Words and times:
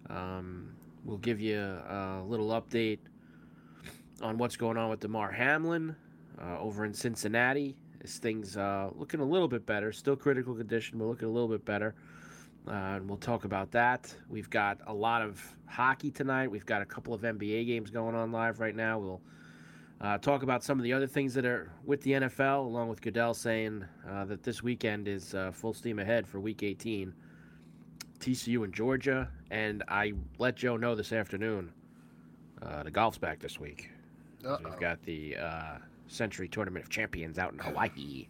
um, 0.10 0.72
we'll 1.04 1.18
give 1.18 1.40
you 1.40 1.60
a, 1.60 2.20
a 2.22 2.26
little 2.28 2.50
update 2.50 3.00
on 4.22 4.38
what's 4.38 4.56
going 4.56 4.78
on 4.78 4.90
with 4.90 5.00
Damar 5.00 5.32
Hamlin 5.32 5.96
uh, 6.42 6.60
over 6.60 6.86
in 6.86 6.94
Cincinnati. 6.94 7.76
As 8.02 8.18
things 8.18 8.56
uh, 8.56 8.90
looking 8.96 9.20
a 9.20 9.26
little 9.26 9.50
bit 9.50 9.66
better, 9.66 9.92
still 9.92 10.16
critical 10.16 10.56
condition, 10.56 10.98
but 10.98 11.06
looking 11.06 11.28
a 11.28 11.32
little 11.32 11.50
bit 11.50 11.66
better. 11.66 11.96
Uh, 12.68 12.72
and 12.72 13.10
we'll 13.10 13.18
talk 13.18 13.46
about 13.46 13.72
that. 13.72 14.14
We've 14.30 14.50
got 14.50 14.80
a 14.88 14.94
lot 14.94 15.22
of 15.22 15.44
hockey 15.66 16.12
tonight. 16.12 16.50
We've 16.50 16.66
got 16.66 16.82
a 16.82 16.86
couple 16.86 17.14
of 17.14 17.22
NBA 17.22 17.66
games 17.68 17.90
going 17.90 18.16
on 18.16 18.32
live 18.32 18.60
right 18.60 18.76
now. 18.76 19.00
We'll 19.00 19.22
uh, 20.02 20.18
talk 20.18 20.44
about 20.44 20.64
some 20.64 20.80
of 20.80 20.84
the 20.84 20.94
other 20.94 21.08
things 21.08 21.34
that 21.34 21.46
are 21.46 21.72
with 21.84 22.02
the 22.04 22.12
NFL, 22.12 22.66
along 22.66 22.88
with 22.88 23.02
Goodell 23.02 23.34
saying 23.34 23.84
uh, 24.10 24.26
that 24.26 24.44
this 24.44 24.64
weekend 24.64 25.08
is 25.08 25.34
uh, 25.34 25.52
full 25.52 25.74
steam 25.74 26.00
ahead 26.00 26.28
for 26.28 26.40
Week 26.40 26.64
18. 26.64 27.14
TCU 28.20 28.64
and 28.66 28.74
Georgia, 28.74 29.30
and 29.50 29.84
I 29.88 30.14
let 30.38 30.56
Joe 30.56 30.78
know 30.78 30.94
this 30.94 31.14
afternoon. 31.14 31.72
Uh, 32.62 32.84
the 32.84 32.92
golf's 32.92 33.18
back 33.18 33.40
this 33.40 33.60
week. 33.60 33.90
We've 34.44 34.80
got 34.80 35.02
the 35.04 35.36
uh, 35.38 35.78
Sentry 36.08 36.48
Tournament 36.48 36.86
of 36.86 36.90
Champions 36.90 37.38
out 37.38 37.54
in 37.54 37.60
Hawaii 37.60 38.28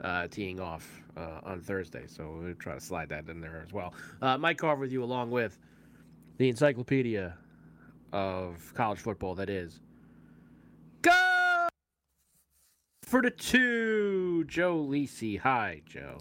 uh, 0.00 0.28
teeing 0.28 0.60
off 0.60 0.88
uh, 1.16 1.40
on 1.42 1.60
Thursday, 1.60 2.04
so 2.06 2.38
we'll 2.40 2.54
try 2.54 2.74
to 2.74 2.80
slide 2.80 3.08
that 3.10 3.28
in 3.28 3.40
there 3.40 3.62
as 3.66 3.72
well. 3.72 3.92
Uh, 4.22 4.38
Mike 4.38 4.58
Carver 4.58 4.80
with 4.82 4.92
you, 4.92 5.02
along 5.04 5.30
with 5.30 5.58
the 6.38 6.48
encyclopedia 6.48 7.36
of 8.12 8.72
college 8.74 8.98
football 8.98 9.34
that 9.34 9.50
is. 9.50 9.80
Go 11.02 11.68
for 13.02 13.20
the 13.20 13.30
two, 13.30 14.44
Joe 14.44 14.78
Lisi. 14.78 15.38
Hi, 15.40 15.82
Joe. 15.84 16.18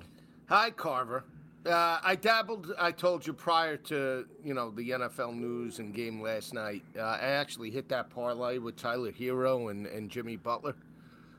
Hi, 0.47 0.71
Carver. 0.71 1.23
Uh, 1.65 1.99
I 2.01 2.15
dabbled. 2.15 2.73
I 2.79 2.91
told 2.91 3.27
you 3.27 3.33
prior 3.33 3.75
to 3.77 4.25
you 4.43 4.53
know 4.53 4.71
the 4.71 4.91
NFL 4.91 5.35
news 5.35 5.79
and 5.79 5.93
game 5.93 6.21
last 6.21 6.53
night. 6.53 6.83
Uh, 6.97 7.01
I 7.01 7.19
actually 7.19 7.69
hit 7.69 7.89
that 7.89 8.09
parlay 8.09 8.59
with 8.59 8.77
Tyler 8.77 9.11
Herro 9.11 9.69
and, 9.69 9.85
and 9.85 10.09
Jimmy 10.09 10.37
Butler. 10.37 10.75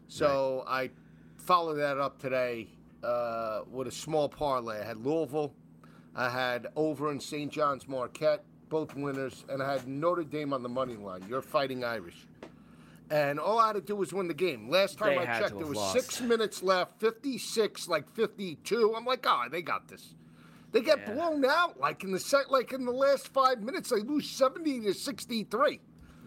So 0.08 0.64
I 0.66 0.90
followed 1.38 1.76
that 1.76 1.98
up 1.98 2.18
today 2.18 2.68
uh, 3.02 3.62
with 3.70 3.86
a 3.86 3.92
small 3.92 4.28
parlay. 4.28 4.80
I 4.80 4.84
had 4.84 5.04
Louisville, 5.04 5.52
I 6.14 6.28
had 6.28 6.66
over 6.76 7.10
in 7.12 7.20
St. 7.20 7.50
John's 7.50 7.88
Marquette, 7.88 8.44
both 8.68 8.94
winners, 8.94 9.44
and 9.48 9.62
I 9.62 9.72
had 9.72 9.86
Notre 9.86 10.24
Dame 10.24 10.52
on 10.52 10.62
the 10.62 10.68
money 10.68 10.96
line. 10.96 11.24
You're 11.28 11.42
fighting 11.42 11.84
Irish. 11.84 12.26
And 13.10 13.40
all 13.40 13.58
I 13.58 13.68
had 13.68 13.72
to 13.74 13.80
do 13.80 13.96
was 13.96 14.12
win 14.12 14.28
the 14.28 14.34
game. 14.34 14.70
Last 14.70 14.96
time 14.98 15.08
They 15.10 15.18
I 15.18 15.38
checked, 15.40 15.58
there 15.58 15.66
was 15.66 15.76
lost. 15.76 15.92
six 15.92 16.20
minutes 16.20 16.62
left, 16.62 17.00
56, 17.00 17.88
like 17.88 18.08
52. 18.14 18.94
I'm 18.96 19.04
like, 19.04 19.26
oh, 19.28 19.46
they 19.50 19.62
got 19.62 19.88
this. 19.88 20.14
They 20.72 20.80
get 20.80 21.00
Yeah. 21.00 21.14
blown 21.14 21.44
out 21.44 21.80
like 21.80 22.04
in 22.04 22.12
the 22.12 22.20
set, 22.20 22.50
like 22.52 22.72
in 22.72 22.84
the 22.84 22.92
last 22.92 23.28
five 23.28 23.60
minutes. 23.62 23.90
They 23.90 24.00
lose 24.00 24.30
70 24.30 24.82
to 24.82 24.94
63. 24.94 25.80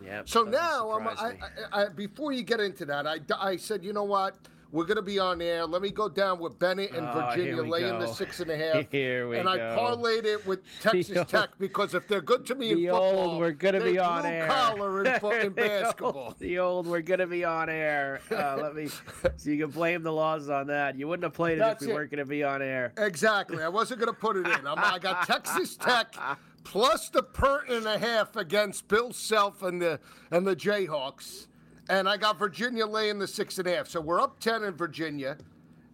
Yep, 0.03 0.27
So 0.27 0.43
now, 0.43 0.91
I'm, 0.91 1.07
I. 1.07 1.37
I, 1.71 1.83
I, 1.83 1.89
before 1.89 2.33
you 2.33 2.43
get 2.43 2.59
into 2.59 2.83
that, 2.85 3.07
I, 3.07 3.19
I 3.39 3.55
said, 3.55 3.85
you 3.85 3.93
know 3.93 4.03
what? 4.03 4.35
We're 4.73 4.85
going 4.85 4.95
to 4.97 5.01
be 5.03 5.19
on 5.19 5.39
air. 5.39 5.65
Let 5.67 5.81
me 5.83 5.91
go 5.91 6.09
down 6.09 6.39
with 6.39 6.57
Bennett 6.57 6.91
and 6.93 7.07
Oh, 7.07 7.29
Virginia, 7.29 7.61
laying 7.61 7.99
the 7.99 8.07
six 8.07 8.39
and 8.39 8.49
a 8.49 8.57
half. 8.73 8.91
Here 8.91 9.29
we 9.29 9.37
and 9.37 9.47
I 9.47 9.57
parlayed 9.59 10.25
it 10.25 10.45
with 10.47 10.61
Texas 10.81 11.15
old- 11.15 11.29
Tech 11.29 11.49
because 11.59 11.93
if 11.93 12.07
they're 12.07 12.21
good 12.21 12.43
to 12.47 12.55
me 12.55 12.71
in 12.71 12.77
the 12.79 12.87
football, 12.87 13.29
old 13.29 13.39
we're 13.39 13.51
gonna 13.51 13.79
be 13.83 13.99
on 13.99 14.25
air. 14.25 14.47
collar 14.47 15.01
in, 15.01 15.05
in 15.13 15.13
The 15.21 15.43
old- 15.43 15.55
basketball. 15.55 16.35
The 16.39 16.57
old 16.59 16.87
we're 16.87 17.01
gonna 17.01 17.27
be 17.27 17.45
on 17.45 17.69
air. 17.69 18.19
Uh, 18.31 18.57
let 18.61 18.75
me 18.75 18.87
so 18.87 19.49
you 19.49 19.59
can 19.59 19.69
blame 19.69 20.01
the 20.01 20.11
laws 20.11 20.49
on 20.49 20.65
that. 20.67 20.97
You 20.97 21.07
wouldn't 21.07 21.23
have 21.23 21.33
played 21.33 21.57
it 21.57 21.59
That's 21.59 21.83
if 21.83 21.87
we 21.87 21.93
it. 21.93 21.95
weren't 21.95 22.09
gonna 22.11 22.25
be 22.25 22.43
on 22.43 22.63
air. 22.63 22.93
Exactly. 22.97 23.61
I 23.61 23.69
wasn't 23.69 23.99
going 23.99 24.11
to 24.11 24.19
put 24.19 24.37
it 24.37 24.47
in. 24.47 24.65
I'm, 24.65 24.79
I 24.79 24.97
got 24.97 25.27
Texas 25.27 25.77
Tech 25.77 26.15
plus 26.63 27.09
the 27.09 27.21
per 27.21 27.63
and 27.69 27.85
a 27.85 27.99
half 27.99 28.35
against 28.35 28.87
Bill 28.87 29.13
Self 29.13 29.61
and 29.61 29.79
the 29.79 29.99
and 30.31 30.47
the 30.47 30.55
Jayhawks, 30.55 31.45
and 31.89 32.07
I 32.07 32.17
got 32.17 32.39
Virginia 32.39 32.85
laying 32.85 33.19
the 33.19 33.27
six 33.27 33.57
and 33.57 33.67
a 33.67 33.75
half. 33.75 33.87
So 33.87 34.01
we're 34.01 34.21
up 34.21 34.39
ten 34.39 34.63
in 34.63 34.73
Virginia, 34.73 35.37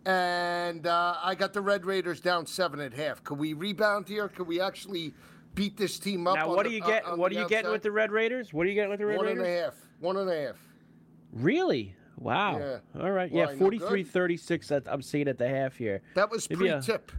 and 0.06 0.86
uh, 0.88 1.16
I 1.22 1.36
got 1.36 1.54
the 1.54 1.62
Red 1.62 1.86
Raiders 1.86 2.20
down 2.20 2.46
seven 2.46 2.80
and 2.80 2.94
a 2.94 2.98
half. 2.98 3.24
Could 3.24 3.40
we 3.40 3.54
rebound 3.54 4.08
here? 4.08 4.28
Could 4.28 4.48
we 4.48 4.62
actually 4.62 5.14
beat 5.56 5.78
this 5.78 6.00
team 6.00 6.28
up? 6.28 6.36
Now 6.36 6.50
what 6.50 6.66
do 6.66 6.72
you 6.72 6.82
get? 6.82 7.06
on 7.06 7.20
What 7.20 7.32
are 7.32 7.36
you 7.36 7.48
getting 7.48 7.66
outside? 7.66 7.72
with 7.72 7.84
the 7.84 7.92
Red 7.92 8.12
Raiders? 8.12 8.54
What 8.54 8.66
are 8.66 8.70
you 8.70 8.76
getting 8.76 8.92
with 8.92 9.00
the 9.00 9.06
Red 9.06 9.18
One 9.18 9.26
Raiders? 9.26 9.44
a 9.48 9.62
half. 9.62 9.76
One 10.00 10.18
and 10.18 10.30
a 10.30 10.46
half. 10.48 10.56
Really? 11.34 11.96
Wow. 12.18 12.60
Yeah. 12.60 13.02
All 13.02 13.12
right. 13.12 13.32
Why, 13.32 13.40
yeah, 13.40 13.46
no 13.52 13.58
43 13.58 14.04
36 14.04 14.68
that 14.68 14.84
I'm 14.88 15.02
seeing 15.02 15.28
at 15.28 15.38
the 15.38 15.48
half 15.48 15.76
here. 15.76 16.02
That 16.16 16.30
was 16.30 16.50
Maybe 16.50 16.70
pre-tip. 16.70 17.12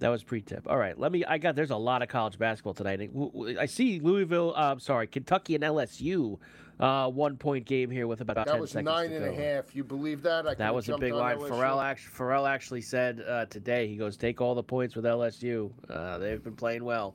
That 0.00 0.08
was 0.08 0.24
pre-tip. 0.24 0.66
All 0.68 0.76
right, 0.76 0.98
let 0.98 1.12
me. 1.12 1.24
I 1.24 1.38
got. 1.38 1.54
There's 1.54 1.70
a 1.70 1.76
lot 1.76 2.02
of 2.02 2.08
college 2.08 2.38
basketball 2.38 2.74
tonight. 2.74 3.10
I 3.58 3.66
see 3.66 4.00
Louisville. 4.00 4.52
Uh, 4.56 4.72
I'm 4.72 4.80
sorry, 4.80 5.06
Kentucky 5.06 5.54
and 5.54 5.64
LSU. 5.64 6.38
Uh, 6.80 7.08
one 7.08 7.36
point 7.36 7.64
game 7.66 7.88
here 7.90 8.06
with 8.06 8.20
about 8.20 8.34
That 8.36 8.48
10 8.48 8.60
was 8.60 8.70
seconds 8.72 8.86
nine 8.86 9.10
to 9.10 9.16
and 9.16 9.26
a 9.26 9.32
half. 9.34 9.76
You 9.76 9.84
believe 9.84 10.22
that? 10.22 10.46
I 10.46 10.54
That 10.54 10.74
was 10.74 10.88
a 10.88 10.98
big 10.98 11.12
line. 11.12 11.38
LSU. 11.38 11.48
Pharrell 11.50 11.82
actually, 11.82 12.12
Pharrell 12.12 12.48
actually 12.48 12.80
said 12.80 13.20
uh, 13.28 13.46
today. 13.46 13.86
He 13.86 13.96
goes, 13.96 14.16
"Take 14.16 14.40
all 14.40 14.54
the 14.56 14.62
points 14.62 14.96
with 14.96 15.04
LSU. 15.04 15.70
Uh, 15.88 16.18
they've 16.18 16.42
been 16.42 16.56
playing 16.56 16.84
well." 16.84 17.14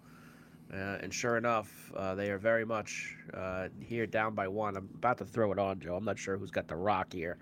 Uh, 0.72 1.00
and 1.02 1.14
sure 1.14 1.36
enough, 1.36 1.92
uh, 1.96 2.14
they 2.16 2.30
are 2.30 2.38
very 2.38 2.64
much 2.64 3.16
uh, 3.34 3.68
here 3.82 4.06
down 4.06 4.34
by 4.36 4.48
one. 4.48 4.78
I'm 4.78 4.88
about 4.96 5.18
to 5.18 5.26
throw 5.26 5.52
it 5.52 5.60
on, 5.60 5.80
Joe. 5.80 5.96
I'm 5.96 6.06
not 6.06 6.20
sure 6.20 6.38
who's 6.38 6.52
got 6.52 6.68
the 6.68 6.76
rock 6.76 7.12
here. 7.12 7.38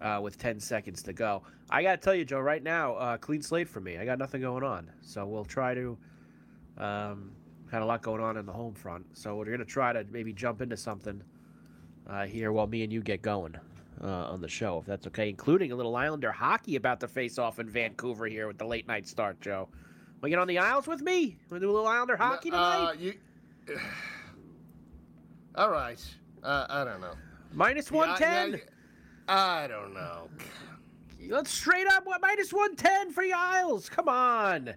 uh, 0.00 0.20
with 0.22 0.36
10 0.36 0.60
seconds 0.60 1.02
to 1.04 1.12
go. 1.14 1.42
I 1.70 1.82
got 1.82 1.92
to 1.92 1.96
tell 2.04 2.14
you, 2.14 2.24
Joe, 2.26 2.40
right 2.40 2.62
now, 2.62 2.96
uh, 2.96 3.16
clean 3.16 3.40
slate 3.40 3.68
for 3.68 3.80
me. 3.80 3.96
I 3.96 4.04
got 4.04 4.18
nothing 4.18 4.42
going 4.42 4.62
on. 4.64 4.90
So 5.00 5.24
we'll 5.26 5.44
try 5.46 5.74
to. 5.74 5.96
Um, 6.76 7.30
had 7.72 7.82
a 7.82 7.84
lot 7.86 8.02
going 8.02 8.20
on 8.20 8.36
in 8.36 8.44
the 8.46 8.52
home 8.52 8.74
front. 8.74 9.06
So 9.16 9.36
we're 9.36 9.46
going 9.46 9.58
to 9.58 9.64
try 9.64 9.92
to 9.92 10.04
maybe 10.10 10.32
jump 10.32 10.60
into 10.60 10.76
something 10.76 11.22
uh, 12.08 12.26
here 12.26 12.52
while 12.52 12.66
me 12.66 12.82
and 12.82 12.92
you 12.92 13.00
get 13.00 13.22
going 13.22 13.54
uh, 14.02 14.06
on 14.06 14.40
the 14.40 14.48
show, 14.48 14.78
if 14.78 14.86
that's 14.86 15.06
okay, 15.06 15.28
including 15.28 15.72
a 15.72 15.76
little 15.76 15.96
Islander 15.96 16.32
hockey 16.32 16.76
about 16.76 17.00
to 17.00 17.08
face 17.08 17.38
off 17.38 17.58
in 17.58 17.68
Vancouver 17.68 18.26
here 18.26 18.46
with 18.46 18.58
the 18.58 18.66
late 18.66 18.86
night 18.86 19.06
start, 19.06 19.40
Joe. 19.40 19.68
Want 20.16 20.22
to 20.24 20.28
get 20.30 20.38
on 20.38 20.48
the 20.48 20.58
Isles 20.58 20.86
with 20.86 21.02
me? 21.02 21.36
Want 21.50 21.60
to 21.60 21.66
do 21.66 21.70
a 21.70 21.72
little 21.74 21.86
Islander 21.88 22.16
hockey 22.16 22.50
tonight? 22.50 22.90
Uh, 22.90 22.92
you, 22.98 23.14
all 25.54 25.70
right. 25.70 26.02
Uh, 26.42 26.66
I 26.68 26.84
don't 26.84 27.00
know. 27.00 27.14
Minus 27.52 27.90
Yeah, 27.90 27.98
110. 27.98 28.52
yeah, 28.60 29.34
I 29.34 29.66
don't 29.66 29.94
know. 29.94 30.28
Let's 31.28 31.50
straight 31.50 31.86
up 31.88 32.06
what 32.06 32.20
minus 32.20 32.52
110 32.52 33.12
for 33.12 33.24
the 33.24 33.32
Isles. 33.32 33.88
Come 33.88 34.08
on. 34.08 34.74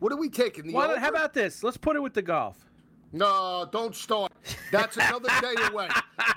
What 0.00 0.10
are 0.10 0.16
we 0.16 0.28
taking? 0.28 0.66
The 0.66 0.72
Why 0.72 0.98
how 0.98 1.10
about 1.10 1.32
this? 1.32 1.62
Let's 1.62 1.76
put 1.76 1.94
it 1.94 2.00
with 2.00 2.14
the 2.14 2.22
golf. 2.22 2.58
No, 3.12 3.68
don't 3.70 3.94
start. 3.94 4.31
That's 4.70 4.96
another 4.96 5.28
day 5.40 5.54
away. 5.70 5.88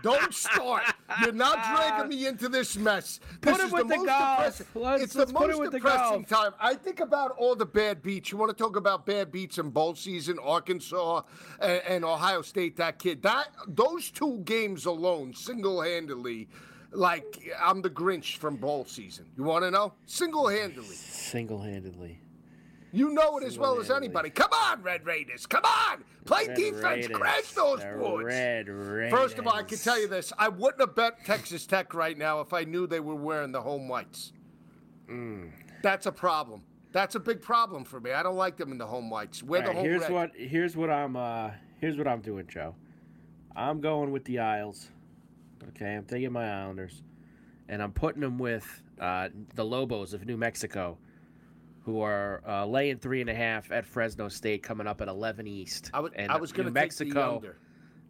Don't 0.04 0.34
start. 0.34 0.84
You're 1.22 1.32
not 1.32 1.56
dragging 1.64 2.10
me 2.10 2.28
into 2.28 2.50
this 2.50 2.78
mess. 2.78 3.20
This 3.42 3.58
Put 3.58 3.62
it 3.62 3.66
is 3.66 3.72
the 3.72 3.86
most 3.86 4.58
depressing. 4.58 5.04
It's 5.04 5.14
the 5.14 5.26
put 5.26 5.50
it 5.50 5.54
most 5.54 5.60
with 5.60 5.72
the 5.72 5.80
depressing 5.80 6.26
golf. 6.30 6.44
time. 6.44 6.54
I 6.60 6.76
think 6.76 7.00
about 7.00 7.32
all 7.32 7.56
the 7.56 7.66
bad 7.66 8.02
beats. 8.02 8.32
You 8.32 8.38
want 8.38 8.56
to 8.56 8.64
talk 8.64 8.76
about 8.76 9.06
bad 9.06 9.32
beats 9.32 9.58
in 9.58 9.70
bowl 9.70 9.96
season, 9.96 10.38
Arkansas 10.40 11.22
and, 11.60 11.82
and 11.88 12.06
Ohio 12.06 12.42
State. 12.42 12.76
That 12.78 13.00
kid. 13.00 13.22
That 13.24 13.48
those 13.68 14.12
two 14.12 14.40
games 14.46 14.86
alone, 14.86 15.34
single-handedly, 15.34 16.48
like 16.92 17.52
I'm 17.62 17.82
the 17.82 17.90
Grinch 17.90 18.38
from 18.38 18.58
bowl 18.58 18.86
season. 18.86 19.26
You 19.38 19.44
want 19.44 19.64
to 19.64 19.72
know? 19.72 19.94
Single-handedly. 20.06 20.96
Single 20.96 21.62
handedly. 21.62 22.20
You 22.92 23.10
know 23.10 23.38
it 23.38 23.44
as 23.44 23.58
well 23.58 23.80
as 23.80 23.92
anybody. 23.92 24.30
Come 24.30 24.52
on, 24.54 24.82
Red 24.82 25.06
Raiders. 25.06 25.46
Come 25.46 25.66
on. 25.66 26.04
Play 26.24 26.48
Red 26.48 26.56
defense. 26.58 26.84
Raiders. 26.84 27.18
Crash 27.18 27.52
those 27.52 27.80
The 27.80 27.96
boards. 28.00 28.26
Red 28.26 28.70
Raiders. 28.70 29.12
First 29.12 29.38
of 29.38 29.48
all, 29.48 29.54
I 29.56 29.64
can 29.64 29.78
tell 29.78 30.00
you 30.00 30.08
this: 30.08 30.32
I 30.38 30.48
wouldn't 30.48 30.80
have 30.80 30.96
bet 30.96 31.26
Texas 31.26 31.66
Tech 31.66 31.94
right 31.94 32.18
now 32.18 32.40
if 32.40 32.54
I 32.54 32.64
knew 32.64 32.88
they 32.88 33.00
were 33.02 33.16
wearing 33.16 33.52
the 33.52 33.62
home 33.62 33.88
whites. 33.88 34.32
Mm. 35.10 35.52
That's 35.82 36.06
a 36.06 36.12
problem. 36.12 36.64
That's 36.92 37.16
a 37.16 37.20
big 37.20 37.42
problem 37.42 37.84
for 37.84 38.00
me. 38.00 38.12
I 38.14 38.24
don't 38.24 38.38
like 38.38 38.56
them 38.56 38.72
in 38.72 38.78
the 38.78 38.86
home 38.88 39.10
whites. 39.10 39.44
Wear 39.44 39.62
All 39.62 39.68
the 39.68 39.74
home 39.74 39.84
here's 39.86 40.02
red. 40.04 40.12
what 40.12 40.32
here's 40.36 40.78
what 40.78 40.90
I'm 40.90 41.16
uh 41.18 41.52
here's 41.82 41.98
what 41.98 42.08
I'm 42.08 42.22
doing, 42.22 42.48
Joe. 42.48 42.76
I'm 43.56 43.82
going 43.82 44.12
with 44.12 44.24
the 44.26 44.40
Isles. 44.40 44.88
Okay, 45.70 45.96
I'm 45.96 46.06
taking 46.06 46.32
my 46.32 46.62
Islanders, 46.62 47.04
and 47.68 47.82
I'm 47.82 47.92
putting 47.92 48.22
them 48.22 48.38
with 48.38 48.66
uh, 49.00 49.30
the 49.56 49.66
Lobos 49.66 50.14
of 50.14 50.26
New 50.26 50.38
Mexico, 50.38 50.98
who 51.86 52.02
are 52.02 52.42
uh, 52.48 52.66
laying 52.66 52.98
three 52.98 53.22
and 53.22 53.30
a 53.30 53.34
half 53.36 53.72
at 53.72 53.86
Fresno 53.86 54.28
State, 54.28 54.64
coming 54.64 54.88
up 54.88 55.02
at 55.02 55.08
11 55.08 55.48
East. 55.48 55.92
I 55.94 56.00
was, 56.00 56.12
and 56.16 56.32
I 56.32 56.38
was 56.38 56.52
going 56.52 56.68
New 56.68 56.74
to 56.74 56.80
take 56.80 56.92
the 56.96 57.06
Mexico. 57.06 57.36
under. 57.38 57.58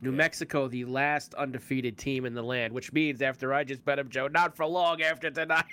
New 0.02 0.12
Mexico, 0.12 0.68
the 0.68 0.86
last 0.86 1.34
undefeated 1.36 1.98
team 1.98 2.26
in 2.26 2.34
the 2.34 2.42
land, 2.44 2.74
which 2.74 2.94
means 2.94 3.22
after 3.22 3.54
I 3.54 3.64
just 3.64 3.84
bet 3.86 3.98
them, 3.98 4.10
Joe, 4.10 4.28
not 4.28 4.56
for 4.56 4.66
long 4.66 5.02
after 5.02 5.30
tonight. 5.30 5.66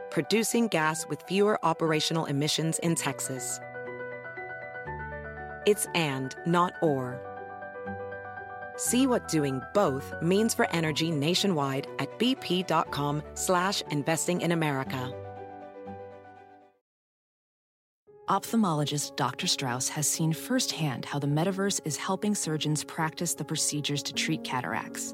producing 0.11 0.67
gas 0.67 1.07
with 1.07 1.23
fewer 1.23 1.57
operational 1.65 2.25
emissions 2.25 2.77
in 2.79 2.95
Texas. 2.95 3.59
It's 5.65 5.87
and, 5.95 6.35
not 6.45 6.73
or. 6.81 7.19
See 8.75 9.07
what 9.07 9.27
doing 9.27 9.61
both 9.73 10.13
means 10.21 10.53
for 10.53 10.69
energy 10.71 11.11
nationwide 11.11 11.87
at 11.99 12.09
bp.com 12.19 13.23
slash 13.33 13.81
investing 13.91 14.41
in 14.41 14.51
America. 14.51 15.13
Ophthalmologist 18.27 19.17
Dr. 19.17 19.45
Strauss 19.45 19.89
has 19.89 20.07
seen 20.07 20.31
firsthand 20.31 21.05
how 21.05 21.19
the 21.19 21.27
metaverse 21.27 21.81
is 21.83 21.97
helping 21.97 22.33
surgeons 22.33 22.83
practice 22.83 23.33
the 23.33 23.43
procedures 23.43 24.01
to 24.03 24.13
treat 24.13 24.43
cataracts. 24.43 25.13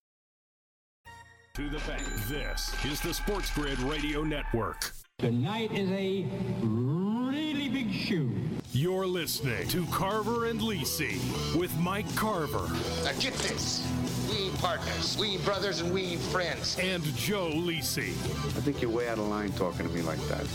To 1.55 1.69
the 1.69 1.79
bank. 1.79 2.01
This 2.29 2.73
is 2.85 3.01
the 3.01 3.13
Sports 3.13 3.53
Grid 3.53 3.77
Radio 3.79 4.23
Network. 4.23 4.93
Tonight 5.19 5.69
is 5.73 5.91
a 5.91 6.25
really 6.61 7.67
big 7.67 7.91
shoe. 7.91 8.31
You're 8.71 9.05
listening 9.05 9.67
to 9.67 9.85
Carver 9.87 10.45
and 10.45 10.61
Lisi 10.61 11.19
with 11.59 11.77
Mike 11.77 12.13
Carver 12.15 12.69
Now 13.03 13.11
get 13.19 13.33
this. 13.33 13.85
We 14.29 14.49
partners. 14.59 15.17
We 15.19 15.39
brothers 15.39 15.81
and 15.81 15.93
we 15.93 16.15
friends. 16.15 16.77
and 16.79 17.03
Joe 17.17 17.49
Lisi. 17.53 18.11
I 18.11 18.61
think 18.61 18.81
you're 18.81 18.89
way 18.89 19.09
out 19.09 19.17
of 19.17 19.27
line 19.27 19.51
talking 19.51 19.85
to 19.85 19.93
me 19.93 20.01
like 20.03 20.19
that. 20.29 20.47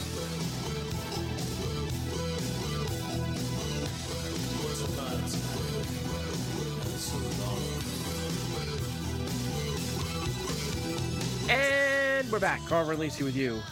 And 12.27 12.33
we're 12.33 12.41
back. 12.41 12.67
Carver 12.67 12.91
and 12.91 13.01
Lisi 13.01 13.23
with 13.23 13.37
you. 13.37 13.63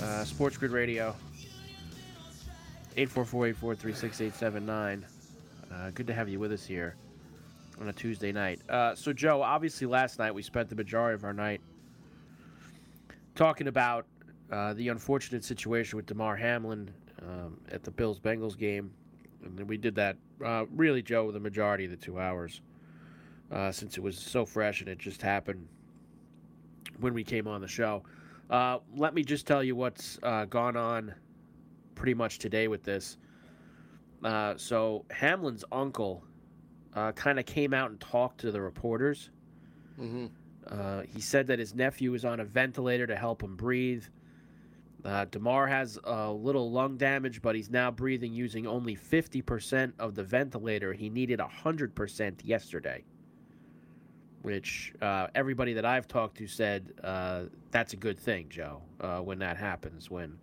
Uh, 0.00 0.22
Sports 0.22 0.56
Grid 0.56 0.70
Radio. 0.70 1.16
844-843-6879. 2.96 5.02
Uh, 5.72 5.90
good 5.90 6.06
to 6.06 6.14
have 6.14 6.28
you 6.28 6.38
with 6.38 6.52
us 6.52 6.64
here. 6.64 6.94
on 7.80 7.88
a 7.88 7.92
Tuesday 7.92 8.30
night. 8.30 8.60
Uh, 8.68 8.94
so, 8.94 9.12
Joe, 9.12 9.42
obviously, 9.42 9.88
last 9.88 10.20
night 10.20 10.32
we 10.32 10.40
spent 10.40 10.68
the 10.68 10.76
majority 10.76 11.16
of 11.16 11.24
our 11.24 11.32
night 11.32 11.60
talking 13.34 13.66
about 13.66 14.06
uh, 14.52 14.72
the 14.74 14.90
unfortunate 14.90 15.42
situation 15.42 15.96
with 15.96 16.06
Damar 16.06 16.36
Hamlin 16.36 16.88
um, 17.22 17.58
at 17.72 17.82
the 17.82 17.90
Bills 17.90 18.20
Bengals 18.20 18.56
game. 18.56 18.92
And 19.44 19.68
we 19.68 19.76
did 19.76 19.96
that 19.96 20.16
uh, 20.44 20.66
really, 20.76 21.02
Joe, 21.02 21.32
the 21.32 21.40
majority 21.40 21.86
of 21.86 21.90
the 21.90 21.96
two 21.96 22.20
hours 22.20 22.60
uh, 23.50 23.72
since 23.72 23.96
it 23.96 24.00
was 24.00 24.16
so 24.16 24.46
fresh 24.46 24.80
and 24.80 24.88
it 24.88 24.98
just 24.98 25.22
happened 25.22 25.66
when 27.00 27.14
we 27.14 27.24
came 27.24 27.46
on 27.46 27.60
the 27.60 27.68
show. 27.68 28.02
Uh, 28.50 28.78
let 28.94 29.14
me 29.14 29.22
just 29.22 29.46
tell 29.46 29.62
you 29.62 29.74
what's 29.74 30.18
uh, 30.22 30.44
gone 30.44 30.76
on 30.76 31.14
pretty 31.94 32.14
much 32.14 32.38
today 32.38 32.68
with 32.68 32.82
this. 32.82 33.18
Uh, 34.22 34.54
so, 34.56 35.04
Hamlin's 35.10 35.64
uncle 35.72 36.24
uh, 36.94 37.12
kind 37.12 37.38
of 37.38 37.46
came 37.46 37.74
out 37.74 37.90
and 37.90 38.00
talked 38.00 38.40
to 38.40 38.50
the 38.50 38.60
reporters. 38.60 39.30
Mm-hmm. 40.00 40.26
Uh, 40.68 41.02
he 41.02 41.20
said 41.20 41.46
that 41.46 41.58
his 41.58 41.74
nephew 41.74 42.14
is 42.14 42.24
on 42.24 42.40
a 42.40 42.44
ventilator 42.44 43.06
to 43.06 43.16
help 43.16 43.42
him 43.42 43.56
breathe. 43.56 44.04
Uh, 45.04 45.24
Damar 45.26 45.68
has 45.68 45.98
a 46.04 46.32
little 46.32 46.72
lung 46.72 46.96
damage, 46.96 47.40
but 47.40 47.54
he's 47.54 47.70
now 47.70 47.90
breathing 47.90 48.32
using 48.32 48.66
only 48.66 48.96
50% 48.96 49.92
of 49.98 50.14
the 50.16 50.24
ventilator. 50.24 50.92
He 50.92 51.08
needed 51.08 51.38
100% 51.38 52.40
yesterday, 52.42 53.04
which 54.46 54.92
uh, 55.02 55.26
everybody 55.34 55.72
that 55.72 55.84
I've 55.84 56.06
talked 56.06 56.36
to 56.38 56.46
said 56.46 56.92
uh, 57.02 57.46
that's 57.72 57.94
a 57.94 57.96
good 57.96 58.16
thing, 58.16 58.46
Joe, 58.48 58.80
uh, 59.00 59.18
when 59.18 59.40
that 59.40 59.56
happens, 59.56 60.08
when 60.08 60.38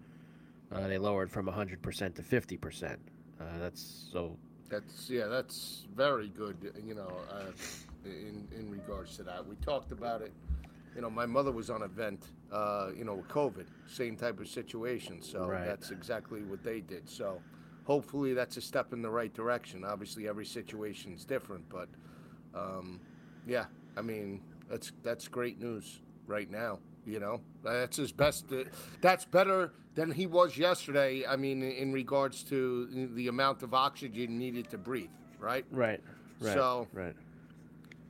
uh, 0.73 0.89
they 0.89 0.97
lowered 0.97 1.31
from 1.31 1.45
100% 1.45 2.15
to 2.15 2.21
50%. 2.21 2.91
Uh, 3.39 3.43
that's 3.61 4.09
so. 4.11 4.35
That's 4.67 5.09
yeah, 5.09 5.27
that's 5.27 5.87
very 5.95 6.27
good. 6.27 6.73
You 6.85 6.95
know, 6.95 7.17
uh, 7.31 7.51
in 8.03 8.45
in 8.57 8.69
regards 8.69 9.15
to 9.17 9.23
that, 9.23 9.47
we 9.47 9.55
talked 9.57 9.93
about 9.93 10.21
it. 10.21 10.33
You 10.95 11.01
know, 11.01 11.09
my 11.09 11.25
mother 11.25 11.53
was 11.53 11.69
on 11.69 11.83
a 11.83 11.87
vent. 11.87 12.25
Uh, 12.51 12.89
you 12.97 13.05
know, 13.05 13.15
with 13.15 13.29
COVID, 13.29 13.67
same 13.87 14.17
type 14.17 14.39
of 14.41 14.49
situation. 14.49 15.21
So 15.21 15.47
Right. 15.47 15.65
that's 15.65 15.91
exactly 15.91 16.43
what 16.43 16.61
they 16.61 16.81
did. 16.81 17.09
So 17.09 17.41
hopefully 17.85 18.33
that's 18.33 18.57
a 18.57 18.61
step 18.61 18.91
in 18.91 19.01
the 19.01 19.09
right 19.09 19.33
direction. 19.33 19.85
Obviously, 19.85 20.27
every 20.27 20.45
situation's 20.45 21.23
different, 21.23 21.67
but 21.69 21.87
um, 22.53 22.99
yeah, 23.47 23.65
I 23.97 24.01
mean 24.01 24.41
that's 24.69 24.91
that's 25.03 25.27
great 25.27 25.59
news 25.59 26.01
right 26.27 26.49
now. 26.49 26.79
You 27.05 27.19
know, 27.19 27.41
that's 27.63 27.97
his 27.97 28.13
best. 28.13 28.45
uh, 28.53 28.63
That's 29.01 29.25
better 29.25 29.73
than 29.93 30.09
he 30.09 30.25
was 30.25 30.57
yesterday. 30.57 31.25
I 31.27 31.35
mean, 31.35 31.61
in 31.61 31.91
regards 31.91 32.43
to 32.45 32.87
the 33.13 33.27
amount 33.27 33.61
of 33.61 33.73
oxygen 33.73 34.39
needed 34.39 34.69
to 34.69 34.77
breathe. 34.77 35.09
Right. 35.37 35.65
Right. 35.69 35.99
Right. 36.39 36.53
So 36.53 36.87
right. 36.93 37.13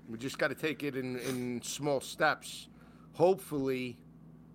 we 0.08 0.20
just 0.20 0.38
got 0.38 0.50
to 0.50 0.56
take 0.56 0.84
it 0.84 0.96
in, 0.96 1.18
in 1.20 1.62
small 1.64 2.02
steps. 2.02 2.68
Hopefully, 3.14 3.98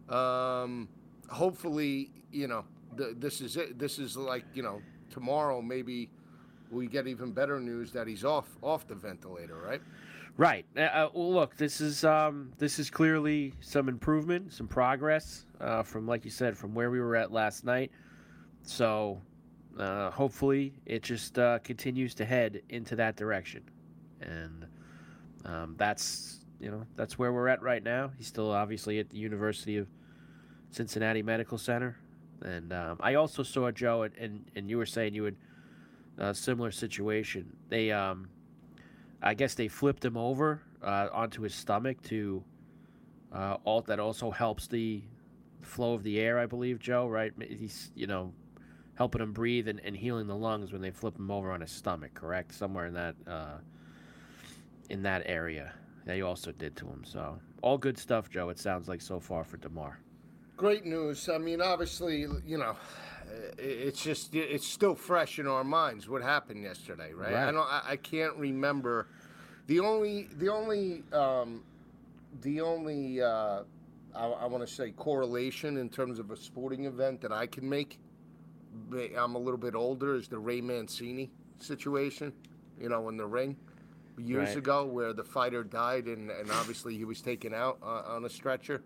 um, 0.09 0.89
hopefully, 1.29 2.11
you 2.31 2.47
know, 2.47 2.65
th- 2.97 3.17
this 3.19 3.41
is 3.41 3.57
it. 3.57 3.77
This 3.79 3.99
is 3.99 4.17
like, 4.17 4.45
you 4.55 4.63
know, 4.63 4.81
tomorrow 5.11 5.61
maybe 5.61 6.11
we 6.71 6.87
get 6.87 7.07
even 7.09 7.33
better 7.33 7.59
news 7.61 7.91
that 7.93 8.07
he's 8.07 8.25
off 8.25 8.47
off 8.63 8.87
the 8.87 8.95
ventilator, 8.95 9.57
right? 9.57 9.81
Right. 10.39 10.65
Uh, 10.77 10.83
Uh, 10.83 11.09
well, 11.15 11.33
look, 11.33 11.57
this 11.57 11.81
is 11.81 12.05
um, 12.05 12.53
this 12.59 12.79
is 12.79 12.91
clearly 12.91 13.55
some 13.61 13.89
improvement, 13.89 14.53
some 14.53 14.69
progress 14.69 15.45
uh, 15.61 15.83
from, 15.83 16.07
like 16.07 16.25
you 16.25 16.31
said, 16.31 16.57
from 16.57 16.75
where 16.75 16.93
we 16.93 17.01
were 17.01 17.17
at 17.17 17.33
last 17.33 17.65
night. 17.65 17.91
So, 18.63 19.21
uh, 19.77 20.11
hopefully, 20.13 20.75
it 20.87 21.03
just 21.03 21.41
uh, 21.41 21.59
continues 21.65 22.15
to 22.15 22.25
head 22.25 22.63
into 22.69 22.95
that 22.97 23.17
direction, 23.17 23.65
and 24.21 24.67
um, 25.45 25.75
that's 25.77 26.45
you 26.61 26.71
know 26.71 26.87
that's 26.95 27.19
where 27.19 27.33
we're 27.33 27.49
at 27.49 27.61
right 27.61 27.83
now. 27.83 28.13
He's 28.17 28.29
still 28.29 28.53
obviously 28.53 29.01
at 29.01 29.11
the 29.11 29.19
University 29.19 29.77
of 29.77 29.89
Cincinnati 30.71 31.21
Medical 31.23 31.59
Center, 31.59 31.97
and 32.43 32.73
um, 32.73 32.99
I 33.01 33.15
also 33.15 33.43
saw 33.43 33.73
Joe, 33.73 34.03
and, 34.03 34.15
and 34.17 34.51
and 34.55 34.71
you 34.71 34.79
were 34.79 34.87
saying 34.87 35.15
you 35.15 35.25
had 35.25 35.37
a 36.17 36.33
similar 36.33 36.71
situation. 36.71 37.57
They 37.69 37.91
um, 37.91 38.29
I 39.23 39.35
guess 39.35 39.55
they 39.55 39.69
flipped 39.69 40.05
him 40.05 40.17
over 40.17 40.63
uh, 40.83 41.09
onto 41.13 41.43
his 41.43 41.55
stomach 41.55 42.01
to 42.05 42.43
uh, 43.33 43.57
alt. 43.67 43.87
That 43.87 44.01
also 44.01 44.31
helps 44.31 44.67
the 44.67 45.03
flow 45.63 45.95
of 45.95 46.03
the 46.03 46.21
air, 46.21 46.39
I 46.39 46.47
believe, 46.47 46.79
Joe. 46.79 47.09
Right? 47.09 47.33
He's 47.41 47.91
you 47.95 48.07
know 48.07 48.33
helping 48.95 49.21
him 49.21 49.33
breathe 49.33 49.69
and, 49.69 49.81
and 49.85 49.97
healing 49.97 50.27
the 50.27 50.37
lungs 50.37 50.73
when 50.73 50.83
they 50.83 50.91
flip 50.91 51.17
him 51.17 51.31
over 51.31 51.53
on 51.53 51.61
his 51.61 51.71
stomach. 51.71 52.15
Correct? 52.15 52.55
Somewhere 52.55 52.87
in 52.87 52.95
that 52.95 53.15
uh, 53.27 53.59
in 54.91 55.03
that 55.03 55.23
area 55.27 55.73
they 56.09 56.23
also 56.23 56.51
did 56.53 56.75
to 56.77 56.87
him. 56.87 57.05
So 57.05 57.39
all 57.63 57.79
good 57.79 57.99
stuff, 57.99 58.31
Joe. 58.31 58.49
It 58.49 58.59
sounds 58.59 58.89
like 58.89 59.01
so 59.01 59.21
far 59.21 59.45
for 59.45 59.59
Damar. 59.59 60.01
Great 60.57 60.85
news. 60.85 61.29
I 61.29 61.39
mean, 61.39 61.61
obviously, 61.61 62.27
you 62.47 62.59
know, 62.59 62.75
it's 63.59 64.03
just 64.03 64.35
it's 64.35 64.67
still 64.67 64.95
fresh 64.95 65.39
in 65.39 65.47
our 65.47 65.65
minds 65.65 66.09
what 66.09 66.23
happened 66.23 66.63
yesterday, 66.63 67.13
right? 67.13 67.33
I 67.35 67.45
Right. 67.47 67.53
don't. 67.53 67.67
I, 67.67 67.83
I 67.91 67.97
can't 67.97 68.37
remember. 68.37 69.09
The 69.67 69.81
only 69.81 70.29
the 70.39 70.49
only 70.49 71.03
um, 71.13 71.63
the 72.43 72.61
only 72.61 73.21
uh, 73.21 73.63
I, 74.15 74.27
I 74.27 74.47
want 74.47 74.67
to 74.67 74.73
say 74.73 74.91
correlation 74.93 75.77
in 75.77 75.89
terms 75.89 76.19
of 76.19 76.31
a 76.31 76.37
sporting 76.37 76.85
event 76.87 77.21
that 77.23 77.33
I 77.33 77.47
can 77.47 77.69
make. 77.69 77.99
I'm 79.19 79.35
a 79.35 79.39
little 79.39 79.59
bit 79.59 79.75
older. 79.75 80.15
Is 80.15 80.29
the 80.29 80.39
Ray 80.39 80.61
Mancini 80.61 81.31
situation? 81.59 82.33
You 82.81 82.89
know, 82.89 83.09
in 83.09 83.17
the 83.17 83.27
ring 83.27 83.57
years 84.19 84.51
Right. 84.51 84.59
ago, 84.59 84.85
where 84.85 85.13
the 85.13 85.25
fighter 85.25 85.63
died, 85.63 86.07
and, 86.07 86.31
and 86.31 86.51
obviously 86.51 86.97
he 86.97 87.05
was 87.05 87.21
taken 87.21 87.55
out 87.55 87.79
uh, 87.83 88.03
on 88.07 88.25
a 88.25 88.29
stretcher. 88.29 88.83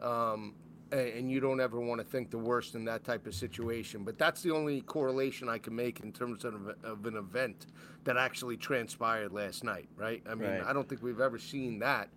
Um, 0.00 0.54
and 0.92 1.30
you 1.30 1.40
don't 1.40 1.60
ever 1.60 1.80
want 1.80 2.00
to 2.00 2.06
think 2.06 2.30
the 2.30 2.38
worst 2.38 2.74
in 2.74 2.84
that 2.84 3.02
type 3.04 3.26
of 3.26 3.34
situation. 3.34 4.04
But 4.04 4.18
that's 4.18 4.42
the 4.42 4.52
only 4.52 4.82
correlation 4.82 5.48
I 5.48 5.58
can 5.58 5.74
make 5.74 6.00
in 6.00 6.12
terms 6.12 6.44
of, 6.44 6.54
of 6.84 7.06
an 7.06 7.16
event 7.16 7.66
that 8.04 8.16
actually 8.16 8.56
transpired 8.56 9.32
last 9.32 9.64
night, 9.64 9.88
right? 9.96 10.22
I 10.28 10.34
mean, 10.34 10.48
Right. 10.50 10.62
I 10.64 10.72
don't 10.72 10.88
think 10.88 11.02
we've 11.02 11.20
ever 11.20 11.38
seen 11.38 11.78
that. 11.80 12.08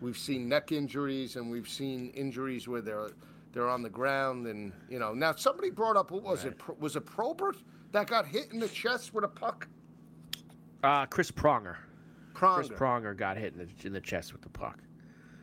We've 0.00 0.16
seen 0.18 0.48
neck 0.48 0.72
injuries 0.72 1.36
and 1.36 1.50
we've 1.50 1.68
seen 1.68 2.10
injuries 2.10 2.68
where 2.68 2.80
they're 2.82 3.10
they're 3.52 3.68
on 3.68 3.82
the 3.82 3.88
ground 3.90 4.46
and 4.46 4.72
you 4.90 4.98
know. 4.98 5.14
Now 5.14 5.32
somebody 5.34 5.70
brought 5.70 5.96
up 5.96 6.10
what 6.10 6.22
was 6.22 6.44
it? 6.44 6.58
Pro- 6.58 6.76
Was 6.78 6.96
it 6.96 7.06
Probert 7.06 7.56
that 7.92 8.06
got 8.06 8.26
hit 8.26 8.52
in 8.52 8.60
the 8.60 8.68
chest 8.68 9.14
with 9.14 9.24
a 9.24 9.28
puck? 9.28 9.66
Uh, 10.84 11.06
Chris 11.06 11.30
Pronger. 11.30 11.76
Pronger. 12.34 12.54
Chris 12.56 12.68
Pronger. 12.68 13.16
Got 13.16 13.38
hit 13.38 13.54
in 13.54 13.58
the, 13.58 13.86
in 13.86 13.92
the 13.92 14.00
chest 14.00 14.32
with 14.32 14.42
the 14.42 14.48
puck. 14.50 14.78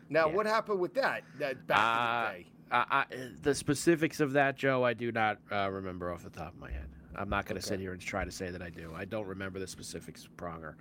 Now 0.09 0.29
what 0.29 0.45
happened 0.45 0.79
with 0.79 0.93
that? 0.93 1.23
That 1.39 1.65
back 1.67 1.77
Uh, 1.79 2.29
in 2.29 2.37
the 2.37 2.43
day. 2.43 2.49
I, 2.71 2.85
I, 2.89 3.05
the 3.41 3.53
specifics 3.53 4.19
of 4.19 4.33
that, 4.33 4.57
Joe, 4.57 4.83
I 4.83 4.93
do 4.93 5.11
not 5.11 5.37
uh, 5.51 5.69
remember 5.69 6.11
off 6.11 6.23
the 6.23 6.29
top 6.29 6.53
of 6.53 6.59
my 6.59 6.71
head. 6.71 6.89
I'm 7.15 7.29
not 7.29 7.45
going 7.45 7.59
to 7.59 7.65
sit 7.65 7.79
here 7.79 7.93
and 7.93 8.01
try 8.01 8.25
to 8.25 8.31
say 8.31 8.49
that 8.49 8.61
I 8.61 8.69
do. 8.69 8.93
I 8.95 9.05
don't 9.05 9.27
remember 9.27 9.59
the 9.59 9.67
specifics 9.67 10.25
of 10.25 10.35
Pronger 10.35 10.73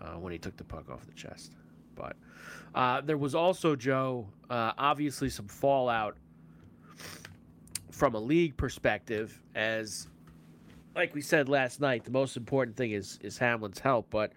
uh, 0.00 0.14
when 0.14 0.32
he 0.32 0.38
took 0.38 0.56
the 0.56 0.64
puck 0.64 0.90
off 0.90 1.06
the 1.06 1.12
chest. 1.12 1.52
But 1.94 2.16
uh, 2.74 3.02
there 3.02 3.18
was 3.18 3.34
also, 3.34 3.76
Joe, 3.76 4.26
uh, 4.48 4.72
obviously 4.78 5.28
some 5.28 5.46
fallout 5.46 6.16
from 7.90 8.14
a 8.14 8.18
league 8.18 8.56
perspective, 8.56 9.42
as 9.54 10.08
like 10.96 11.14
we 11.14 11.20
said 11.20 11.48
last 11.48 11.80
night, 11.80 12.04
the 12.04 12.10
most 12.10 12.36
important 12.36 12.76
thing 12.76 12.92
is 12.92 13.18
is 13.22 13.38
Hamlin's 13.38 13.78
help. 13.78 14.08
But 14.10 14.32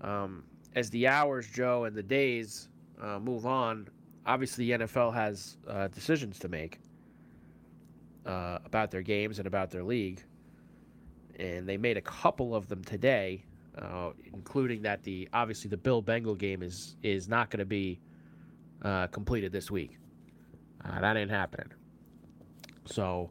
um, 0.00 0.44
as 0.74 0.90
the 0.90 1.06
hours, 1.06 1.46
Joe, 1.46 1.84
and 1.84 1.94
the 1.94 2.02
days 2.02 2.68
uh, 3.00 3.18
move 3.18 3.46
on, 3.46 3.88
obviously 4.26 4.70
the 4.72 4.84
NFL 4.84 5.14
has 5.14 5.56
uh, 5.68 5.88
decisions 5.88 6.38
to 6.40 6.48
make 6.48 6.80
uh, 8.26 8.58
about 8.64 8.90
their 8.90 9.02
games 9.02 9.38
and 9.38 9.46
about 9.46 9.70
their 9.70 9.84
league, 9.84 10.22
and 11.38 11.68
they 11.68 11.76
made 11.76 11.96
a 11.96 12.02
couple 12.02 12.54
of 12.54 12.68
them 12.68 12.82
today, 12.84 13.44
uh, 13.78 14.10
including 14.34 14.82
that 14.82 15.02
the 15.04 15.28
obviously 15.32 15.70
the 15.70 15.76
Bill 15.76 16.02
Bengal 16.02 16.34
game 16.34 16.62
is 16.62 16.96
is 17.02 17.28
not 17.28 17.50
going 17.50 17.60
to 17.60 17.64
be 17.66 18.00
uh, 18.82 19.06
completed 19.08 19.52
this 19.52 19.70
week. 19.70 19.98
Uh, 20.84 21.00
that 21.00 21.16
ain't 21.16 21.30
happening. 21.30 21.72
So 22.84 23.30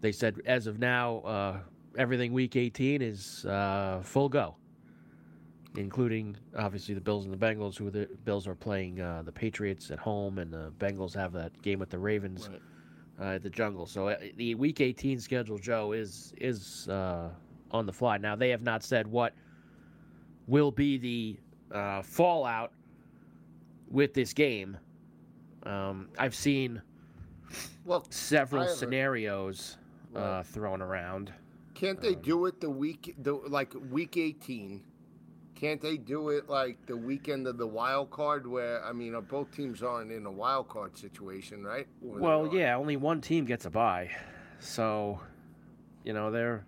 they 0.00 0.12
said 0.12 0.40
as 0.46 0.66
of 0.66 0.78
now, 0.78 1.18
uh, 1.18 1.58
everything 1.98 2.32
week 2.32 2.56
18 2.56 3.02
is 3.02 3.44
full 4.04 4.28
go 4.28 4.56
including 5.76 6.36
obviously 6.56 6.94
the 6.94 7.00
Bills 7.00 7.24
and 7.24 7.32
the 7.32 7.38
Bengals, 7.38 7.76
who 7.76 7.90
the 7.90 8.08
Bills 8.24 8.46
are 8.46 8.54
playing 8.54 9.00
uh, 9.00 9.22
the 9.24 9.32
Patriots 9.32 9.90
at 9.90 9.98
home, 9.98 10.38
and 10.38 10.52
the 10.52 10.72
Bengals 10.78 11.14
have 11.14 11.32
that 11.32 11.60
game 11.62 11.78
with 11.78 11.90
the 11.90 11.98
Ravens 11.98 12.50
uh, 13.20 13.24
at 13.24 13.42
the 13.42 13.50
Jungle. 13.50 13.86
So 13.86 14.08
uh, 14.08 14.16
the 14.36 14.54
Week 14.54 14.80
18 14.80 15.20
schedule, 15.20 15.58
Joe, 15.58 15.92
is 15.92 16.34
is 16.36 16.88
uh, 16.88 17.30
on 17.70 17.86
the 17.86 17.92
fly. 17.92 18.18
Now 18.18 18.36
they 18.36 18.50
have 18.50 18.62
not 18.62 18.82
said 18.82 19.06
what 19.06 19.34
will 20.46 20.70
be 20.70 20.98
the 20.98 21.76
uh, 21.76 22.02
fallout 22.02 22.72
with 23.90 24.14
this 24.14 24.32
game. 24.32 24.76
Um, 25.64 26.08
I've 26.18 26.34
seen 26.34 26.82
well 27.84 28.04
several 28.10 28.66
scenarios 28.66 29.78
uh, 30.14 30.42
thrown 30.42 30.82
around. 30.82 31.32
Can't 31.74 32.00
they 32.00 32.14
do 32.14 32.46
it 32.46 32.60
the 32.60 32.70
week, 32.70 33.14
the 33.18 33.32
like 33.32 33.72
week 33.90 34.16
eighteen? 34.16 34.82
Can't 35.62 35.80
they 35.80 35.96
do 35.96 36.30
it 36.30 36.48
like 36.48 36.84
the 36.86 36.96
weekend 36.96 37.46
of 37.46 37.56
the 37.56 37.68
wild 37.68 38.10
card, 38.10 38.48
where 38.48 38.84
I 38.84 38.92
mean, 38.92 39.14
uh, 39.14 39.20
both 39.20 39.54
teams 39.54 39.80
aren't 39.80 40.10
in 40.10 40.26
a 40.26 40.30
wild 40.30 40.66
card 40.66 40.98
situation, 40.98 41.62
right? 41.62 41.86
Or 42.04 42.18
Well, 42.18 42.50
yeah, 42.52 42.74
only 42.74 42.96
one 42.96 43.20
team 43.20 43.44
gets 43.44 43.64
a 43.64 43.70
bye, 43.70 44.10
so 44.58 45.20
you 46.02 46.14
know 46.14 46.32
they're 46.32 46.66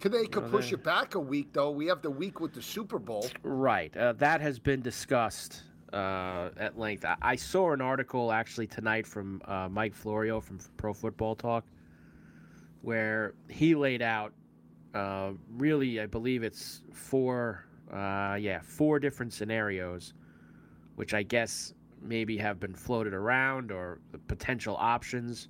Could 0.00 0.10
they 0.10 0.26
could 0.26 0.42
know, 0.42 0.50
push 0.50 0.72
it 0.72 0.82
back 0.82 1.14
a 1.14 1.20
week 1.20 1.52
though? 1.52 1.70
We 1.70 1.86
have 1.86 2.02
the 2.02 2.10
week 2.10 2.40
with 2.40 2.52
the 2.52 2.62
Super 2.62 2.98
Bowl. 2.98 3.30
right. 3.44 3.96
Uh, 3.96 4.12
that 4.14 4.40
has 4.40 4.58
been 4.58 4.82
discussed 4.82 5.62
uh, 5.92 6.48
at 6.56 6.76
length. 6.76 7.04
I, 7.04 7.14
I 7.22 7.36
saw 7.36 7.72
an 7.74 7.80
article 7.80 8.32
actually 8.32 8.66
tonight 8.66 9.06
from 9.06 9.40
uh, 9.44 9.68
Mike 9.68 9.94
Florio 9.94 10.40
from 10.40 10.58
Pro 10.78 10.92
Football 10.92 11.36
Talk, 11.36 11.64
where 12.82 13.34
he 13.48 13.76
laid 13.76 14.02
out 14.02 14.32
uh, 14.94 15.32
really, 15.56 16.00
I 16.00 16.06
believe 16.06 16.42
it's 16.42 16.82
four, 16.92 17.66
uh, 17.92 18.36
yeah, 18.38 18.60
four 18.62 18.98
different 18.98 19.32
scenarios, 19.32 20.14
which 20.96 21.14
I 21.14 21.22
guess 21.22 21.74
maybe 22.02 22.36
have 22.38 22.60
been 22.60 22.74
floated 22.74 23.14
around 23.14 23.72
or 23.72 24.00
the 24.12 24.18
potential 24.18 24.76
options. 24.78 25.48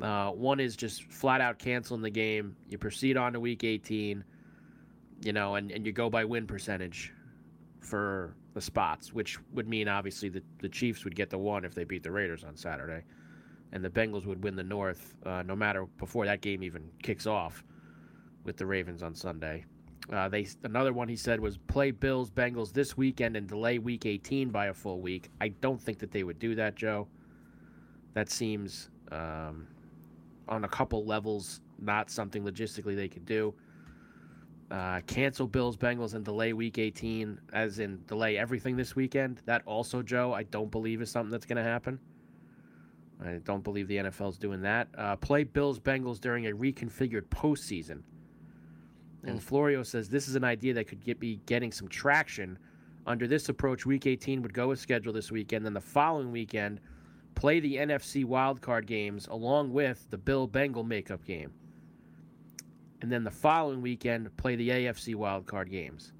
Uh, 0.00 0.30
one 0.30 0.60
is 0.60 0.76
just 0.76 1.04
flat 1.04 1.40
out 1.40 1.58
canceling 1.58 2.02
the 2.02 2.10
game. 2.10 2.56
You 2.68 2.78
proceed 2.78 3.16
on 3.16 3.32
to 3.34 3.40
week 3.40 3.64
18, 3.64 4.24
you 5.22 5.32
know, 5.32 5.54
and, 5.56 5.70
and 5.70 5.86
you 5.86 5.92
go 5.92 6.10
by 6.10 6.24
win 6.24 6.46
percentage 6.46 7.12
for 7.80 8.34
the 8.54 8.60
spots, 8.60 9.12
which 9.12 9.38
would 9.52 9.68
mean 9.68 9.88
obviously 9.88 10.28
the, 10.28 10.42
the 10.60 10.68
Chiefs 10.68 11.04
would 11.04 11.14
get 11.14 11.30
the 11.30 11.38
one 11.38 11.64
if 11.64 11.74
they 11.74 11.84
beat 11.84 12.02
the 12.02 12.10
Raiders 12.10 12.44
on 12.44 12.56
Saturday, 12.56 13.02
and 13.72 13.84
the 13.84 13.90
Bengals 13.90 14.26
would 14.26 14.42
win 14.42 14.56
the 14.56 14.62
North 14.62 15.14
uh, 15.24 15.42
no 15.42 15.56
matter 15.56 15.86
before 15.98 16.26
that 16.26 16.40
game 16.40 16.62
even 16.62 16.88
kicks 17.02 17.26
off 17.26 17.64
with 18.44 18.56
the 18.56 18.66
Ravens 18.66 19.02
on 19.02 19.14
Sunday. 19.14 19.64
Uh, 20.10 20.28
they 20.28 20.46
another 20.64 20.92
one 20.92 21.08
he 21.08 21.16
said 21.16 21.38
was 21.38 21.58
play 21.58 21.90
Bills 21.90 22.30
Bengals 22.30 22.72
this 22.72 22.96
weekend 22.96 23.36
and 23.36 23.46
delay 23.46 23.78
Week 23.78 24.04
18 24.04 24.50
by 24.50 24.66
a 24.66 24.74
full 24.74 25.00
week. 25.00 25.30
I 25.40 25.48
don't 25.48 25.80
think 25.80 25.98
that 26.00 26.10
they 26.10 26.24
would 26.24 26.38
do 26.38 26.54
that, 26.56 26.74
Joe. 26.74 27.06
That 28.14 28.30
seems 28.30 28.90
um, 29.10 29.66
on 30.48 30.64
a 30.64 30.68
couple 30.68 31.04
levels 31.04 31.60
not 31.78 32.10
something 32.10 32.44
logistically 32.44 32.96
they 32.96 33.08
could 33.08 33.24
do. 33.24 33.54
Uh, 34.70 35.00
cancel 35.06 35.46
Bills 35.46 35.76
Bengals 35.76 36.14
and 36.14 36.24
delay 36.24 36.54
Week 36.54 36.78
18, 36.78 37.38
as 37.52 37.78
in 37.78 38.02
delay 38.06 38.38
everything 38.38 38.76
this 38.76 38.96
weekend. 38.96 39.42
That 39.44 39.62
also, 39.66 40.02
Joe, 40.02 40.32
I 40.32 40.44
don't 40.44 40.70
believe 40.70 41.02
is 41.02 41.10
something 41.10 41.30
that's 41.30 41.44
going 41.44 41.62
to 41.62 41.62
happen. 41.62 41.98
I 43.22 43.34
don't 43.44 43.62
believe 43.62 43.86
the 43.86 43.98
NFL's 43.98 44.38
doing 44.38 44.62
that. 44.62 44.88
Uh, 44.96 45.16
play 45.16 45.44
Bills 45.44 45.78
Bengals 45.78 46.20
during 46.20 46.46
a 46.46 46.52
reconfigured 46.52 47.26
postseason. 47.26 48.00
And 49.24 49.38
mm. 49.38 49.42
Florio 49.42 49.82
says 49.82 50.08
this 50.08 50.28
is 50.28 50.34
an 50.34 50.44
idea 50.44 50.74
that 50.74 50.88
could 50.88 51.04
get, 51.04 51.20
be 51.20 51.40
getting 51.46 51.72
some 51.72 51.88
traction. 51.88 52.58
Under 53.06 53.26
this 53.26 53.48
approach, 53.48 53.84
Week 53.84 54.06
18 54.06 54.42
would 54.42 54.54
go 54.54 54.70
as 54.70 54.80
scheduled 54.80 55.16
this 55.16 55.32
weekend. 55.32 55.66
Then 55.66 55.74
the 55.74 55.80
following 55.80 56.30
weekend, 56.30 56.80
play 57.34 57.60
the 57.60 57.76
NFC 57.76 58.24
wildcard 58.24 58.86
games 58.86 59.26
along 59.28 59.72
with 59.72 60.06
the 60.10 60.18
Bill 60.18 60.46
Bengal 60.46 60.84
makeup 60.84 61.24
game. 61.24 61.52
And 63.00 63.10
then 63.10 63.24
the 63.24 63.30
following 63.30 63.82
weekend, 63.82 64.34
play 64.36 64.54
the 64.54 64.68
AFC 64.68 65.14
wildcard 65.14 65.70
games. 65.70 66.12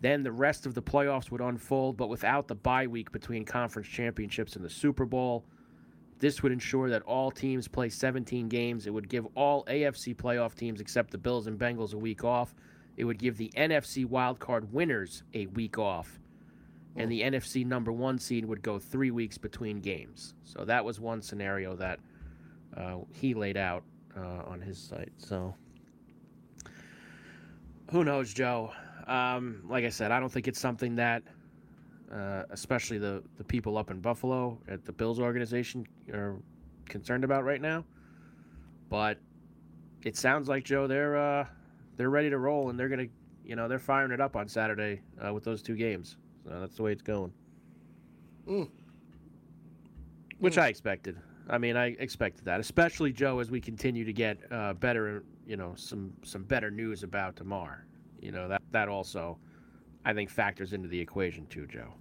Then 0.00 0.22
the 0.22 0.32
rest 0.32 0.66
of 0.66 0.74
the 0.74 0.82
playoffs 0.82 1.30
would 1.30 1.40
unfold, 1.40 1.96
but 1.96 2.08
without 2.08 2.46
the 2.46 2.54
bye 2.54 2.86
week 2.86 3.10
between 3.10 3.44
conference 3.44 3.88
championships 3.88 4.54
and 4.54 4.64
the 4.64 4.70
Super 4.70 5.06
Bowl. 5.06 5.44
This 6.18 6.42
would 6.42 6.52
ensure 6.52 6.90
that 6.90 7.02
all 7.02 7.30
teams 7.30 7.68
play 7.68 7.88
17 7.88 8.48
games. 8.48 8.86
It 8.86 8.90
would 8.90 9.08
give 9.08 9.26
all 9.34 9.64
AFC 9.66 10.16
playoff 10.16 10.54
teams 10.54 10.80
except 10.80 11.10
the 11.10 11.18
Bills 11.18 11.46
and 11.46 11.58
Bengals 11.58 11.94
a 11.94 11.98
week 11.98 12.24
off. 12.24 12.54
It 12.96 13.04
would 13.04 13.18
give 13.18 13.36
the 13.36 13.52
NFC 13.56 14.04
wildcard 14.04 14.70
winners 14.72 15.22
a 15.34 15.46
week 15.46 15.78
off. 15.78 16.18
And 16.96 17.10
the 17.12 17.22
NFC 17.22 17.64
number 17.64 17.92
one 17.92 18.18
seed 18.18 18.44
would 18.44 18.62
go 18.62 18.80
three 18.80 19.12
weeks 19.12 19.38
between 19.38 19.80
games. 19.80 20.34
So 20.42 20.64
that 20.64 20.84
was 20.84 20.98
one 20.98 21.22
scenario 21.22 21.76
that 21.76 22.00
uh, 22.76 22.96
he 23.12 23.34
laid 23.34 23.56
out 23.56 23.84
uh, 24.16 24.42
on 24.46 24.60
his 24.60 24.78
site. 24.78 25.12
So 25.16 25.54
who 27.92 28.04
knows, 28.04 28.34
Joe? 28.34 28.72
Um, 29.06 29.62
like 29.68 29.84
I 29.84 29.88
said, 29.88 30.10
I 30.10 30.18
don't 30.18 30.30
think 30.30 30.48
it's 30.48 30.58
something 30.58 30.96
that 30.96 31.22
uh, 32.12 32.44
especially 32.50 32.98
the, 32.98 33.22
the 33.36 33.44
people 33.44 33.76
up 33.78 33.90
in 33.90 34.00
Buffalo 34.00 34.58
at 34.68 34.84
the 34.84 34.92
Bills 34.92 35.18
organization 35.20 35.86
are 36.12 36.36
concerned 36.86 37.24
about 37.24 37.44
right 37.44 37.60
now. 37.60 37.84
But 38.88 39.18
it 40.04 40.16
sounds 40.16 40.48
like 40.48 40.64
Joe, 40.64 40.86
they're 40.86 41.16
uh, 41.16 41.46
they're 41.96 42.10
ready 42.10 42.30
to 42.30 42.38
roll 42.38 42.70
and 42.70 42.78
they're 42.78 42.88
gonna, 42.88 43.08
you 43.44 43.56
know, 43.56 43.68
they're 43.68 43.78
firing 43.78 44.12
it 44.12 44.20
up 44.20 44.36
on 44.36 44.48
Saturday 44.48 45.02
uh, 45.24 45.32
with 45.32 45.44
those 45.44 45.62
two 45.62 45.74
games. 45.76 46.16
So 46.44 46.60
that's 46.60 46.76
the 46.76 46.82
way 46.82 46.92
it's 46.92 47.02
going, 47.02 47.32
Mm. 48.48 48.68
which 50.38 50.56
I 50.56 50.68
expected. 50.68 51.18
I 51.50 51.58
mean, 51.58 51.76
I 51.76 51.88
expected 51.98 52.44
that, 52.44 52.60
especially 52.60 53.12
Joe, 53.12 53.38
as 53.40 53.50
we 53.50 53.60
continue 53.60 54.04
to 54.04 54.12
get 54.12 54.38
uh, 54.50 54.74
better, 54.74 55.24
you 55.46 55.56
know, 55.56 55.72
some 55.76 56.12
some 56.22 56.44
better 56.44 56.70
news 56.70 57.02
about 57.02 57.36
tomorrow. 57.36 57.78
You 58.20 58.32
know 58.32 58.48
that 58.48 58.62
that 58.70 58.88
also, 58.88 59.38
I 60.04 60.14
think, 60.14 60.30
factors 60.30 60.72
into 60.72 60.88
the 60.88 60.98
equation 61.00 61.46
too, 61.46 61.66
Joe. 61.66 61.94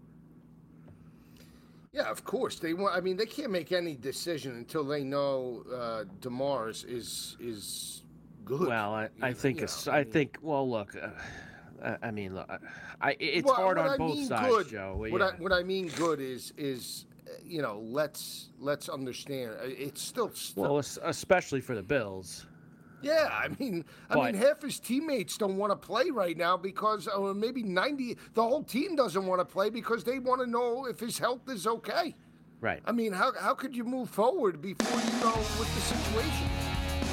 Yeah, 1.94 2.10
of 2.12 2.24
course 2.24 2.60
they 2.60 2.74
want. 2.74 2.96
I 2.96 3.02
mean, 3.02 3.18
they 3.18 3.26
can't 3.26 3.52
make 3.52 3.72
any 3.72 3.96
decision 3.96 4.56
until 4.56 4.84
they 4.84 5.04
know 5.04 5.64
uh, 5.74 6.04
Damar's 6.22 6.84
is 6.84 7.38
is 7.40 8.04
good. 8.46 8.68
Well, 8.68 8.94
I, 8.94 9.10
I 9.22 9.34
think 9.34 9.62
it's, 9.62 9.88
I 9.88 10.04
think. 10.04 10.38
Well, 10.42 10.70
look, 10.70 10.96
uh, 10.96 11.96
I- 12.04 12.12
mean, 12.12 12.36
look, 12.36 12.48
I- 13.02 13.16
it's 13.20 13.46
Well, 13.46 13.56
hard 13.56 13.78
on 13.80 13.90
I 13.90 13.98
both 13.98 14.16
mean 14.16 14.28
sides, 14.28 14.48
good, 14.48 14.70
Joe. 14.70 14.96
What 14.98 15.12
yeah. 15.22 15.28
I 15.28 15.32
what 15.42 15.52
I 15.52 15.64
mean 15.64 15.88
good 15.96 16.20
is 16.20 16.54
is 16.56 17.08
uh, 17.26 17.32
you 17.44 17.62
know 17.64 17.80
let's 17.84 18.50
let's 18.60 18.90
understand. 18.90 19.52
uh, 19.60 19.66
It's 19.66 20.02
still, 20.02 20.30
still 20.34 20.64
well, 20.64 20.78
especially 20.78 21.62
for 21.62 21.74
the 21.74 21.84
Bills. 21.84 22.46
Yeah, 23.02 23.30
I 23.32 23.48
mean, 23.60 23.86
I 24.10 24.16
But- 24.16 24.34
mean, 24.34 24.42
half 24.42 24.62
his 24.62 24.80
teammates 24.80 25.38
don't 25.38 25.58
want 25.58 25.72
to 25.72 25.76
play 25.78 26.10
right 26.10 26.36
now 26.36 26.58
because, 26.58 27.08
or 27.08 27.34
maybe 27.34 27.64
ninety, 27.64 28.18
the 28.34 28.44
whole 28.44 28.64
team 28.64 28.96
doesn't 28.96 29.26
want 29.26 29.40
to 29.40 29.46
play 29.46 29.70
because 29.70 30.04
they 30.04 30.20
want 30.20 30.42
to 30.42 30.48
know 30.48 30.86
if 30.86 31.00
his 31.00 31.18
health 31.20 31.48
is 31.50 31.68
okay. 31.68 32.16
Right. 32.60 32.82
I 32.86 32.92
mean, 32.92 33.14
how 33.14 33.34
how 33.40 33.54
could 33.54 33.76
you 33.76 33.84
move 33.84 34.10
forward 34.10 34.62
before 34.62 35.00
you 35.00 35.12
know 35.22 35.38
what 35.58 35.68
the 35.68 35.82
situation? 35.82 36.48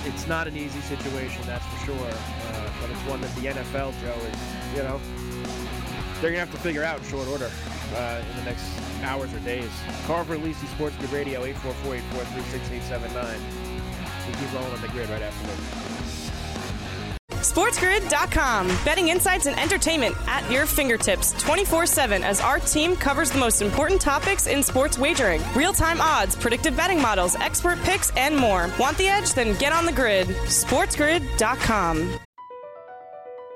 It's 0.06 0.26
not 0.26 0.46
an 0.46 0.56
easy 0.56 0.80
situation, 0.82 1.42
that's 1.46 1.64
for 1.66 1.86
sure. 1.86 1.94
Uh, 1.96 2.70
but 2.80 2.90
it's 2.90 3.00
one 3.08 3.20
that 3.22 3.34
the 3.36 3.46
NFL, 3.48 3.92
Joe, 4.00 4.16
is 4.32 4.38
you 4.76 4.82
know 4.82 5.00
they're 6.20 6.30
gonna 6.30 6.44
have 6.44 6.52
to 6.52 6.58
figure 6.60 6.84
out 6.84 6.98
in 7.00 7.04
short 7.04 7.26
order 7.28 7.50
uh, 7.96 8.22
in 8.30 8.36
the 8.38 8.44
next 8.44 8.64
hours 9.02 9.32
or 9.34 9.40
days. 9.40 9.70
Carver 10.06 10.36
Lisi 10.38 10.66
Sports 10.74 10.96
Grid 10.96 11.12
Radio 11.12 11.44
844-843-6879. 11.44 13.63
We 14.26 14.34
keep 14.34 14.52
rolling 14.54 14.72
on 14.72 14.80
the 14.80 14.88
grid 14.88 15.08
right 15.10 15.22
after 15.22 15.46
this. 15.46 15.94
SportsGrid.com. 17.44 18.68
Betting 18.84 19.08
insights 19.08 19.46
and 19.46 19.58
entertainment 19.60 20.16
at 20.26 20.50
your 20.50 20.64
fingertips 20.64 21.32
24 21.42 21.84
7 21.86 22.24
as 22.24 22.40
our 22.40 22.58
team 22.58 22.96
covers 22.96 23.30
the 23.30 23.38
most 23.38 23.60
important 23.60 24.00
topics 24.00 24.46
in 24.46 24.62
sports 24.62 24.98
wagering 24.98 25.42
real 25.54 25.72
time 25.72 26.00
odds, 26.00 26.36
predictive 26.36 26.74
betting 26.76 27.00
models, 27.00 27.36
expert 27.36 27.78
picks, 27.82 28.10
and 28.16 28.36
more. 28.36 28.70
Want 28.78 28.96
the 28.96 29.08
edge? 29.08 29.34
Then 29.34 29.56
get 29.58 29.72
on 29.72 29.84
the 29.84 29.92
grid. 29.92 30.26
SportsGrid.com. 30.26 32.18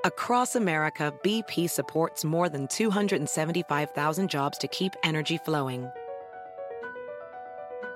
Across 0.05 0.55
America, 0.55 1.13
BP 1.23 1.69
supports 1.69 2.23
more 2.23 2.47
than 2.47 2.67
275,000 2.67 4.29
jobs 4.29 4.57
to 4.59 4.67
keep 4.67 4.93
energy 5.03 5.37
flowing. 5.39 5.89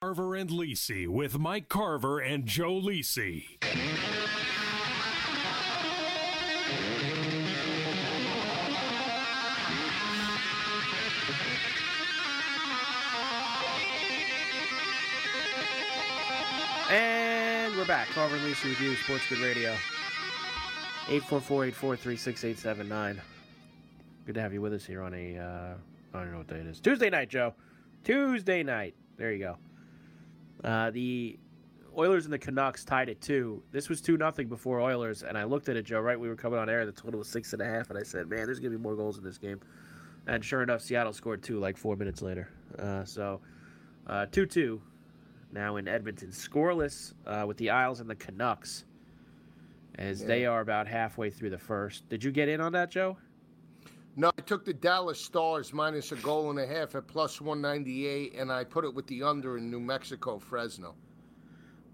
Carver 0.00 0.36
and 0.36 0.48
Lisi 0.48 1.08
with 1.08 1.40
Mike 1.40 1.68
Carver 1.68 2.20
and 2.20 2.46
Joe 2.46 2.80
Lisi. 2.80 3.58
And 16.88 17.76
we're 17.76 17.84
back. 17.84 18.06
Carver 18.10 18.36
and 18.36 18.44
Lisi 18.44 18.68
with 18.68 18.80
you, 18.80 18.94
Sports 18.94 19.26
Grid 19.26 19.40
Radio. 19.40 19.74
844-843-6879. 21.06 23.18
Good 24.26 24.36
to 24.36 24.40
have 24.40 24.52
you 24.52 24.60
with 24.60 24.74
us 24.74 24.86
here 24.86 25.02
on 25.02 25.12
a, 25.12 25.38
uh, 25.38 25.74
I 26.14 26.18
don't 26.20 26.30
know 26.30 26.38
what 26.38 26.46
day 26.46 26.60
it 26.60 26.68
is. 26.68 26.78
Tuesday 26.78 27.10
night, 27.10 27.30
Joe. 27.30 27.52
Tuesday 28.04 28.62
night. 28.62 28.94
There 29.16 29.32
you 29.32 29.40
go. 29.40 29.56
Uh, 30.64 30.90
the 30.90 31.38
Oilers 31.96 32.24
and 32.24 32.32
the 32.32 32.38
Canucks 32.38 32.84
tied 32.84 33.08
at 33.08 33.20
two. 33.20 33.62
This 33.72 33.88
was 33.88 34.00
two 34.00 34.16
nothing 34.16 34.48
before 34.48 34.80
Oilers, 34.80 35.22
and 35.22 35.36
I 35.36 35.44
looked 35.44 35.68
at 35.68 35.76
it, 35.76 35.84
Joe. 35.84 36.00
Right, 36.00 36.18
we 36.18 36.28
were 36.28 36.36
coming 36.36 36.58
on 36.58 36.68
air. 36.68 36.86
The 36.86 36.92
total 36.92 37.18
was 37.18 37.28
six 37.28 37.52
and 37.52 37.62
a 37.62 37.64
half, 37.64 37.90
and 37.90 37.98
I 37.98 38.02
said, 38.02 38.28
"Man, 38.28 38.46
there's 38.46 38.60
gonna 38.60 38.70
be 38.70 38.76
more 38.76 38.94
goals 38.94 39.18
in 39.18 39.24
this 39.24 39.38
game." 39.38 39.60
And 40.26 40.44
sure 40.44 40.62
enough, 40.62 40.82
Seattle 40.82 41.12
scored 41.12 41.42
two 41.42 41.58
like 41.58 41.76
four 41.76 41.96
minutes 41.96 42.22
later. 42.22 42.50
Uh, 42.78 43.04
so, 43.04 43.40
uh, 44.06 44.26
two 44.26 44.46
two. 44.46 44.80
Now 45.50 45.76
in 45.76 45.88
Edmonton, 45.88 46.28
scoreless 46.28 47.14
uh, 47.26 47.44
with 47.46 47.56
the 47.56 47.70
Isles 47.70 48.00
and 48.00 48.10
the 48.10 48.14
Canucks, 48.14 48.84
as 49.94 50.22
they 50.24 50.44
are 50.44 50.60
about 50.60 50.86
halfway 50.86 51.30
through 51.30 51.50
the 51.50 51.58
first. 51.58 52.08
Did 52.08 52.22
you 52.22 52.30
get 52.30 52.48
in 52.48 52.60
on 52.60 52.72
that, 52.72 52.90
Joe? 52.90 53.16
No, 54.16 54.30
I 54.36 54.40
took 54.42 54.64
the 54.64 54.74
Dallas 54.74 55.20
Stars 55.20 55.72
minus 55.72 56.10
a 56.12 56.16
goal 56.16 56.50
and 56.50 56.58
a 56.58 56.66
half 56.66 56.94
at 56.96 57.06
plus 57.06 57.40
198, 57.40 58.34
and 58.34 58.50
I 58.50 58.64
put 58.64 58.84
it 58.84 58.92
with 58.92 59.06
the 59.06 59.22
under 59.22 59.58
in 59.58 59.70
New 59.70 59.78
Mexico, 59.78 60.38
Fresno. 60.38 60.94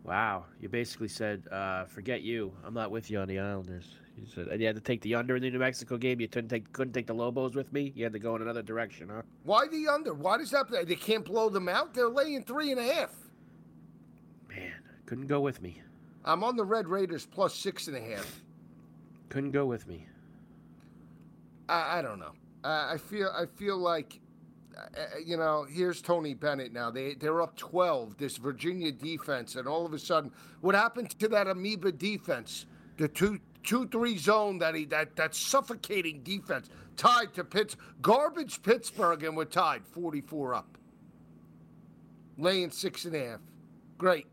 Wow, 0.05 0.45
you 0.61 0.69
basically 0.69 1.09
said, 1.09 1.49
uh, 1.51 1.85
"Forget 1.87 2.23
you. 2.23 2.53
I'm 2.63 2.75
not 2.75 2.91
with 2.91 3.11
you 3.11 3.19
on 3.19 3.29
the 3.29 3.39
Islanders." 3.39 3.97
You 4.17 4.27
said 4.27 4.47
and 4.49 4.61
you 4.61 4.67
had 4.67 4.77
to 4.77 4.83
take 4.83 5.01
the 5.01 5.15
under 5.15 5.35
in 5.35 5.43
the 5.43 5.51
New 5.51 5.59
Mexico 5.59 5.97
game. 5.97 6.21
You 6.21 6.29
couldn't 6.29 6.51
take 6.51 6.73
couldn't 6.73 6.93
take 6.93 7.07
the 7.07 7.15
Lobos 7.15 7.55
with 7.55 7.73
me. 7.73 7.93
You 7.97 8.05
had 8.05 8.13
to 8.13 8.19
go 8.19 8.37
in 8.37 8.43
another 8.43 8.63
direction, 8.63 9.09
huh? 9.09 9.23
Why 9.43 9.67
the 9.67 9.89
under? 9.89 10.15
Why 10.15 10.37
does 10.39 10.51
that? 10.51 10.71
They 10.71 10.95
can't 10.95 11.25
blow 11.25 11.49
them 11.49 11.69
out. 11.69 11.95
They're 11.95 12.09
laying 12.09 12.45
three 12.45 12.71
and 12.71 12.79
a 12.79 12.85
half. 12.85 13.15
Man, 14.49 14.73
Couldn't 15.07 15.27
go 15.27 15.41
with 15.41 15.61
me. 15.63 15.83
I'm 16.25 16.45
on 16.45 16.57
the 16.57 16.65
Red 16.65 16.87
Raiders 16.87 17.27
plus 17.27 17.55
six 17.55 17.89
and 17.89 17.97
a 17.97 18.01
half. 18.01 18.41
Couldn't 19.31 19.51
go 19.51 19.67
with 19.67 19.87
me. 19.89 20.07
I, 21.69 21.99
I 21.99 22.03
don't 22.03 22.19
know. 22.19 22.33
Uh, 22.63 22.89
I 22.93 22.97
feel 22.99 23.31
I 23.35 23.47
feel 23.47 23.77
like, 23.77 24.21
uh, 24.77 25.19
you 25.25 25.37
know, 25.37 25.67
here's 25.69 26.01
Tony 26.01 26.35
Bennett 26.35 26.73
now. 26.73 26.91
They 26.91 27.15
they're 27.15 27.43
up 27.43 27.57
12. 27.57 28.17
This 28.17 28.37
Virginia 28.37 28.91
defense, 28.93 29.57
and 29.57 29.67
all 29.69 29.85
of 29.85 29.93
a 29.93 29.99
sudden, 29.99 30.31
what 30.61 30.75
happened 30.75 31.11
to 31.19 31.29
that 31.29 31.47
amoeba 31.47 31.93
defense? 31.93 32.67
The 32.97 33.09
two 33.09 33.39
two 33.63 33.87
three 33.89 34.17
zone 34.17 34.59
that 34.59 34.75
he 34.75 34.85
that 34.87 35.17
that 35.17 35.35
suffocating 35.35 36.23
defense 36.23 36.71
tied 36.97 37.35
to 37.35 37.45
Pitts 37.45 37.77
garbage 38.03 38.63
Pittsburgh, 38.63 39.23
and 39.25 39.37
we're 39.37 39.45
tied 39.47 39.85
44 39.87 40.55
up, 40.55 40.79
laying 42.39 42.71
six 42.71 43.05
and 43.05 43.15
a 43.17 43.27
half. 43.27 43.41
Great. 43.99 44.27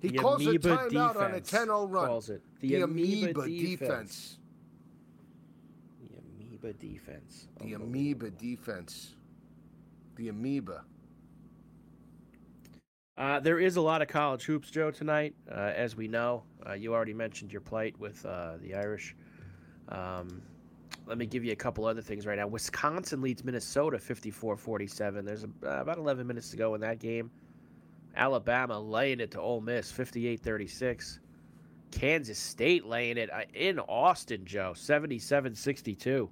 He 0.00 0.08
The 0.08 0.18
calls 0.18 0.46
a 0.46 0.50
timeout 0.58 1.16
on 1.16 1.30
a 1.34 1.40
defense 1.40 1.50
10-0 1.50 1.90
run. 1.90 2.06
calls 2.06 2.28
it. 2.30 2.42
The 2.60 2.68
The, 2.68 2.80
amoeba 2.82 3.30
amoeba, 3.30 3.48
defense. 3.48 3.80
defense. 3.80 4.38
The 6.64 6.70
amoeba 6.70 6.78
defense. 6.78 7.48
The 7.60 7.74
amoeba 7.74 8.30
defense. 8.30 9.14
The 10.16 10.28
amoeba. 10.28 10.84
Uh, 13.18 13.38
there 13.40 13.60
is 13.60 13.76
a 13.76 13.80
lot 13.82 14.00
of 14.00 14.08
college 14.08 14.44
hoops, 14.44 14.70
Joe, 14.70 14.90
tonight. 14.90 15.34
Uh, 15.50 15.72
as 15.76 15.94
we 15.94 16.08
know, 16.08 16.42
uh, 16.66 16.72
you 16.72 16.94
already 16.94 17.12
mentioned 17.12 17.52
your 17.52 17.60
plight 17.60 17.98
with 18.00 18.24
uh, 18.24 18.54
the 18.62 18.74
Irish. 18.74 19.14
Um, 19.90 20.42
let 21.06 21.18
me 21.18 21.26
give 21.26 21.44
you 21.44 21.52
a 21.52 21.56
couple 21.56 21.84
other 21.84 22.00
things 22.00 22.24
right 22.26 22.38
now. 22.38 22.46
Wisconsin 22.46 23.20
leads 23.20 23.44
Minnesota 23.44 23.98
54 23.98 24.56
47. 24.56 25.24
There's 25.24 25.44
a, 25.44 25.48
uh, 25.64 25.82
about 25.82 25.98
11 25.98 26.26
minutes 26.26 26.50
to 26.50 26.56
go 26.56 26.74
in 26.74 26.80
that 26.80 26.98
game. 26.98 27.30
Alabama 28.16 28.80
laying 28.80 29.20
it 29.20 29.30
to 29.32 29.40
Ole 29.40 29.60
Miss 29.60 29.92
58 29.92 30.40
36. 30.40 31.20
Kansas 31.90 32.38
State 32.38 32.86
laying 32.86 33.18
it 33.18 33.30
uh, 33.30 33.42
in 33.52 33.78
Austin, 33.80 34.46
Joe 34.46 34.72
77 34.74 35.54
62. 35.54 36.30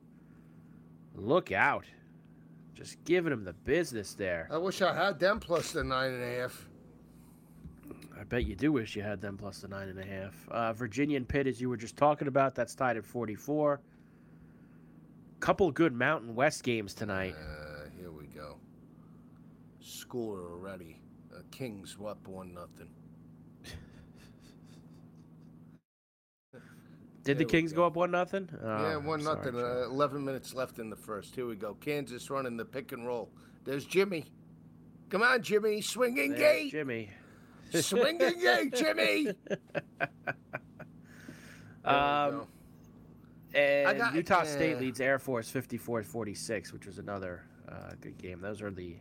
Look 1.15 1.53
out. 1.53 1.85
Just 2.75 3.03
giving 3.05 3.31
them 3.31 3.45
the 3.45 3.53
business 3.53 4.15
there. 4.15 4.49
I 4.51 4.59
wish 4.59 4.83
I 4.83 4.95
had 4.95 5.19
them 5.19 5.41
plus 5.41 5.73
the 5.73 5.85
nine 5.85 6.13
and 6.13 6.23
a 6.23 6.41
half. 6.41 6.69
I 8.19 8.25
bet 8.25 8.45
you 8.47 8.55
do 8.55 8.73
wish 8.73 8.97
you 8.97 9.03
had 9.03 9.21
them 9.21 9.37
plus 9.37 9.59
the 9.61 9.69
nine 9.69 9.89
and 9.89 9.99
a 9.99 10.05
half. 10.05 10.35
Uh, 10.49 10.73
Virginia 10.73 11.17
and 11.17 11.29
Pitt, 11.29 11.47
as 11.47 11.61
you 11.61 11.69
were 11.69 11.77
just 11.77 11.97
talking 11.97 12.29
about, 12.29 12.55
that's 12.55 12.75
tied 12.75 12.97
at 12.97 13.05
44. 13.05 13.81
Couple 15.41 15.71
good 15.73 15.93
Mountain 15.93 16.35
West 16.35 16.63
games 16.63 16.95
tonight. 16.95 17.35
Uh, 17.37 17.89
here 17.99 18.13
we 18.13 18.27
go. 18.27 18.59
Score 19.81 20.41
already. 20.53 21.01
Uh, 21.35 21.41
Kings 21.51 21.97
up 22.07 22.27
one 22.29 22.55
nothing. 22.55 22.89
Did 27.25 27.39
the 27.39 27.45
Kings 27.45 27.73
go 27.73 27.85
up 27.87 27.95
one 27.95 28.11
nothing? 28.11 28.49
yeah, 28.63 28.97
one 28.97 29.23
nothing. 29.23 29.55
Uh, 29.55 29.85
Eleven 29.89 30.25
minutes 30.25 30.55
left 30.55 30.79
in 30.79 30.91
the 30.91 30.97
first. 30.97 31.35
Here 31.35 31.47
we 31.47 31.55
go. 31.57 31.75
Kansas 31.75 32.29
running 32.31 32.57
the 32.57 32.65
pick 32.65 32.93
and 32.93 33.07
roll. 33.07 33.31
There's 33.65 33.85
Jimmy. 33.85 34.25
Come 35.09 35.23
on, 35.23 35.43
Jimmy. 35.43 35.81
Swinging 35.83 36.31
There's 36.31 36.41
gate. 36.41 36.71
Jimmy. 36.73 37.11
Swinging 37.75 38.41
gate, 38.41 38.75
Jimmy. 38.75 39.29
Um, 41.85 42.47
and 43.55 43.99
got- 43.99 44.15
Utah 44.15 44.45
State 44.45 44.77
uh, 44.77 44.81
leads 44.81 45.01
Air 45.01 45.19
Force 45.19 45.51
54-46, 45.53 46.73
which 46.73 46.87
was 46.87 46.99
another 46.99 47.45
uh, 47.69 47.91
good 48.01 48.17
game. 48.19 48.41
Those 48.41 48.63
are 48.63 48.71
the 48.71 48.97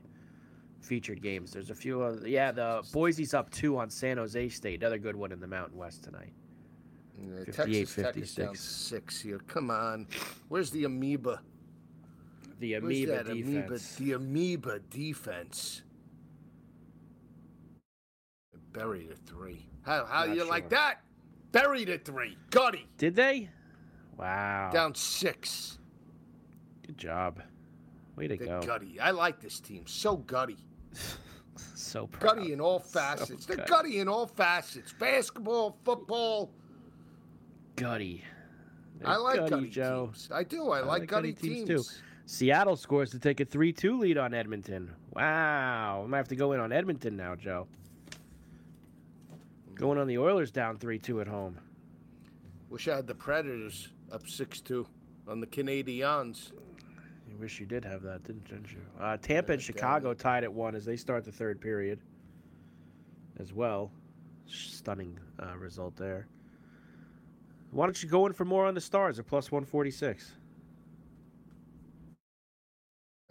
featured 0.81 1.21
games. 1.21 1.51
There's 1.51 1.69
a 1.69 1.75
few 1.75 2.01
other, 2.01 2.27
yeah, 2.27 2.51
the 2.51 2.83
Boise's 2.91 3.33
up 3.33 3.49
two 3.51 3.77
on 3.77 3.89
San 3.89 4.17
Jose 4.17 4.49
State. 4.49 4.81
Another 4.81 4.97
good 4.97 5.15
one 5.15 5.31
in 5.31 5.39
the 5.39 5.47
Mountain 5.47 5.77
West 5.77 6.03
tonight. 6.03 6.33
Yeah, 7.29 7.43
58 7.45 7.55
Texas 7.79 7.95
Tech 7.95 8.17
is 8.17 8.35
down 8.35 8.47
56. 8.47 8.59
six 8.63 9.21
here. 9.21 9.39
Come 9.47 9.69
on. 9.71 10.07
Where's 10.49 10.71
the 10.71 10.85
amoeba? 10.85 11.41
The 12.59 12.73
Where's 12.73 12.83
amoeba 12.83 13.11
that 13.23 13.31
amoeba? 13.31 13.79
The 13.97 14.11
amoeba 14.13 14.79
defense. 14.89 15.81
Buried 18.73 19.11
at 19.11 19.17
three. 19.25 19.67
How 19.81 20.05
how 20.05 20.25
Not 20.25 20.35
you 20.35 20.47
like 20.47 20.69
that? 20.69 21.01
Buried 21.51 21.89
at 21.89 22.05
three. 22.05 22.37
Gutty. 22.51 22.87
Did 22.97 23.15
they? 23.15 23.49
Wow. 24.17 24.69
Down 24.71 24.95
six. 24.95 25.79
Good 26.85 26.97
job. 26.97 27.41
Way 28.15 28.27
to 28.29 28.37
They're 28.37 28.47
go. 28.47 28.61
gutty. 28.65 28.99
I 28.99 29.11
like 29.11 29.41
this 29.41 29.59
team. 29.59 29.83
So 29.87 30.17
gutty. 30.17 30.57
So 31.75 32.07
proud. 32.07 32.37
Gutty 32.37 32.53
in 32.53 32.61
all 32.61 32.79
facets. 32.93 33.45
They're 33.45 33.65
gutty 33.67 33.99
in 33.99 34.07
all 34.07 34.25
facets. 34.25 34.93
Basketball, 34.93 35.77
football. 35.83 36.51
Gutty. 37.81 38.23
I 39.03 39.17
like 39.17 39.37
Gutty, 39.37 39.49
gutty 39.49 39.69
Joe. 39.69 40.11
teams. 40.13 40.29
I 40.31 40.43
do. 40.43 40.69
I, 40.69 40.81
like, 40.81 41.07
gutty, 41.07 41.33
teams. 41.33 41.67
too. 41.67 41.83
Seattle 42.27 42.75
scores 42.75 43.09
to 43.09 43.17
take 43.17 43.39
a 43.39 43.45
3 43.45 43.73
2 43.73 43.97
lead 43.97 44.19
on 44.19 44.35
Edmonton. 44.35 44.91
Wow. 45.15 46.03
I 46.03 46.07
might 46.07 46.17
have 46.17 46.27
to 46.27 46.35
go 46.35 46.51
in 46.53 46.59
on 46.59 46.71
Edmonton 46.71 47.17
now, 47.17 47.35
Joe. 47.35 47.67
Going 49.73 49.97
on 49.97 50.05
the 50.05 50.19
Oilers 50.19 50.51
down 50.51 50.77
3 50.77 50.99
2 50.99 51.21
at 51.21 51.27
home. 51.27 51.57
Wish 52.69 52.87
I 52.87 52.97
had 52.97 53.07
the 53.07 53.15
Predators 53.15 53.89
up 54.11 54.27
six 54.29 54.61
two 54.61 54.85
on 55.27 55.39
the 55.39 55.47
Canadiens. 55.47 56.51
You 57.27 57.37
wish 57.39 57.59
you 57.59 57.65
did 57.65 57.83
have 57.83 58.03
that, 58.03 58.23
didn't, 58.23 58.47
didn't 58.47 58.71
you? 58.71 58.81
Uh, 58.99 59.17
Tampa 59.17 59.53
and 59.53 59.61
Chicago 59.61 60.13
tied 60.13 60.43
at 60.43 60.53
1 60.53 60.75
as 60.75 60.85
they 60.85 60.97
start 60.97 61.25
the 61.25 61.31
third 61.31 61.59
period 61.59 61.99
as 63.39 63.51
well. 63.51 63.91
Stunning 64.45 65.17
uh, 65.41 65.57
result 65.57 65.95
there. 65.95 66.27
Why 67.71 67.85
don't 67.85 68.01
you 68.03 68.09
go 68.09 68.25
in 68.25 68.33
for 68.33 68.45
more 68.45 68.65
on 68.65 68.73
the 68.75 68.81
Stars 68.81 69.17
at 69.17 69.25
plus 69.27 69.51
146? 69.51 70.33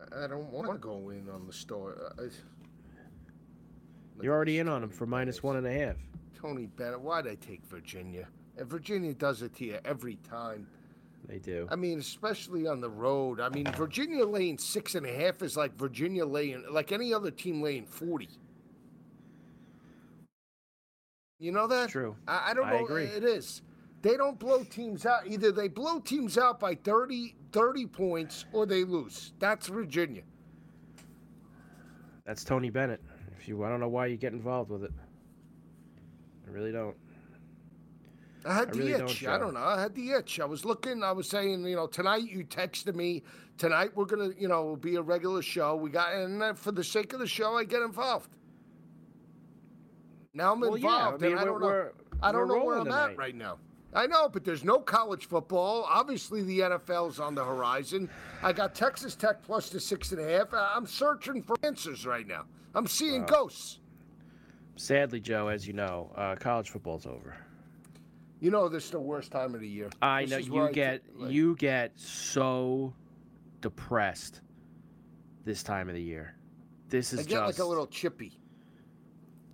I- 0.00 0.24
I 0.24 0.26
don't 0.26 0.50
want 0.50 0.70
to 0.72 0.78
go 0.78 1.10
in 1.10 1.28
on 1.28 1.46
the 1.46 1.52
store. 1.52 1.96
Uh, 2.18 2.22
I, 2.24 2.28
You're 4.22 4.34
already 4.34 4.58
in 4.58 4.68
on 4.68 4.80
them 4.80 4.90
for 4.90 5.06
minus 5.06 5.42
one 5.42 5.56
and 5.56 5.66
a 5.66 5.72
half. 5.72 5.96
Tony 6.34 6.66
Bennett. 6.66 7.00
Why'd 7.00 7.26
I 7.28 7.34
take 7.34 7.62
Virginia? 7.66 8.26
And 8.56 8.66
Virginia 8.68 9.12
does 9.14 9.42
it 9.42 9.54
to 9.56 9.64
you 9.66 9.78
every 9.84 10.16
time. 10.16 10.66
They 11.28 11.38
do. 11.38 11.68
I 11.70 11.76
mean, 11.76 11.98
especially 11.98 12.66
on 12.66 12.80
the 12.80 12.88
road. 12.88 13.40
I 13.40 13.50
mean, 13.50 13.66
Virginia 13.76 14.24
laying 14.24 14.56
six 14.56 14.94
and 14.94 15.04
a 15.04 15.12
half 15.14 15.42
is 15.42 15.54
like 15.56 15.76
Virginia 15.76 16.24
laying, 16.24 16.64
like 16.70 16.92
any 16.92 17.12
other 17.12 17.30
team 17.30 17.60
laying 17.60 17.84
40. 17.84 18.26
You 21.38 21.52
know 21.52 21.66
that? 21.66 21.90
True. 21.90 22.16
I, 22.26 22.50
I 22.50 22.54
don't 22.54 22.66
I 22.66 22.78
know. 22.78 22.84
agree. 22.84 23.04
It 23.04 23.22
is. 23.22 23.60
They 24.02 24.16
don't 24.16 24.38
blow 24.38 24.64
teams 24.64 25.04
out. 25.04 25.26
Either 25.26 25.52
they 25.52 25.68
blow 25.68 26.00
teams 26.00 26.38
out 26.38 26.58
by 26.58 26.74
30, 26.74 27.34
30 27.52 27.86
points 27.86 28.46
or 28.52 28.64
they 28.64 28.84
lose. 28.84 29.32
That's 29.38 29.66
Virginia. 29.66 30.22
That's 32.24 32.44
Tony 32.44 32.70
Bennett. 32.70 33.02
If 33.38 33.48
you, 33.48 33.64
I 33.64 33.68
don't 33.68 33.80
know 33.80 33.88
why 33.88 34.06
you 34.06 34.16
get 34.16 34.32
involved 34.32 34.70
with 34.70 34.84
it. 34.84 34.92
I 36.46 36.50
really 36.50 36.72
don't. 36.72 36.96
I 38.44 38.54
had 38.54 38.68
I 38.68 38.72
the 38.72 38.78
really 38.78 38.92
don't, 38.92 39.10
itch. 39.10 39.26
I 39.26 39.36
don't 39.36 39.52
know. 39.52 39.60
I 39.60 39.80
had 39.80 39.94
the 39.94 40.12
itch. 40.12 40.40
I 40.40 40.46
was 40.46 40.64
looking. 40.64 41.02
I 41.02 41.12
was 41.12 41.28
saying, 41.28 41.64
you 41.64 41.76
know, 41.76 41.86
tonight 41.86 42.30
you 42.30 42.44
texted 42.44 42.94
me. 42.94 43.22
Tonight 43.58 43.90
we're 43.94 44.06
gonna, 44.06 44.30
you 44.38 44.48
know, 44.48 44.76
be 44.76 44.96
a 44.96 45.02
regular 45.02 45.42
show. 45.42 45.76
We 45.76 45.90
got, 45.90 46.14
and 46.14 46.56
for 46.56 46.72
the 46.72 46.82
sake 46.82 47.12
of 47.12 47.18
the 47.18 47.26
show, 47.26 47.56
I 47.58 47.64
get 47.64 47.82
involved. 47.82 48.30
Now 50.32 50.52
I'm 50.52 50.60
Well, 50.60 50.78
yeah, 50.78 51.08
involved, 51.08 51.22
I 51.22 51.26
mean, 51.26 51.32
and 51.32 51.40
I 51.40 51.44
don't 51.44 51.60
know. 51.60 51.88
I 52.22 52.32
don't 52.32 52.48
know 52.48 52.64
where 52.64 52.78
I'm 52.78 52.86
rolling 52.86 53.10
at 53.10 53.16
right 53.18 53.34
now. 53.34 53.58
I 53.92 54.06
know, 54.06 54.28
but 54.28 54.44
there's 54.44 54.62
no 54.64 54.78
college 54.78 55.26
football. 55.26 55.84
Obviously, 55.88 56.42
the 56.42 56.60
NFL's 56.60 57.18
on 57.18 57.34
the 57.34 57.44
horizon. 57.44 58.08
I 58.42 58.52
got 58.52 58.74
Texas 58.74 59.16
Tech 59.16 59.42
plus 59.42 59.68
the 59.68 59.80
six 59.80 60.12
and 60.12 60.20
a 60.20 60.38
half. 60.38 60.48
I'm 60.52 60.86
searching 60.86 61.42
for 61.42 61.56
answers 61.64 62.06
right 62.06 62.26
now. 62.26 62.44
I'm 62.74 62.86
seeing 62.86 63.22
Wow. 63.22 63.26
ghosts. 63.28 63.80
Sadly, 64.76 65.18
Joe, 65.20 65.48
as 65.48 65.66
you 65.66 65.72
know, 65.72 66.12
uh, 66.14 66.36
college 66.36 66.70
football's 66.70 67.04
over. 67.04 67.36
You 68.40 68.50
know, 68.50 68.68
this 68.68 68.84
is 68.86 68.90
the 68.92 69.00
worst 69.00 69.32
time 69.32 69.54
of 69.54 69.60
the 69.60 69.68
year. 69.68 69.90
I 70.00 70.24
This 70.24 70.30
know 70.48 70.66
you 70.66 70.72
get 70.72 71.02
like- 71.16 71.32
you 71.32 71.56
get 71.56 71.98
so 71.98 72.94
depressed 73.60 74.40
this 75.44 75.62
time 75.62 75.88
of 75.88 75.94
the 75.94 76.02
year. 76.02 76.34
This 76.88 77.12
is 77.12 77.20
I 77.20 77.22
get 77.24 77.28
just 77.30 77.58
like 77.58 77.64
a 77.66 77.68
little 77.68 77.86
chippy. 77.86 78.38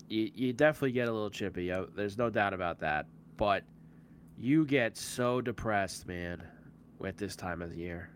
you, 0.08 0.30
you 0.34 0.52
definitely 0.52 0.92
get 0.92 1.08
a 1.08 1.12
little 1.12 1.30
chippy. 1.30 1.72
uh, 1.72 1.86
There's 1.96 2.16
no 2.16 2.30
doubt 2.30 2.54
about 2.54 2.78
that. 2.80 3.06
But 3.36 3.64
you 4.38 4.64
get 4.64 4.96
so 4.96 5.40
depressed, 5.40 6.06
man, 6.06 6.42
at 7.04 7.16
this 7.16 7.36
time 7.36 7.62
of 7.62 7.70
the 7.70 7.76
year. 7.76 8.10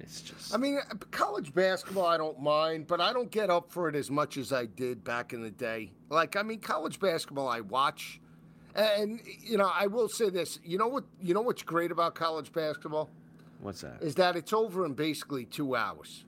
It's 0.00 0.20
just 0.20 0.52
I 0.52 0.56
mean, 0.56 0.78
uh, 0.78 0.94
college 1.10 1.54
basketball, 1.54 2.06
I 2.06 2.16
don't 2.16 2.40
mind, 2.40 2.86
but 2.88 3.00
I 3.00 3.12
don't 3.12 3.30
get 3.30 3.50
up 3.50 3.70
for 3.70 3.88
it 3.88 3.94
as 3.94 4.10
much 4.10 4.36
as 4.36 4.52
I 4.52 4.66
did 4.66 5.04
back 5.04 5.32
in 5.32 5.42
the 5.42 5.50
day. 5.50 5.92
Like, 6.08 6.34
I 6.34 6.42
mean, 6.42 6.58
college 6.58 6.98
basketball, 6.98 7.48
I 7.48 7.60
watch, 7.60 8.20
and 8.74 9.20
you 9.40 9.58
know, 9.58 9.70
I 9.72 9.86
will 9.86 10.08
say 10.08 10.28
this. 10.28 10.58
You 10.64 10.78
know 10.78 10.88
what? 10.88 11.04
You 11.20 11.34
know 11.34 11.42
what's 11.42 11.62
great 11.62 11.92
about 11.92 12.14
college 12.14 12.52
basketball 12.52 13.10
what's 13.60 13.82
that? 13.82 14.02
is 14.02 14.14
that 14.16 14.36
it's 14.36 14.52
over 14.52 14.84
in 14.84 14.94
basically 14.94 15.44
two 15.44 15.76
hours. 15.76 16.24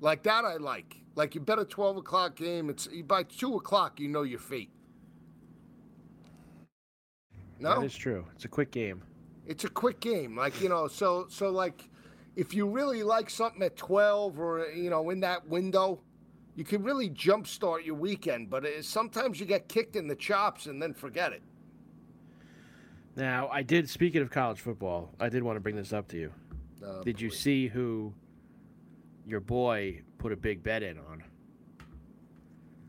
Like 0.00 0.22
that, 0.24 0.44
I 0.44 0.56
like. 0.56 0.96
Like 1.14 1.34
you 1.34 1.40
bet 1.40 1.58
a 1.58 1.64
twelve 1.64 1.96
o'clock 1.96 2.36
game. 2.36 2.70
It's 2.70 2.88
by 3.04 3.24
two 3.24 3.56
o'clock, 3.56 4.00
you 4.00 4.08
know 4.08 4.22
your 4.22 4.38
fate. 4.38 4.70
No, 7.60 7.80
That 7.80 7.86
is 7.86 7.94
true. 7.96 8.24
It's 8.34 8.44
a 8.44 8.48
quick 8.48 8.70
game. 8.70 9.02
it's 9.46 9.64
a 9.64 9.68
quick 9.70 10.00
game 10.00 10.36
like 10.36 10.60
you 10.60 10.68
know 10.68 10.86
so 10.88 11.26
so 11.30 11.48
like 11.50 11.88
if 12.36 12.52
you 12.54 12.68
really 12.68 13.02
like 13.02 13.30
something 13.30 13.62
at 13.62 13.76
12 13.76 14.38
or 14.38 14.66
you 14.68 14.90
know 14.90 15.08
in 15.10 15.20
that 15.20 15.46
window 15.48 16.00
you 16.54 16.64
can 16.64 16.82
really 16.82 17.08
jumpstart 17.08 17.84
your 17.84 17.94
weekend 17.94 18.50
but 18.50 18.64
it, 18.66 18.84
sometimes 18.84 19.40
you 19.40 19.46
get 19.46 19.66
kicked 19.68 19.96
in 19.96 20.06
the 20.06 20.14
chops 20.14 20.66
and 20.66 20.80
then 20.82 20.92
forget 20.92 21.32
it 21.32 21.42
Now, 23.16 23.48
I 23.48 23.62
did. 23.62 23.88
Speaking 23.88 24.22
of 24.22 24.30
college 24.30 24.60
football, 24.60 25.10
I 25.18 25.28
did 25.28 25.42
want 25.42 25.56
to 25.56 25.60
bring 25.60 25.74
this 25.76 25.92
up 25.92 26.06
to 26.08 26.16
you. 26.16 26.32
Uh, 26.86 27.02
did 27.02 27.20
you 27.20 27.30
see 27.30 27.66
who 27.68 28.12
your 29.26 29.40
boy 29.40 30.02
put 30.18 30.30
a 30.30 30.36
big 30.36 30.62
bet 30.62 30.82
in 30.84 30.98
on? 30.98 31.24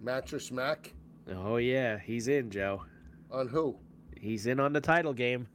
Mattress 0.01 0.51
Mack 0.51 0.93
Oh 1.31 1.57
yeah, 1.57 1.97
he's 1.99 2.27
in, 2.27 2.49
Joe. 2.51 2.83
on 3.31 3.47
who 3.47 3.77
He's 4.19 4.45
in 4.47 4.59
on 4.59 4.73
the 4.73 4.81
title 4.81 5.13
game. 5.13 5.47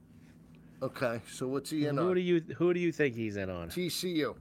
okay 0.82 1.20
so 1.30 1.46
what's 1.46 1.70
he 1.70 1.86
in 1.86 1.96
who 1.96 2.08
on 2.10 2.14
do 2.14 2.20
you 2.20 2.40
who 2.56 2.74
do 2.74 2.80
you 2.80 2.90
think 2.92 3.14
he's 3.14 3.36
in 3.36 3.48
on? 3.50 3.68
tcu 3.68 4.34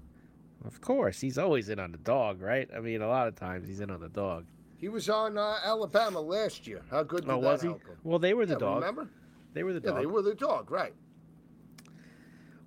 Of 0.65 0.81
course, 0.81 1.19
he's 1.21 1.37
always 1.37 1.69
in 1.69 1.79
on 1.79 1.91
the 1.91 1.97
dog, 1.99 2.41
right? 2.41 2.69
I 2.75 2.79
mean, 2.79 3.01
a 3.01 3.07
lot 3.07 3.27
of 3.27 3.35
times 3.35 3.67
he's 3.67 3.79
in 3.81 3.89
on 3.91 3.99
the 4.01 4.09
dog. 4.09 4.45
he 4.77 4.89
was 4.89 5.09
on 5.09 5.37
uh, 5.37 5.57
alabama 5.63 6.19
last 6.19 6.65
year 6.67 6.81
how 6.89 7.03
good 7.03 7.21
did 7.25 7.29
Oh, 7.31 7.37
was 7.37 7.61
he? 7.61 7.67
him? 7.69 7.79
Well, 8.03 8.19
they 8.19 8.33
were 8.33 8.45
the 8.45 8.53
Yeah, 8.53 8.59
dog. 8.59 8.75
remember 8.81 9.09
They 9.53 9.63
were 9.63 9.73
the 9.73 9.81
yeah 9.81 9.91
dog. 9.91 9.99
they 9.99 10.05
were 10.05 10.21
the 10.21 10.35
dog 10.35 10.71
right 10.71 10.93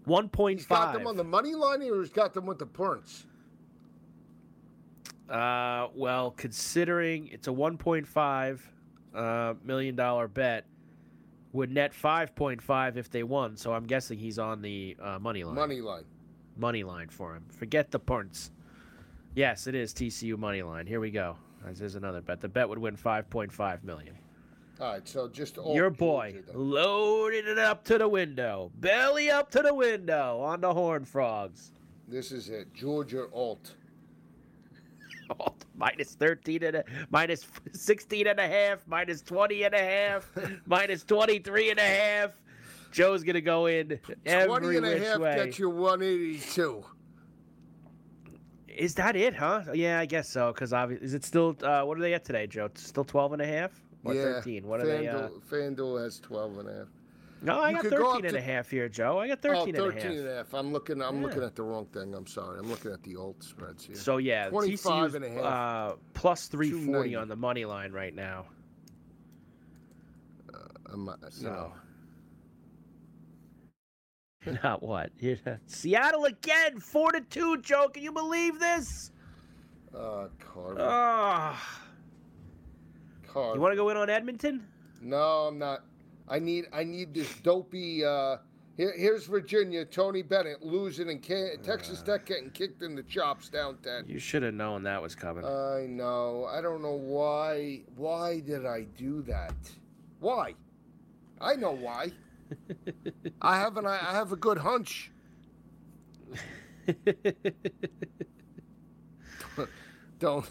One 0.05 0.29
point 0.29 0.61
he's 0.61 0.67
got 0.67 0.93
them 0.95 1.07
on 1.07 1.17
the 1.17 1.25
money 1.25 1.55
line 1.55 1.83
or 1.83 2.01
he's 2.01 2.11
got 2.11 2.33
them 2.35 2.47
with 2.47 2.59
the 2.59 2.67
points 2.67 3.27
Uh, 5.29 5.89
well, 5.95 6.31
considering 6.37 7.29
it's 7.33 7.49
a 7.49 7.51
1.5 7.51 8.61
uh, 9.15 9.55
million 9.65 9.97
dollar 9.97 10.29
bet, 10.29 10.65
would 11.57 11.73
net 11.73 11.93
5.5 11.93 12.97
if 12.97 13.11
they 13.11 13.23
won. 13.23 13.57
So 13.57 13.73
I'm 13.73 13.87
guessing 13.87 14.19
he's 14.19 14.39
on 14.39 14.63
the 14.63 14.97
uh, 15.03 15.19
money 15.19 15.43
line. 15.45 15.55
money 15.55 15.81
line 15.81 16.05
money 16.57 16.83
line 16.85 17.09
for 17.09 17.35
him. 17.35 17.45
Forget 17.51 17.91
the 17.91 17.99
points. 17.99 18.51
Yes, 19.35 19.67
it 19.67 19.75
is 19.75 19.93
TCU 19.93 20.39
money 20.39 20.63
line. 20.63 20.87
Here 20.87 21.01
we 21.01 21.11
go. 21.11 21.37
There's 21.73 21.97
another 21.97 22.21
bet. 22.21 22.41
The 22.41 22.49
bet 22.49 22.69
would 22.69 22.79
win 22.79 22.97
5.5 22.97 23.85
million. 23.85 24.15
all 24.81 24.93
right 24.93 25.09
so 25.09 25.29
just 25.29 25.59
all 25.59 25.75
Your 25.75 25.91
boy 25.91 26.37
loaded 26.55 27.49
it 27.49 27.59
up 27.59 27.85
to 27.85 27.99
the 27.99 28.09
window, 28.09 28.71
belly 28.77 29.31
up 29.31 29.51
to 29.51 29.63
the 29.63 29.75
window 29.75 30.41
on 30.41 30.61
the 30.61 30.73
Horn 30.73 31.05
Frogs. 31.05 31.73
This 32.09 32.31
is 32.31 32.49
it. 32.49 32.73
Georgia 32.73 33.27
Alt. 33.35 33.75
Alt 35.41 35.65
minus 35.75 36.15
13 36.15 36.63
and 36.63 36.77
a, 36.77 36.85
minus 37.11 37.47
16 37.73 38.27
and 38.27 38.39
a 38.39 38.49
half, 38.49 38.87
minus 38.87 39.23
20 39.23 39.65
and 39.65 39.75
a 39.75 39.79
half, 39.79 40.31
minus 40.67 41.05
23 41.05 41.71
and 41.71 41.79
a 41.79 41.83
half. 41.83 42.31
Joe's 42.93 43.23
to 43.35 43.41
go 43.41 43.67
in 43.67 43.89
20 43.89 44.21
every 44.25 44.77
and 44.77 44.87
a 44.87 44.99
half 44.99 45.19
way. 45.19 45.37
gets 45.37 45.59
you 45.59 45.69
182. 45.69 46.85
Is 48.69 48.95
that 48.95 49.17
it, 49.17 49.35
huh? 49.35 49.63
Yeah, 49.75 50.01
I 50.01 50.07
guess 50.07 50.29
so. 50.29 50.53
Because 50.53 50.73
obviously, 50.73 51.07
is 51.07 51.15
it 51.15 51.25
still? 51.25 51.57
Uh, 51.63 51.83
what 51.83 51.99
are 51.99 52.01
they 52.01 52.15
at 52.15 52.25
today, 52.25 52.47
Joe? 52.47 52.69
Still 52.75 53.05
12 53.05 53.35
and 53.35 53.43
a 53.43 53.47
half 53.47 53.71
or 54.05 54.15
yeah. 54.15 54.23
13? 54.23 54.67
What 54.67 54.81
are 54.81 54.87
they? 54.87 55.09
Uh... 55.09 55.29
FanDuel, 55.29 55.43
FanDuel 55.51 56.05
has 56.05 56.21
12 56.21 56.59
and 56.59 56.69
a 56.69 56.75
half. 56.75 56.89
No, 57.43 57.61
I 57.61 57.69
You 57.71 57.75
got 57.77 57.83
could 57.83 57.91
go 57.93 58.13
13 58.15 58.17
up 58.17 58.25
and 58.25 58.37
a 58.37 58.41
half 58.41 58.71
here, 58.71 58.89
Joe. 58.89 59.19
I 59.19 59.29
got 59.29 59.43
13 59.43 59.59
oh, 59.59 59.63
and 59.63 59.77
a 59.77 60.01
half. 60.01 60.05
and 60.11 60.29
a 60.29 60.35
half. 60.37 60.55
I'm 60.55 60.73
looking 60.73 61.03
I'm 61.03 61.17
Yeah. 61.17 61.23
looking 61.23 61.43
at 61.43 61.55
the 61.55 61.63
wrong 61.63 61.87
thing. 61.87 62.15
I'm 62.15 62.27
sorry. 62.27 62.59
I'm 62.59 62.69
looking 62.69 62.93
at 62.93 63.03
the 63.03 63.17
old 63.17 63.43
spreads 63.43 63.85
here. 63.85 63.95
So 63.97 64.17
yeah, 64.17 64.49
25 64.49 65.11
TCU's 65.11 65.15
and 65.15 65.25
a 65.25 65.29
half. 65.31 65.45
uh, 65.45 65.97
plus 66.15 66.49
340 66.49 67.15
on 67.15 67.29
the 67.29 67.37
money 67.37 67.65
line 67.65 67.93
right 67.93 68.15
now. 68.15 68.47
I'm, 70.93 71.09
uh, 71.09 71.17
So. 71.31 71.51
know, 71.51 71.73
Not 74.63 74.83
what? 74.83 75.11
Yeah. 75.19 75.35
Seattle 75.67 76.25
again, 76.27 76.79
four 76.81 77.11
to 77.13 77.21
two. 77.21 77.59
Joe, 77.59 77.89
can 77.89 78.03
you 78.03 78.13
believe 78.13 78.59
this? 78.61 79.11
uh, 79.95 80.29
Carver. 80.39 80.77
Ah, 80.81 81.81
Carver. 83.27 83.55
you 83.57 83.61
want 83.61 83.73
to 83.73 83.77
go 83.77 83.89
in 83.89 83.97
on 83.97 84.09
Edmonton? 84.11 84.67
No, 85.01 85.47
I'm 85.49 85.59
not. 85.59 85.85
I 86.29 86.39
need 86.39 86.67
I 86.73 86.85
need 86.85 87.15
this 87.15 87.33
dopey. 87.41 88.05
Uh, 88.05 88.39
here, 88.77 88.93
here's 88.97 89.27
Virginia. 89.27 89.85
Tony 89.85 90.23
Bennett 90.23 90.63
losing 90.63 91.09
and 91.09 91.27
Ca- 91.27 91.57
Texas 91.63 92.03
Tech 92.03 92.27
getting 92.27 92.51
kicked 92.51 92.83
in 92.83 92.95
the 92.95 93.03
chops 93.05 93.49
down 93.49 93.79
10. 93.83 94.05
You 94.07 94.19
should 94.19 94.43
have 94.43 94.53
known 94.53 94.83
that 94.83 95.01
was 95.01 95.15
coming. 95.15 95.45
I 95.47 95.87
know. 95.89 96.47
I 96.51 96.61
don't 96.61 96.83
know 96.83 96.93
why. 96.97 97.85
Why 97.95 98.41
did 98.41 98.67
I 98.67 98.83
do 98.97 99.23
that? 99.23 99.55
Why? 100.21 100.55
I 101.41 101.55
know 101.55 101.73
why. 101.73 102.13
I 103.43 103.57
have 103.59 103.77
an 103.77 103.87
I 103.87 103.97
have 103.97 104.33
a 104.33 104.37
good 104.37 104.59
hunch. 104.59 105.11
Don't. 110.19 110.47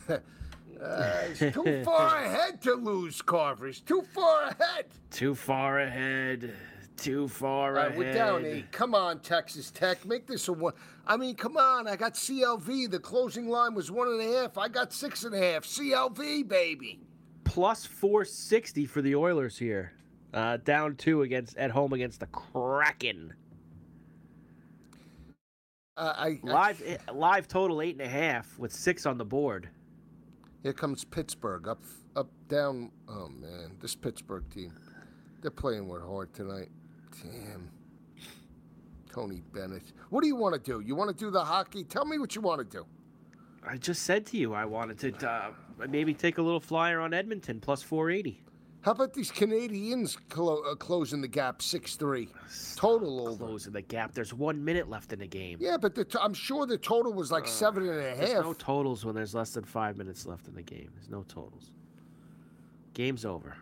Uh, 0.82 1.22
it's 1.30 1.40
too 1.54 1.84
far 1.84 2.18
ahead 2.18 2.62
to 2.62 2.74
lose, 2.74 3.22
Carver. 3.22 3.68
It's 3.68 3.80
too 3.80 4.04
far 4.14 4.44
ahead. 4.44 4.86
Too 5.12 5.36
far 5.36 5.80
ahead. 5.80 6.54
Too 6.98 7.28
far 7.28 7.74
right, 7.74 7.88
ahead. 7.88 7.98
we're 7.98 8.14
down 8.14 8.46
eight. 8.46 8.72
Come 8.72 8.96
on, 8.96 9.20
Texas 9.20 9.70
Tech. 9.72 10.06
Make 10.06 10.28
this 10.28 10.48
a 10.48 10.54
one. 10.54 10.74
I 11.06 11.18
mean, 11.18 11.36
come 11.36 11.58
on. 11.58 11.88
I 11.88 11.96
got 11.96 12.14
CLV. 12.14 12.90
The 12.90 13.00
closing 13.00 13.50
line 13.50 13.76
was 13.76 13.92
one 13.92 14.08
and 14.08 14.22
a 14.22 14.38
half. 14.38 14.58
I 14.58 14.68
got 14.70 14.94
six 14.94 15.24
and 15.24 15.36
a 15.36 15.38
half. 15.38 15.64
CLV, 15.64 16.48
baby. 16.48 17.00
Plus 17.44 17.86
460 17.86 18.86
for 18.86 19.02
the 19.02 19.16
Oilers 19.16 19.58
here. 19.58 19.94
Uh, 20.34 20.58
down 20.58 20.96
two 20.96 21.22
against 21.22 21.56
at 21.58 21.72
home 21.72 21.94
against 21.94 22.20
the 22.20 22.28
Kraken. 22.28 23.34
Uh, 25.98 26.14
I, 26.18 26.28
I 26.28 26.40
Live 26.44 27.00
live 27.14 27.48
total 27.48 27.82
eight 27.82 27.94
and 27.94 28.02
a 28.02 28.10
half 28.10 28.60
with 28.60 28.74
six 28.74 29.06
on 29.06 29.18
the 29.18 29.24
board. 29.24 29.70
Here 30.66 30.74
comes 30.74 31.04
Pittsburgh 31.04 31.68
up, 31.68 31.84
up, 32.16 32.28
down. 32.48 32.90
Oh 33.08 33.28
man, 33.28 33.78
this 33.84 33.94
Pittsburgh 33.94 34.50
team, 34.52 34.74
they're 35.44 35.52
playing 35.52 35.88
with 35.88 36.02
heart 36.02 36.34
tonight. 36.34 36.70
Damn. 37.22 37.70
Tony 39.14 39.44
Bennett. 39.54 39.84
What 40.10 40.22
do 40.22 40.28
you 40.28 40.36
want 40.36 40.56
to 40.56 40.60
do? 40.60 40.80
You 40.80 40.96
want 40.96 41.16
to 41.16 41.16
do 41.16 41.30
the 41.30 41.46
hockey? 41.46 41.84
Tell 41.84 42.04
me 42.04 42.18
what 42.18 42.34
you 42.34 42.42
want 42.42 42.62
to 42.62 42.78
do. 42.80 42.84
I 43.64 43.78
just 43.78 44.02
said 44.02 44.26
to 44.26 44.38
you 44.38 44.56
I 44.56 44.66
wanted 44.66 44.98
to 45.20 45.30
uh, 45.30 45.52
maybe 45.88 46.16
take 46.16 46.40
a 46.40 46.42
little 46.42 46.60
flyer 46.60 47.00
on 47.00 47.14
Edmonton 47.14 47.60
plus 47.60 47.84
480. 47.84 48.42
How 48.86 48.92
about 48.92 49.16
these 49.16 49.32
Canadiens 49.32 50.16
clo- 50.30 50.62
uh, 50.62 50.76
closing 50.76 51.20
the 51.20 51.28
gap 51.28 51.64
6 51.64 51.96
3? 51.96 52.30
Total 52.76 53.28
over. 53.28 53.46
Closing 53.48 53.74
the 53.74 53.82
gap. 53.82 54.14
There's 54.14 54.32
one 54.32 54.64
minute 54.64 54.88
left 54.88 55.12
in 55.12 55.18
the 55.18 55.26
game. 55.26 55.58
Yeah, 55.60 55.78
but 55.78 55.96
the 55.96 56.06
t- 56.06 56.20
I'm 56.22 56.36
sure 56.36 56.68
the 56.68 56.78
total 56.78 57.12
was 57.12 57.32
like 57.32 57.48
seven 57.48 57.90
and 57.90 57.98
a 57.98 58.16
There's 58.16 58.34
half. 58.34 58.44
no 58.44 58.54
totals 58.54 59.04
when 59.04 59.16
there's 59.16 59.34
less 59.34 59.50
than 59.50 59.64
five 59.64 59.98
minutes 59.98 60.28
left 60.28 60.48
in 60.48 60.54
the 60.54 60.62
game. 60.62 60.92
There's 60.94 61.10
no 61.10 61.24
totals. 61.24 61.72
Game's 62.94 63.26
over. 63.26 63.58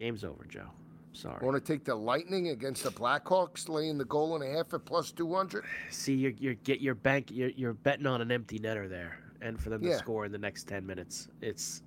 Game's 0.00 0.24
over, 0.24 0.44
Joe. 0.48 0.66
Sorry. 1.12 1.46
Want 1.46 1.64
to 1.64 1.72
take 1.72 1.84
the 1.84 1.94
Lightning 1.94 2.48
against 2.48 2.82
the 2.82 2.90
Blackhawks, 2.90 3.68
laying 3.68 3.98
the 3.98 4.04
goal 4.06 4.34
and 4.34 4.42
a 4.42 4.56
half 4.56 4.74
at 4.74 4.84
plus 4.84 5.12
200? 5.12 5.64
See, 5.90 6.14
you're 6.14 6.32
you're 6.40 6.54
get 6.54 6.80
your 6.80 6.96
bank. 6.96 7.30
You're, 7.30 7.50
you're 7.50 7.74
betting 7.74 8.06
on 8.06 8.20
an 8.20 8.32
empty 8.32 8.58
netter 8.58 8.88
there, 8.88 9.16
and 9.42 9.60
for 9.60 9.70
them 9.70 9.80
Yeah. 9.84 9.92
to 9.92 9.98
score 9.98 10.24
in 10.24 10.32
the 10.32 10.38
next 10.38 10.66
ten 10.66 10.84
minutes, 10.84 11.28
it's 11.40 11.82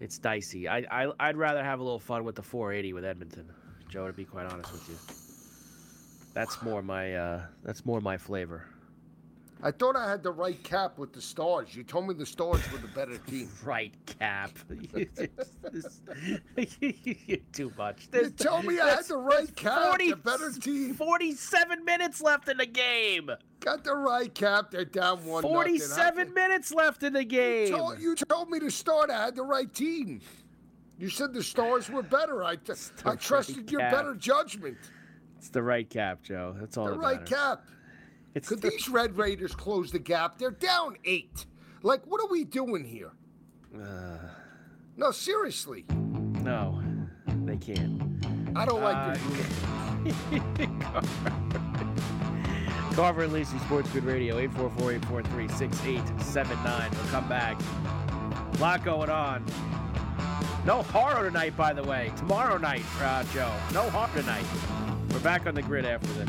it's 0.00 0.18
dicey. 0.18 0.68
I, 0.68 0.78
I 0.90 1.12
I'd 1.20 1.36
rather 1.36 1.62
have 1.62 1.80
a 1.80 1.82
little 1.82 2.00
fun 2.00 2.24
with 2.24 2.34
the 2.34 2.42
480 2.42 2.92
with 2.94 3.04
Edmonton, 3.04 3.50
Joe. 3.88 4.06
To 4.06 4.12
be 4.12 4.24
quite 4.24 4.46
honest 4.46 4.72
with 4.72 4.88
you, 4.88 4.96
that's 6.34 6.62
more 6.62 6.82
my 6.82 7.14
uh, 7.14 7.42
that's 7.62 7.84
more 7.84 8.00
my 8.00 8.16
flavor. 8.16 8.64
I 9.62 9.70
thought 9.70 9.94
I 9.96 10.08
had 10.10 10.22
the 10.22 10.32
right 10.32 10.62
cap 10.62 10.96
with 10.98 11.12
the 11.12 11.20
Stars. 11.20 11.74
You 11.76 11.82
told 11.84 12.08
me 12.08 12.14
the 12.14 12.24
Stars 12.24 12.60
were 12.72 12.78
the 12.78 12.88
better 12.88 13.18
team. 13.26 13.50
Right 13.64 13.92
cap. 14.18 14.50
You're 16.56 17.38
too 17.52 17.72
much. 17.76 18.08
You 18.12 18.30
told 18.30 18.64
me 18.64 18.80
I 18.80 18.90
had 18.96 19.04
the 19.06 19.16
right 19.18 19.54
cap. 19.56 19.88
40 19.88 20.10
the 20.10 20.16
better 20.16 20.50
team. 20.52 20.94
47 20.94 21.84
minutes 21.84 22.20
left 22.22 22.48
in 22.48 22.56
the 22.56 22.66
game. 22.66 23.30
Got 23.60 23.84
the 23.84 23.94
right 23.94 24.34
cap. 24.34 24.70
They're 24.70 24.84
down 24.84 25.24
one. 25.24 25.42
47 25.42 26.26
can- 26.26 26.34
minutes 26.34 26.72
left 26.72 27.02
in 27.02 27.12
the 27.12 27.20
You 27.24 27.28
game. 27.28 27.70
told, 27.70 28.00
you 28.00 28.14
told 28.14 28.48
me 28.50 28.58
to 28.60 28.70
start. 28.70 29.10
I 29.10 29.24
had 29.26 29.36
the 29.36 29.42
right 29.44 29.72
team. 29.72 30.20
You 30.98 31.08
said 31.08 31.32
the 31.32 31.42
Stars 31.42 31.88
were 31.90 32.02
better. 32.02 32.42
I, 32.44 32.56
right 33.04 33.20
trusted 33.20 33.70
your 33.70 33.80
cap. 33.80 33.92
better 33.92 34.14
judgment. 34.14 34.76
It's 35.38 35.48
the 35.48 35.62
right 35.62 35.88
cap, 35.88 36.22
Joe. 36.22 36.54
That's 36.58 36.76
all 36.76 36.86
The 36.86 36.92
that 36.92 36.98
right 36.98 37.20
matters. 37.20 37.28
cap. 37.30 37.64
It's 38.34 38.48
Could 38.48 38.62
the- 38.62 38.70
these 38.70 38.88
Red 38.88 39.16
Raiders 39.16 39.54
close 39.54 39.90
the 39.90 39.98
gap? 39.98 40.38
They're 40.38 40.50
down 40.50 40.96
eight. 41.04 41.46
Like, 41.82 42.06
what 42.06 42.20
are 42.22 42.28
we 42.30 42.44
doing 42.44 42.84
here? 42.84 43.12
Uh, 43.74 44.18
No, 44.96 45.10
seriously. 45.10 45.84
no, 46.42 46.80
they 47.44 47.56
can't. 47.56 48.02
I 48.56 48.64
don't 48.66 48.82
like 48.82 48.96
Uh, 48.96 49.14
the 50.04 50.12
Carver 52.94 53.22
and 53.22 53.32
Lisi 53.32 53.58
Sports 53.64 53.88
Grid 53.90 54.04
Radio, 54.04 54.36
844-843-6879. 54.48 56.90
We'll 56.90 57.10
come 57.10 57.28
back. 57.28 57.60
A 57.60 58.56
lot 58.60 58.84
going 58.84 59.10
on. 59.10 59.44
No 60.66 60.82
Herro 60.82 61.22
tonight, 61.22 61.56
by 61.56 61.72
the 61.72 61.82
way. 61.82 62.12
Tomorrow 62.16 62.58
night, 62.58 62.82
uh, 63.00 63.24
Joe. 63.32 63.50
No 63.72 63.88
Herro 63.90 64.12
tonight. 64.14 64.44
We're 65.12 65.20
back 65.20 65.46
on 65.46 65.54
the 65.54 65.62
grid 65.62 65.84
after 65.86 66.08
this. 66.12 66.28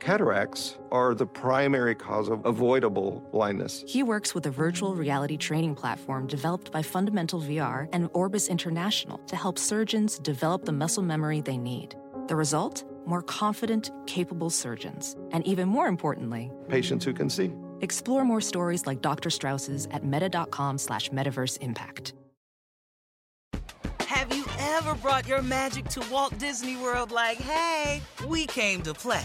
Cataracts 0.00 0.76
are 0.92 1.14
the 1.14 1.26
primary 1.26 1.94
cause 1.94 2.28
of 2.28 2.44
avoidable 2.44 3.26
blindness. 3.32 3.84
He 3.86 4.02
works 4.02 4.34
with 4.34 4.44
a 4.46 4.50
virtual 4.50 4.94
reality 4.94 5.36
training 5.36 5.74
platform 5.76 6.26
developed 6.26 6.70
by 6.70 6.82
Fundamental 6.82 7.40
VR 7.40 7.88
and 7.92 8.10
Orbis 8.12 8.48
International 8.48 9.18
to 9.26 9.36
help 9.36 9.58
surgeons 9.58 10.18
develop 10.18 10.64
the 10.64 10.72
muscle 10.72 11.02
memory 11.02 11.40
they 11.40 11.56
need. 11.56 11.94
The 12.28 12.36
result? 12.36 12.84
More 13.06 13.22
confident, 13.22 13.90
capable 14.06 14.50
surgeons. 14.50 15.16
And 15.32 15.46
even 15.46 15.68
more 15.68 15.86
importantly, 15.86 16.50
Patients 16.68 17.04
who 17.04 17.12
can 17.14 17.30
see. 17.30 17.52
explore 17.80 18.24
more 18.24 18.40
stories 18.40 18.86
like 18.86 19.00
Dr. 19.00 19.30
Strauss's 19.30 19.86
at 19.90 20.04
meta.com 20.04 20.78
slash 20.78 21.08
metaverse 21.10 21.58
impact. 21.60 22.14
Have 24.00 24.34
you 24.34 24.44
ever 24.58 24.94
brought 24.96 25.26
your 25.26 25.42
magic 25.42 25.86
to 25.90 26.02
Walt 26.10 26.38
Disney 26.38 26.76
World 26.76 27.10
like, 27.10 27.36
hey, 27.38 28.00
we 28.26 28.46
came 28.46 28.80
to 28.82 28.94
play? 28.94 29.24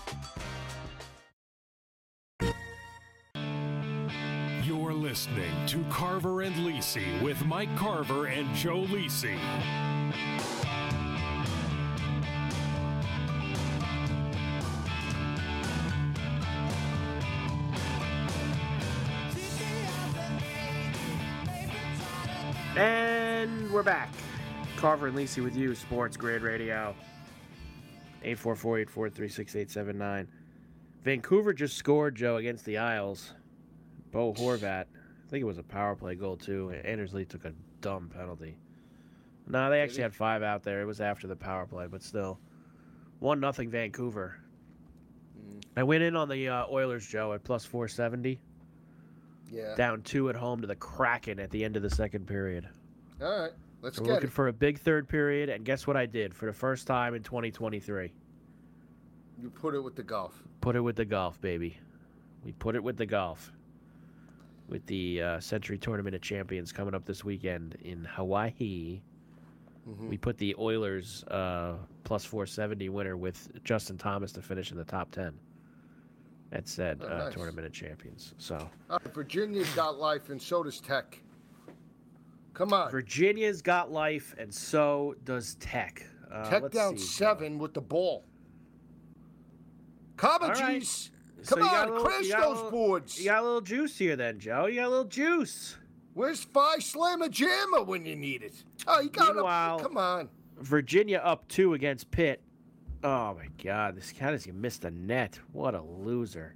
You're 4.71 4.93
listening 4.93 5.51
to 5.67 5.83
Carver 5.89 6.43
and 6.43 6.55
Lisi 6.55 7.21
with 7.21 7.45
Mike 7.45 7.75
Carver 7.75 8.27
and 8.27 8.55
Joe 8.55 8.83
Lisi. 8.83 9.37
And 22.77 23.69
we're 23.73 23.83
back. 23.83 24.09
Carver 24.77 25.07
and 25.07 25.17
Lisi 25.17 25.43
with 25.43 25.57
you, 25.57 25.75
Sports 25.75 26.15
Grid 26.15 26.43
Radio. 26.43 26.95
844-843-6879. 28.23 30.27
Vancouver 31.03 31.51
just 31.51 31.75
scored, 31.75 32.15
Joe, 32.15 32.37
against 32.37 32.63
the 32.63 32.77
Isles. 32.77 33.33
Bo 34.11 34.33
Horvat. 34.33 34.85
I 34.85 35.29
think 35.29 35.41
it 35.41 35.45
was 35.45 35.57
a 35.57 35.63
power 35.63 35.95
play 35.95 36.15
goal, 36.15 36.37
too. 36.37 36.73
Anders 36.83 37.13
Lee 37.13 37.25
took 37.25 37.45
a 37.45 37.53
dumb 37.79 38.09
penalty. 38.13 38.57
No, 39.47 39.69
they 39.69 39.81
actually 39.81 40.03
had 40.03 40.13
five 40.13 40.43
out 40.43 40.63
there. 40.63 40.81
It 40.81 40.85
was 40.85 41.01
after 41.01 41.27
the 41.27 41.35
power 41.35 41.65
play, 41.65 41.87
but 41.87 42.03
still. 42.03 42.39
1 43.19 43.39
nothing 43.39 43.69
Vancouver. 43.69 44.35
I 45.75 45.83
went 45.83 46.03
in 46.03 46.15
on 46.15 46.27
the 46.27 46.49
uh, 46.49 46.65
Oilers, 46.69 47.07
Joe, 47.07 47.33
at 47.33 47.43
plus 47.43 47.65
470. 47.65 48.39
Yeah. 49.51 49.75
Down 49.75 50.01
two 50.01 50.29
at 50.29 50.35
home 50.35 50.61
to 50.61 50.67
the 50.67 50.75
Kraken 50.75 51.39
at 51.39 51.49
the 51.49 51.63
end 51.63 51.75
of 51.75 51.83
the 51.83 51.89
second 51.89 52.25
period. 52.25 52.67
All 53.21 53.29
right, 53.41 53.51
let's 53.81 53.99
We're 53.99 54.05
get 54.05 54.13
looking 54.13 54.29
it. 54.29 54.33
for 54.33 54.47
a 54.47 54.53
big 54.53 54.79
third 54.79 55.07
period, 55.09 55.49
and 55.49 55.65
guess 55.65 55.85
what 55.85 55.97
I 55.97 56.05
did 56.05 56.33
for 56.33 56.45
the 56.45 56.53
first 56.53 56.87
time 56.87 57.13
in 57.13 57.23
2023? 57.23 58.11
You 59.41 59.49
put 59.49 59.75
it 59.75 59.83
with 59.83 59.95
the 59.95 60.03
golf. 60.03 60.41
Put 60.61 60.75
it 60.75 60.81
with 60.81 60.95
the 60.95 61.05
golf, 61.05 61.39
baby. 61.41 61.77
We 62.45 62.53
put 62.53 62.75
it 62.75 62.83
with 62.83 62.95
the 62.97 63.05
golf. 63.05 63.51
With 64.71 64.85
the 64.85 65.21
uh, 65.21 65.39
Sentry 65.41 65.77
Tournament 65.77 66.15
of 66.15 66.21
Champions 66.21 66.71
coming 66.71 66.95
up 66.95 67.03
this 67.05 67.25
weekend 67.25 67.75
in 67.83 68.05
Hawaii, 68.05 69.01
Mhm. 69.85 70.07
we 70.09 70.17
put 70.17 70.37
the 70.37 70.55
Oilers 70.57 71.23
uh, 71.25 71.75
plus 72.05 72.23
470 72.23 72.87
winner 72.89 73.17
with 73.17 73.49
Justin 73.65 73.97
Thomas 73.97 74.31
to 74.33 74.41
finish 74.41 74.71
in 74.71 74.77
the 74.77 74.85
top 74.85 75.11
10. 75.11 75.37
at 76.53 76.67
said, 76.67 76.99
Oh, 77.01 77.05
uh, 77.07 77.17
nice. 77.25 77.33
tournament 77.33 77.65
of 77.65 77.71
champions. 77.71 78.33
So 78.37 78.69
Virginia's 79.13 79.69
got 79.71 79.97
life, 79.97 80.29
and 80.29 80.41
so 80.41 80.63
does 80.63 80.81
Tech. 80.81 81.21
Come 82.53 82.73
on. 82.73 82.91
Virginia's 82.91 83.61
got 83.61 83.89
life, 83.89 84.35
and 84.37 84.53
so 84.53 85.15
does 85.23 85.55
Tech. 85.55 86.05
Uh, 86.29 86.49
Tech 86.49 86.69
down 86.71 86.97
see, 86.97 87.05
seven 87.05 87.57
with 87.57 87.73
the 87.73 87.79
ball. 87.81 88.25
All 90.21 90.49
Comedies. 91.45 91.49
So 91.49 91.55
Come 91.55 91.67
on, 91.69 91.87
a 91.87 91.91
little- 91.91 92.05
crash 92.05 92.25
a 92.25 92.41
those 92.41 92.55
little- 92.57 92.71
boards. 92.71 93.19
You 93.19 93.25
got 93.25 93.41
a 93.41 93.45
little 93.45 93.61
juice 93.61 93.97
here, 93.97 94.15
then, 94.15 94.39
Joe. 94.39 94.65
You 94.67 94.75
got 94.75 94.87
a 94.87 94.89
little 94.89 95.05
juice. 95.05 95.77
Where's 96.13 96.43
Phi 96.43 96.77
Slama 96.79 97.29
Jama 97.29 97.83
when 97.83 98.05
you 98.05 98.15
need 98.15 98.43
it? 98.43 98.63
Oh, 98.87 98.99
you 98.99 99.09
got 99.09 99.35
Meanwhile- 99.35 99.77
to 99.79 99.83
Come 99.85 99.97
on. 99.97 100.29
Virginia 100.59 101.17
up 101.23 101.47
two 101.47 101.73
against 101.73 102.11
Pitt. 102.11 102.41
Oh 103.03 103.33
my 103.33 103.47
God! 103.63 103.95
This 103.95 104.11
guy 104.11 104.35
he 104.37 104.51
missed 104.51 104.83
the 104.83 104.91
net. 104.91 105.39
What 105.53 105.73
a 105.73 105.81
loser. 105.81 106.53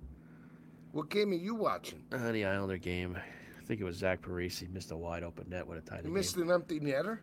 What 0.92 1.10
game 1.10 1.32
are 1.32 1.36
you 1.36 1.56
watching? 1.56 2.04
Uh, 2.12 2.32
the 2.32 2.46
Islander 2.46 2.78
game. 2.78 3.18
I 3.18 3.64
think 3.66 3.82
it 3.82 3.84
was 3.84 3.96
Zach 3.98 4.22
Parise 4.22 4.60
He 4.60 4.68
missed 4.68 4.92
a 4.92 4.96
wide 4.96 5.24
open 5.24 5.50
net 5.50 5.66
with 5.66 5.80
a 5.80 5.82
tight 5.82 5.98
You 6.00 6.04
game. 6.04 6.14
missed 6.14 6.38
an 6.38 6.52
empty 6.52 6.80
netter? 6.80 7.20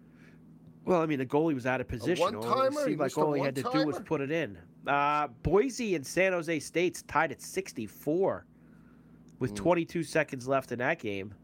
Well, 0.85 1.01
I 1.01 1.07
mean, 1.07 1.21
the 1.21 1.27
goalie 1.27 1.55
was 1.55 1.67
out 1.67 1.81
of 1.81 1.87
position. 1.87 2.35
All- 2.35 2.43
one-timer? 2.43 2.81
It 2.81 2.85
He 2.85 2.91
seemed 2.91 3.01
like 3.01 3.17
all 3.17 3.33
he 3.35 3.41
had 3.43 3.55
to 3.55 3.63
do 3.73 3.87
was 3.87 4.01
put 4.01 4.21
it 4.21 4.33
in. 4.33 4.59
Uh, 4.87 5.29
Boise 5.43 5.95
and 5.95 6.07
San 6.07 6.33
Jose 6.33 6.59
State's 6.61 7.03
tied 7.03 7.31
at 7.33 7.41
64 7.41 8.45
with 9.39 9.51
Hmm. 9.51 9.57
22 9.57 10.03
seconds 10.03 10.49
left 10.49 10.73
in 10.73 10.79
that 10.81 10.99
game. 10.99 11.35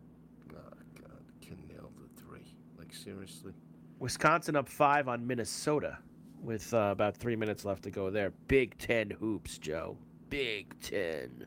Oh, 0.50 0.54
God. 1.00 1.22
Can 1.40 1.58
nail 1.68 1.90
the 2.00 2.20
three. 2.20 2.54
Like, 2.78 2.92
seriously. 2.92 3.52
Wisconsin 4.00 4.56
up 4.56 4.68
five 4.68 5.08
on 5.08 5.26
Minnesota 5.26 5.98
with 6.42 6.72
uh, 6.74 6.88
about 6.92 7.16
three 7.16 7.36
minutes 7.36 7.64
left 7.64 7.82
to 7.84 7.90
go 7.90 8.10
there. 8.10 8.32
Big 8.48 8.76
Ten 8.78 9.10
hoops, 9.10 9.58
Joe. 9.58 9.96
Big 10.30 10.78
Ten. 10.80 11.46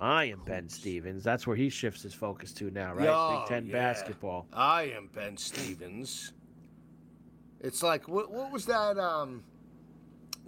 I 0.00 0.24
am 0.26 0.42
Ben 0.44 0.68
Stevens. 0.68 1.24
That's 1.24 1.46
where 1.46 1.56
he 1.56 1.68
shifts 1.68 2.02
his 2.02 2.14
focus 2.14 2.52
to 2.54 2.70
now, 2.70 2.94
right? 2.94 3.06
Yo, 3.06 3.40
Big 3.40 3.48
Ten 3.48 3.66
yeah. 3.66 3.72
basketball. 3.72 4.46
I 4.52 4.84
am 4.84 5.08
Ben 5.12 5.36
Stevens. 5.36 6.32
It's 7.60 7.82
like 7.82 8.06
what? 8.08 8.30
What 8.30 8.52
was 8.52 8.64
that? 8.66 8.96
Um, 8.98 9.42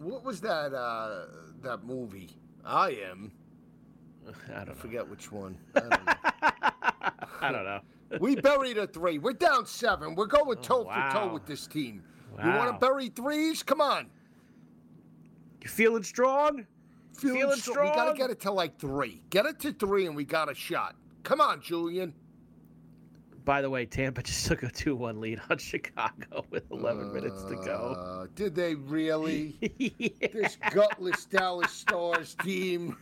what 0.01 0.25
was 0.25 0.41
that? 0.41 0.75
Uh, 0.75 1.27
that 1.63 1.85
movie? 1.85 2.31
I 2.65 2.91
am. 3.11 3.33
I 4.55 4.59
don't 4.59 4.69
know. 4.69 4.75
forget 4.75 5.09
which 5.09 5.31
one. 5.31 5.59
I 5.75 5.81
don't 5.81 5.91
know. 5.91 6.15
I 7.43 7.53
don't 7.53 7.65
know. 7.65 7.81
we 8.21 8.37
buried 8.37 8.79
a 8.79 8.87
three. 8.87 9.19
We're 9.19 9.33
down 9.33 9.67
seven. 9.67 10.15
We're 10.15 10.27
going 10.27 10.59
toe 10.59 10.85
for 10.85 11.11
toe 11.13 11.33
with 11.33 11.47
this 11.47 11.67
team. 11.67 12.03
You 12.43 12.51
want 12.51 12.73
to 12.73 12.87
bury 12.87 13.09
threes? 13.09 13.63
Come 13.63 13.81
on. 13.81 14.07
You 15.63 15.69
feeling 15.69 16.03
strong? 16.03 16.67
Feeling, 17.15 17.41
Feeling 17.41 17.59
strong. 17.59 17.91
We 17.91 17.95
got 17.95 18.13
to 18.13 18.17
get 18.17 18.31
it 18.31 18.41
to 18.41 18.53
like 18.53 18.79
three. 18.79 19.23
Get 19.29 19.45
it 19.45 19.59
to 19.61 19.73
three, 19.73 20.07
and 20.07 20.17
we 20.17 20.25
got 20.25 20.51
a 20.51 20.55
shot. 20.55 20.97
Come 21.23 21.41
on, 21.41 21.61
Julian. 21.61 22.15
By 23.45 23.63
the 23.63 23.71
way, 23.71 23.87
Tampa 23.87 24.23
just 24.25 24.47
took 24.47 24.63
a 24.63 24.71
2 24.71 24.95
1 24.97 25.21
lead 25.21 25.41
on 25.51 25.59
Chicago 25.59 26.45
with 26.51 26.71
11 26.71 27.13
minutes 27.13 27.43
to 27.45 27.57
go. 27.57 27.97
Uh, 27.99 28.27
did 28.35 28.55
they 28.55 28.75
really? 28.75 29.57
This 30.33 30.57
gutless 30.71 31.25
Dallas 31.27 31.71
Stars 31.71 32.37
team. 32.43 32.97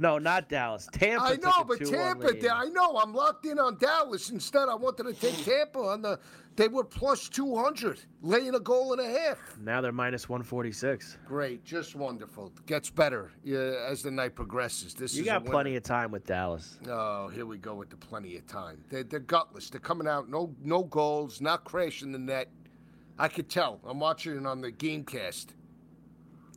No, 0.00 0.16
not 0.16 0.48
Dallas. 0.48 0.88
Tampa. 0.92 1.24
I 1.24 1.36
know, 1.36 1.62
but 1.62 1.84
Tampa. 1.84 2.28
lead. 2.28 2.46
I 2.46 2.64
know. 2.70 2.96
I'm 2.96 3.12
locked 3.12 3.44
in 3.44 3.58
on 3.58 3.76
Dallas. 3.76 4.30
Instead, 4.30 4.70
I 4.70 4.74
wanted 4.74 5.02
to 5.02 5.12
take 5.12 5.44
Tampa 5.44 5.78
on 5.78 6.00
the. 6.00 6.18
They 6.56 6.68
were 6.68 6.84
plus 6.84 7.28
200, 7.28 8.00
laying 8.22 8.54
a 8.54 8.60
goal 8.60 8.92
and 8.92 9.00
a 9.02 9.18
half. 9.18 9.38
Now 9.60 9.82
they're 9.82 9.92
minus 9.92 10.26
146. 10.26 11.18
Great, 11.26 11.64
just 11.64 11.94
wonderful. 11.94 12.50
Gets 12.64 12.88
better 12.88 13.30
yeah, 13.44 13.86
as 13.88 14.02
the 14.02 14.10
night 14.10 14.34
progresses. 14.34 14.94
This 14.94 15.14
You 15.14 15.22
got 15.22 15.44
plenty 15.44 15.76
of 15.76 15.82
time 15.82 16.10
with 16.10 16.24
Dallas. 16.24 16.78
Oh, 16.88 17.28
here 17.28 17.44
we 17.44 17.58
go 17.58 17.74
with 17.74 17.90
the 17.90 17.96
plenty 17.96 18.36
of 18.38 18.46
time. 18.46 18.82
They're, 18.88 19.04
they're 19.04 19.20
gutless. 19.20 19.68
They're 19.68 19.80
coming 19.80 20.08
out, 20.08 20.30
no 20.30 20.54
no 20.62 20.82
goals, 20.82 21.42
not 21.42 21.64
crashing 21.64 22.10
the 22.10 22.18
net. 22.18 22.48
I 23.18 23.28
could 23.28 23.50
tell. 23.50 23.80
I'm 23.86 24.00
watching 24.00 24.34
it 24.34 24.46
on 24.46 24.62
the 24.62 24.72
GameCast. 24.72 25.48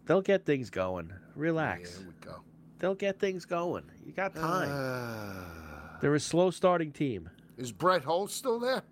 They'll 0.06 0.22
get 0.22 0.46
things 0.46 0.70
going. 0.70 1.12
Relax. 1.36 1.98
Here 1.98 2.08
we 2.08 2.14
go. 2.26 2.42
They'll 2.84 2.96
get 2.96 3.18
things 3.18 3.46
going. 3.46 3.86
You 4.06 4.12
got 4.12 4.36
time. 4.36 4.68
Uh, 4.70 6.00
They're 6.02 6.16
a 6.16 6.20
slow 6.20 6.52
starting 6.52 6.92
team. 6.92 7.30
is 7.58 7.72
Brett 7.72 8.04
Hull 8.04 8.28
still 8.28 8.60
there? 8.60 8.84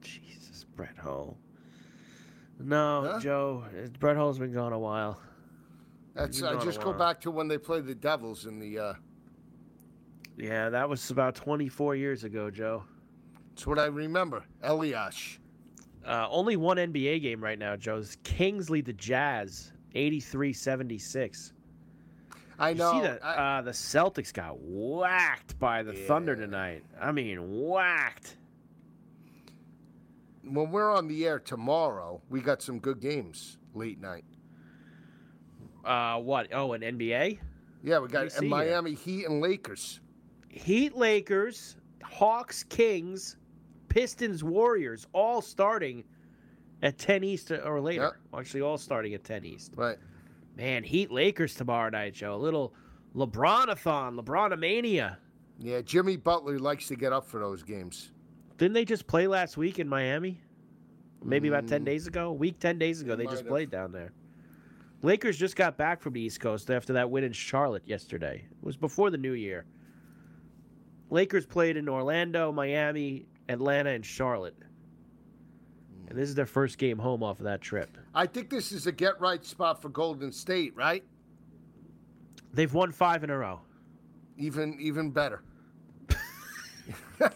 Jesus, 0.00 0.64
Brett 0.74 0.96
Hull. 0.96 1.36
No, 2.58 3.10
Huh? 3.12 3.20
Joe. 3.20 3.64
Brett 4.00 4.16
Hull's 4.16 4.38
been 4.38 4.54
gone 4.54 4.72
a 4.72 4.78
while. 4.78 5.20
That's. 6.14 6.42
I 6.42 6.58
just 6.64 6.80
go 6.80 6.94
back 6.94 7.20
to 7.20 7.30
when 7.30 7.46
they 7.46 7.58
played 7.58 7.84
the 7.84 7.94
Devils 7.94 8.46
in 8.46 8.58
the. 8.58 8.78
Uh, 8.78 8.94
Yeah, 10.38 10.70
that 10.70 10.88
was 10.88 11.10
about 11.10 11.34
24 11.34 11.94
years 11.94 12.24
ago, 12.24 12.50
Joe. 12.50 12.84
That's 13.50 13.66
what 13.66 13.78
I 13.78 13.84
remember. 13.84 14.42
Elias. 14.62 15.38
Uh, 16.06 16.26
only 16.30 16.56
one 16.56 16.78
NBA 16.78 17.20
game 17.20 17.44
right 17.44 17.58
now, 17.58 17.76
Joe. 17.76 18.02
Kings 18.22 18.70
lead 18.70 18.86
the 18.86 18.94
Jazz 18.94 19.72
83-76. 19.94 21.52
I 22.58 22.70
You 22.70 22.76
know. 22.76 22.92
see 22.92 23.00
that 23.00 23.22
uh, 23.22 23.62
the 23.62 23.70
Celtics 23.72 24.32
got 24.32 24.56
whacked 24.58 25.58
by 25.58 25.82
the 25.82 25.92
Thunder 25.92 26.34
tonight. 26.36 26.84
I 27.00 27.12
mean, 27.12 27.38
whacked. 27.68 28.36
when 30.42 30.70
we're 30.70 30.94
on 30.94 31.08
the 31.08 31.26
air 31.26 31.38
tomorrow, 31.38 32.20
we 32.30 32.40
got 32.40 32.62
some 32.62 32.78
good 32.78 33.00
games 33.00 33.58
late 33.74 34.00
night. 34.00 34.24
Uh, 35.84 36.18
what? 36.18 36.48
Oh, 36.52 36.72
an 36.72 36.80
NBA? 36.82 37.38
Yeah, 37.82 37.98
we 38.00 38.08
got 38.08 38.32
see 38.32 38.46
here. 38.46 38.48
Miami 38.50 38.94
Heat 38.94 39.26
and 39.26 39.40
Lakers. 39.40 40.00
Heat, 40.48 40.96
Lakers, 40.96 41.76
Hawks, 42.02 42.64
Kings, 42.64 43.36
Pistons, 43.88 44.42
Warriors, 44.42 45.06
all 45.12 45.42
starting 45.42 46.02
at 46.82 46.98
10 46.98 47.22
East 47.22 47.50
or 47.50 47.80
later. 47.80 48.18
Actually, 48.36 48.62
all 48.62 48.78
starting 48.78 49.14
at 49.14 49.22
10 49.24 49.44
East. 49.44 49.72
Right. 49.76 49.98
Man, 50.56 50.82
Heat, 50.82 51.10
Lakers 51.12 51.54
tomorrow 51.54 51.90
night, 51.90 52.14
Joe. 52.14 52.34
A 52.34 52.36
little 52.36 52.72
LeBron-a-thon, 53.14 54.16
Yeah, 55.58 55.80
Jimmy 55.82 56.16
Butler 56.16 56.58
likes 56.58 56.88
to 56.88 56.96
get 56.96 57.12
up 57.12 57.26
for 57.26 57.38
those 57.40 57.62
games. 57.62 58.12
Didn't 58.58 58.72
they 58.74 58.84
just 58.84 59.06
play 59.06 59.26
last 59.26 59.56
week 59.56 59.78
in 59.78 59.88
Miami? 59.88 60.40
Maybe 61.22 61.48
about 61.48 61.66
10 61.66 61.82
Mm. 61.82 61.86
days 61.86 62.06
ago? 62.06 62.32
Week, 62.32 62.58
10 62.58 62.78
days 62.78 63.00
ago, 63.02 63.16
They 63.16 63.24
they 63.24 63.30
just 63.30 63.42
have. 63.42 63.48
played 63.48 63.70
down 63.70 63.92
there. 63.92 64.12
Lakers 65.02 65.36
just 65.38 65.56
got 65.56 65.76
back 65.76 66.00
from 66.00 66.14
the 66.14 66.20
East 66.20 66.40
Coast 66.40 66.70
after 66.70 66.92
that 66.94 67.10
win 67.10 67.24
in 67.24 67.32
Charlotte 67.32 67.86
yesterday. 67.86 68.46
It 68.50 68.64
was 68.64 68.76
before 68.76 69.10
the 69.10 69.18
new 69.18 69.32
year. 69.32 69.66
Lakers 71.10 71.46
played 71.46 71.76
in 71.76 71.88
Orlando, 71.88 72.50
Miami, 72.50 73.26
Atlanta, 73.48 73.90
and 73.90 74.04
Charlotte. 74.04 74.56
And 76.08 76.18
this 76.18 76.28
is 76.28 76.34
their 76.34 76.46
first 76.46 76.78
game 76.78 76.98
home 76.98 77.22
off 77.22 77.38
of 77.40 77.44
that 77.44 77.60
trip. 77.60 77.96
I 78.14 78.26
think 78.26 78.50
this 78.50 78.72
is 78.72 78.86
a 78.86 78.92
get 78.92 79.20
right 79.20 79.44
spot 79.44 79.82
for 79.82 79.88
Golden 79.88 80.32
State, 80.32 80.74
right? 80.76 81.04
They've 82.54 82.72
won 82.72 82.92
five 82.92 83.24
in 83.24 83.30
a 83.30 83.36
row. 83.36 83.60
Even 84.38 84.78
even 84.80 85.10
better. 85.10 85.42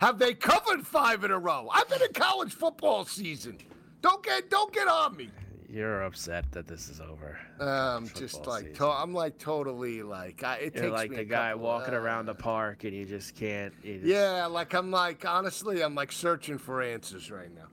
Have 0.00 0.18
they 0.18 0.34
covered 0.34 0.86
five 0.86 1.24
in 1.24 1.30
a 1.30 1.38
row? 1.38 1.68
I've 1.72 1.88
been 1.88 2.02
in 2.02 2.12
college 2.12 2.52
football 2.52 3.04
season. 3.04 3.58
Don't 4.02 4.22
get 4.22 4.50
don't 4.50 4.72
get 4.72 4.88
on 4.88 5.16
me. 5.16 5.30
You're 5.74 6.02
upset 6.02 6.50
that 6.52 6.68
this 6.68 6.88
is 6.88 7.00
over. 7.00 7.36
Um, 7.58 8.08
just 8.14 8.46
like 8.46 8.74
to, 8.74 8.86
I'm 8.86 9.12
like 9.12 9.38
totally 9.38 10.04
like 10.04 10.44
I, 10.44 10.56
it 10.56 10.74
You're 10.74 10.84
takes 10.84 10.92
like 10.92 11.10
me 11.10 11.16
the 11.16 11.22
a 11.22 11.24
guy 11.24 11.50
couple- 11.50 11.64
walking 11.64 11.94
uh, 11.94 11.98
around 11.98 12.26
the 12.26 12.34
park 12.34 12.84
and 12.84 12.92
you 12.94 13.04
just 13.04 13.34
can't. 13.34 13.74
You 13.82 13.94
just, 13.94 14.06
Yeah, 14.06 14.46
like 14.46 14.72
I'm 14.72 14.92
like 14.92 15.24
honestly, 15.26 15.82
I'm 15.82 15.96
like 15.96 16.12
searching 16.12 16.58
for 16.58 16.80
answers 16.80 17.28
right 17.28 17.52
now. 17.52 17.66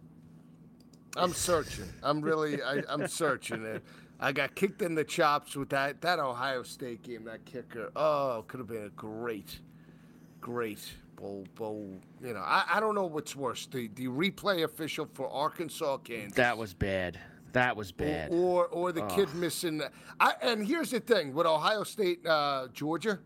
I'm 1.15 1.33
searching. 1.33 1.85
I'm 2.01 2.21
really, 2.21 2.63
I, 2.63 2.81
I'm 2.89 3.07
searching. 3.07 3.65
And 3.65 3.81
I 4.19 4.31
got 4.31 4.55
kicked 4.55 4.81
in 4.81 4.95
the 4.95 5.03
chops 5.03 5.55
with 5.55 5.69
that 5.69 6.01
that 6.01 6.17
Ohio 6.17 6.63
State 6.63 7.03
game. 7.03 7.25
That 7.25 7.45
kicker. 7.45 7.91
Oh, 7.95 8.45
could 8.47 8.59
have 8.61 8.67
been 8.67 8.85
a 8.85 8.89
great, 8.89 9.59
great 10.39 10.91
bowl 11.17 11.45
bowl. 11.53 11.99
You 12.23 12.33
know, 12.33 12.39
I, 12.39 12.63
I 12.73 12.79
don't 12.79 12.95
know 12.95 13.05
what's 13.05 13.35
worse, 13.35 13.67
the 13.67 13.89
the 13.93 14.07
replay 14.07 14.63
official 14.63 15.07
for 15.13 15.29
Arkansas, 15.29 15.97
Kansas. 15.97 16.33
That 16.33 16.57
was 16.57 16.73
bad. 16.73 17.19
That 17.53 17.75
was 17.75 17.91
bad. 17.91 18.31
Or 18.31 18.67
or 18.67 18.91
the 18.91 19.05
kid 19.07 19.33
missing. 19.35 19.81
I, 20.19 20.33
and 20.41 20.65
here's 20.65 20.91
the 20.91 20.99
thing 20.99 21.33
with 21.33 21.45
Ohio 21.45 21.83
State, 21.83 22.25
uh, 22.25 22.67
Georgia. 22.73 23.19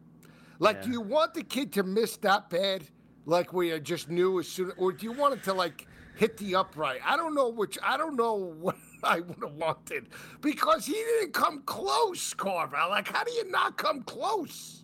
Like, 0.60 0.82
do 0.82 0.90
you 0.90 1.02
want 1.02 1.34
the 1.34 1.44
kid 1.44 1.74
to 1.74 1.84
miss 1.84 2.18
that 2.18 2.50
bad? 2.50 2.84
Like 3.26 3.54
we 3.54 3.78
just 3.80 4.10
knew 4.10 4.40
as 4.40 4.48
soon, 4.48 4.72
or 4.78 4.92
do 4.92 5.06
you 5.06 5.12
want 5.12 5.34
it 5.34 5.44
to 5.46 5.54
like 5.54 5.88
hit 6.16 6.38
the 6.38 6.56
upright? 6.56 7.02
I 7.04 7.18
don't 7.18 7.36
know 7.36 7.50
which. 7.50 7.78
I 7.84 7.98
don't 7.98 8.16
know 8.16 8.36
what 8.62 8.78
I 9.04 9.20
would 9.20 9.42
have 9.42 9.54
wanted 9.54 10.08
because 10.42 10.86
he 10.86 10.94
didn't 10.94 11.34
come 11.34 11.64
close, 11.64 12.34
Carver. 12.34 12.78
Like, 12.90 13.08
how 13.08 13.24
do 13.24 13.32
you 13.32 13.50
not 13.52 13.78
come 13.78 14.04
close? 14.04 14.84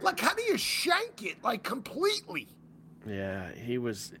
Like, 0.00 0.20
how 0.20 0.34
do 0.34 0.42
you 0.42 0.56
shank 0.56 1.22
it 1.22 1.42
like 1.42 1.62
completely? 1.62 2.48
Yeah, 3.06 3.52
he 3.54 3.78
was. 3.78 4.12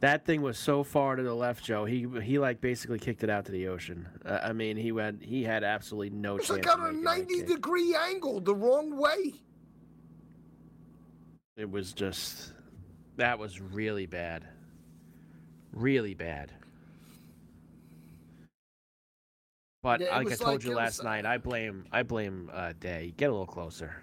That 0.00 0.26
thing 0.26 0.42
was 0.42 0.58
so 0.58 0.82
far 0.82 1.16
to 1.16 1.22
the 1.22 1.34
left, 1.34 1.64
Joe. 1.64 1.84
He 1.86 2.06
he 2.22 2.38
like 2.38 2.60
basically 2.60 2.98
kicked 2.98 3.24
it 3.24 3.30
out 3.30 3.46
to 3.46 3.52
the 3.52 3.68
ocean. 3.68 4.06
Uh, 4.24 4.40
I 4.42 4.52
mean, 4.52 4.76
he 4.76 4.92
went 4.92 5.22
he 5.22 5.42
had 5.42 5.64
absolutely 5.64 6.10
no 6.10 6.36
It's 6.36 6.48
chance. 6.48 6.66
like 6.66 6.74
of 6.74 6.80
on 6.82 6.90
a 6.90 6.92
90 6.92 7.42
degree 7.44 7.94
angle 7.98 8.40
the 8.40 8.54
wrong 8.54 8.96
way. 8.98 9.32
It 11.56 11.70
was 11.70 11.94
just 11.94 12.52
that 13.16 13.38
was 13.38 13.58
really 13.60 14.04
bad. 14.06 14.46
Really 15.72 16.12
bad. 16.14 16.52
But 19.82 20.00
Yeah, 20.00 20.16
like 20.18 20.32
I 20.32 20.34
told 20.36 20.50
like- 20.56 20.64
you 20.64 20.74
last 20.74 20.98
was- 20.98 21.04
night, 21.04 21.24
I 21.24 21.38
blame 21.38 21.86
I 21.90 22.02
blame 22.02 22.50
uh, 22.52 22.74
Day. 22.78 23.14
Get 23.16 23.30
a 23.30 23.32
little 23.32 23.46
closer. 23.46 24.02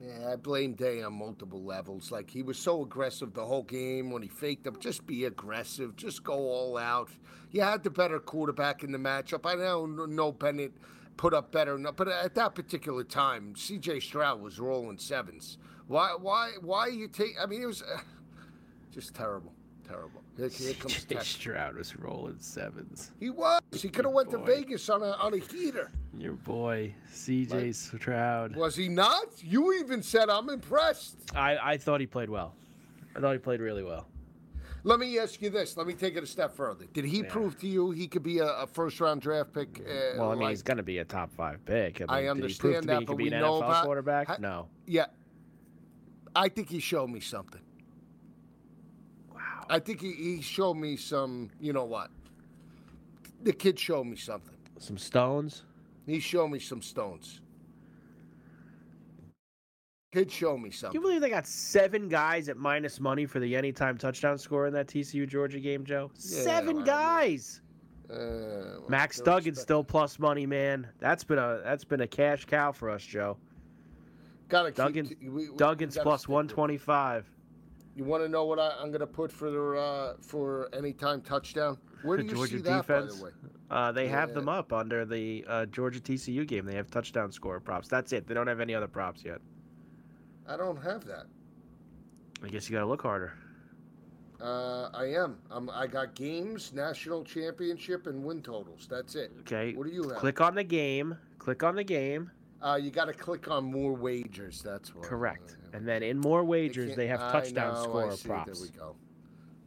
Yeah, 0.00 0.32
I 0.32 0.36
blame 0.36 0.74
Day 0.74 1.02
on 1.02 1.14
multiple 1.14 1.62
levels. 1.64 2.12
Like 2.12 2.30
he 2.30 2.42
was 2.42 2.58
so 2.58 2.82
aggressive 2.82 3.34
the 3.34 3.44
whole 3.44 3.64
game 3.64 4.10
when 4.10 4.22
he 4.22 4.28
faked 4.28 4.66
up. 4.66 4.78
Just 4.78 5.06
be 5.06 5.24
aggressive. 5.24 5.96
Just 5.96 6.22
go 6.22 6.34
all 6.34 6.78
out. 6.78 7.10
You 7.50 7.62
had 7.62 7.82
the 7.82 7.90
better 7.90 8.20
quarterback 8.20 8.84
in 8.84 8.92
the 8.92 8.98
matchup. 8.98 9.44
I 9.44 9.54
know 9.54 9.86
no 9.86 10.30
Bennett 10.30 10.72
put 11.16 11.34
up 11.34 11.50
better, 11.50 11.76
but 11.78 12.06
at 12.06 12.34
that 12.36 12.54
particular 12.54 13.02
time, 13.02 13.56
C.J. 13.56 14.00
Stroud 14.00 14.40
was 14.40 14.60
rolling 14.60 14.98
sevens. 14.98 15.58
Why? 15.88 16.14
Why? 16.20 16.52
Why 16.60 16.86
you 16.88 17.08
take? 17.08 17.32
I 17.42 17.46
mean, 17.46 17.62
it 17.62 17.66
was 17.66 17.82
uh, 17.82 17.98
just 18.92 19.14
terrible, 19.14 19.52
terrible. 19.86 20.22
Here, 20.38 20.48
here 20.48 20.74
comes 20.74 20.94
Jay 21.04 21.16
Tech. 21.16 21.24
Stroud 21.24 21.76
was 21.76 21.96
rolling 21.96 22.38
sevens. 22.38 23.10
He 23.18 23.28
was. 23.30 23.60
He 23.72 23.88
could 23.88 24.04
have 24.04 24.14
went 24.14 24.30
to. 24.30 24.38
Vegas 24.38 24.88
on 24.88 25.02
a 25.02 25.10
on 25.12 25.34
a 25.34 25.38
heater. 25.38 25.90
Your 26.16 26.32
boy 26.34 26.94
CJ 27.12 27.74
Stroud. 27.74 28.54
Was 28.56 28.76
he 28.76 28.88
not? 28.88 29.26
You 29.42 29.74
even 29.80 30.02
said 30.02 30.30
I'm 30.30 30.48
impressed. 30.48 31.16
I 31.34 31.58
I 31.60 31.76
thought 31.76 32.00
he 32.00 32.06
played 32.06 32.30
well. 32.30 32.54
I 33.16 33.20
thought 33.20 33.32
he 33.32 33.38
played 33.38 33.60
really 33.60 33.82
well. 33.82 34.06
Let 34.84 35.00
me 35.00 35.18
ask 35.18 35.42
you 35.42 35.50
this. 35.50 35.76
Let 35.76 35.88
me 35.88 35.92
take 35.92 36.16
it 36.16 36.22
a 36.22 36.26
step 36.26 36.54
further. 36.54 36.86
Did 36.92 37.04
he 37.04 37.24
prove 37.24 37.58
to 37.58 37.66
you 37.66 37.90
he 37.90 38.06
could 38.06 38.22
be 38.22 38.38
a, 38.38 38.46
a 38.46 38.66
first 38.66 39.00
round 39.00 39.20
draft 39.20 39.52
pick? 39.52 39.80
Uh, 39.84 40.16
Well, 40.18 40.28
I 40.30 40.34
mean, 40.34 40.42
like- 40.44 40.50
he's 40.50 40.62
going 40.62 40.76
to 40.76 40.84
be 40.84 40.98
a 40.98 41.04
top 41.04 41.32
five 41.32 41.62
pick. 41.66 42.00
I 42.00 42.04
I, 42.28 42.32
mean, 42.32 42.42
did 42.42 42.50
he 42.52 42.56
prove 42.56 42.74
understand 42.76 42.82
to 42.82 42.86
that, 42.86 43.06
but 43.06 43.16
be 43.16 43.24
we 43.24 43.32
an 43.32 43.40
know 43.40 43.54
NFL 43.54 43.64
about- 43.66 43.84
quarterback? 43.84 44.26
ha- 44.28 44.36
no. 44.38 44.68
Yeah. 44.86 45.06
I 46.36 46.48
think 46.48 46.70
he 46.70 46.78
showed 46.78 47.10
me 47.10 47.18
something. 47.18 47.60
I 49.68 49.78
think 49.78 50.00
he, 50.00 50.12
he 50.12 50.40
showed 50.42 50.74
me 50.74 50.96
some, 50.96 51.50
you 51.60 51.72
know 51.72 51.84
what? 51.84 52.10
The 53.42 53.52
kid 53.52 53.78
showed 53.78 54.04
me 54.04 54.16
something. 54.16 54.54
Some 54.78 54.98
stones. 54.98 55.64
He 56.06 56.20
showed 56.20 56.48
me 56.48 56.58
some 56.58 56.80
stones. 56.82 57.40
Kid 60.12 60.30
showed 60.32 60.56
me 60.58 60.70
Can 60.70 60.78
something. 60.78 60.94
you 61.00 61.06
believe 61.06 61.20
they 61.20 61.28
got 61.28 61.46
seven 61.46 62.08
guys 62.08 62.48
at 62.48 62.56
minus 62.56 62.98
money 62.98 63.26
for 63.26 63.40
the 63.40 63.54
anytime 63.54 63.98
touchdown 63.98 64.38
score 64.38 64.66
in 64.66 64.72
that 64.72 64.86
TCU 64.86 65.28
Georgia 65.28 65.60
game, 65.60 65.84
Joe? 65.84 66.10
Yeah, 66.14 66.42
seven 66.42 66.76
well, 66.76 66.84
guys. 66.86 67.60
Uh, 68.10 68.14
well, 68.16 68.84
Max 68.88 69.18
they're 69.20 69.34
Duggan's 69.38 69.60
still 69.60 69.84
plus 69.84 70.18
money, 70.18 70.46
man. 70.46 70.88
That's 70.98 71.24
been 71.24 71.38
a 71.38 71.60
that's 71.62 71.84
been 71.84 72.00
a 72.00 72.06
cash 72.06 72.46
cow 72.46 72.72
for 72.72 72.88
us, 72.88 73.02
Joe. 73.02 73.36
Gotta 74.48 74.70
keep- 74.70 74.76
Duggan's 74.76 75.10
we- 75.20 75.50
we 75.50 75.56
Duggan's 75.58 75.98
plus 75.98 76.22
stick 76.22 76.28
with 76.30 76.32
it. 76.32 76.34
one 76.36 76.48
twenty 76.48 76.78
five. 76.78 77.30
You 77.98 78.04
want 78.04 78.22
to 78.22 78.28
know 78.28 78.44
what 78.44 78.60
I, 78.60 78.76
I'm 78.80 78.90
going 78.90 79.00
to 79.00 79.08
put 79.08 79.32
for 79.32 79.50
the 79.50 79.72
uh, 79.72 80.14
for 80.20 80.72
anytime 80.72 81.20
touchdown? 81.20 81.78
Where 82.04 82.16
do 82.16 82.22
you 82.26 82.30
Georgia 82.30 82.58
see 82.58 82.62
that, 82.62 82.86
defense. 82.86 83.14
by 83.14 83.18
the 83.18 83.24
way? 83.24 83.30
Uh, 83.68 83.90
they 83.90 84.06
have 84.06 84.34
them 84.34 84.48
up 84.48 84.72
under 84.72 85.04
the 85.04 85.44
uh, 85.48 85.66
Georgia 85.66 85.98
TCU 85.98 86.46
game. 86.46 86.64
They 86.64 86.76
have 86.76 86.88
touchdown 86.88 87.32
score 87.32 87.58
props. 87.58 87.88
That's 87.88 88.12
it. 88.12 88.28
They 88.28 88.34
don't 88.34 88.46
have 88.46 88.60
any 88.60 88.72
other 88.72 88.86
props 88.86 89.24
yet. 89.24 89.40
I 90.46 90.56
don't 90.56 90.80
have 90.80 91.04
that. 91.06 91.26
I 92.44 92.46
guess 92.46 92.70
you 92.70 92.76
got 92.76 92.82
to 92.82 92.86
look 92.86 93.02
harder. 93.02 93.34
Uh, 94.40 94.90
I 94.94 95.06
am. 95.06 95.38
I'm, 95.50 95.68
I 95.68 95.88
got 95.88 96.14
games, 96.14 96.72
national 96.72 97.24
championship, 97.24 98.06
and 98.06 98.22
win 98.22 98.42
totals. 98.42 98.86
That's 98.88 99.16
it. 99.16 99.32
Okay. 99.40 99.74
What 99.74 99.88
do 99.88 99.92
you 99.92 100.08
have? 100.08 100.18
Click 100.18 100.40
on 100.40 100.54
the 100.54 100.62
game. 100.62 101.18
Click 101.40 101.64
on 101.64 101.74
the 101.74 101.82
game. 101.82 102.30
Uh, 102.60 102.78
you 102.80 102.90
got 102.90 103.04
to 103.04 103.12
click 103.12 103.48
on 103.50 103.64
more 103.64 103.92
wagers. 103.92 104.62
That's 104.62 104.94
what. 104.94 105.04
Correct. 105.04 105.56
And 105.72 105.86
then 105.86 106.02
in 106.02 106.18
more 106.18 106.42
wagers, 106.44 106.88
can't- 106.88 106.96
they 106.96 107.06
have 107.06 107.20
touchdown 107.20 107.74
know, 107.74 107.82
score 107.82 108.12
see, 108.12 108.28
props. 108.28 108.58
There 108.58 108.62
we 108.62 108.76
go. 108.76 108.96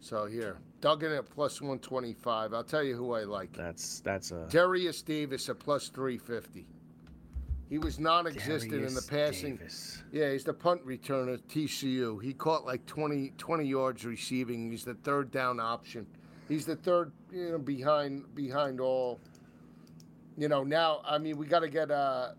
So 0.02 0.26
here, 0.26 0.58
Duggan 0.82 1.12
at 1.12 1.30
plus 1.30 1.62
125. 1.62 2.54
I'll 2.54 2.64
tell 2.64 2.84
you 2.84 2.96
who 2.96 3.14
I 3.14 3.24
like. 3.24 3.54
That's 3.54 4.00
that's 4.02 4.32
a 4.32 4.48
Darius 4.50 5.02
Davis 5.04 5.48
at 5.48 5.60
plus 5.60 5.90
350. 5.90 6.66
He 7.70 7.78
was 7.78 8.00
non-existent 8.00 8.74
in 8.74 8.94
the 8.94 9.02
passing. 9.02 9.56
Davis. 9.56 10.04
Yeah, 10.12 10.32
he's 10.32 10.44
the 10.44 10.54
punt 10.54 10.86
returner 10.86 11.36
at 11.36 11.48
TCU. 11.48 12.22
He 12.22 12.34
caught 12.34 12.66
like 12.66 12.86
20, 12.86 13.32
20 13.38 13.64
yards 13.64 14.04
receiving. 14.04 14.70
He's 14.72 14.84
the 14.84 14.96
third 14.96 15.32
down 15.32 15.58
option. 15.62 16.06
He's 16.50 16.66
the 16.66 16.76
third, 16.76 17.14
you 17.32 17.52
know, 17.52 17.60
behind 17.60 18.36
behind 18.36 18.82
all. 18.82 19.22
You 20.38 20.50
know, 20.50 20.64
now 20.64 21.02
I 21.06 21.18
mean 21.18 21.38
we 21.38 21.46
got 21.46 21.60
to 21.60 21.70
get 21.70 21.92
uh 21.92 22.32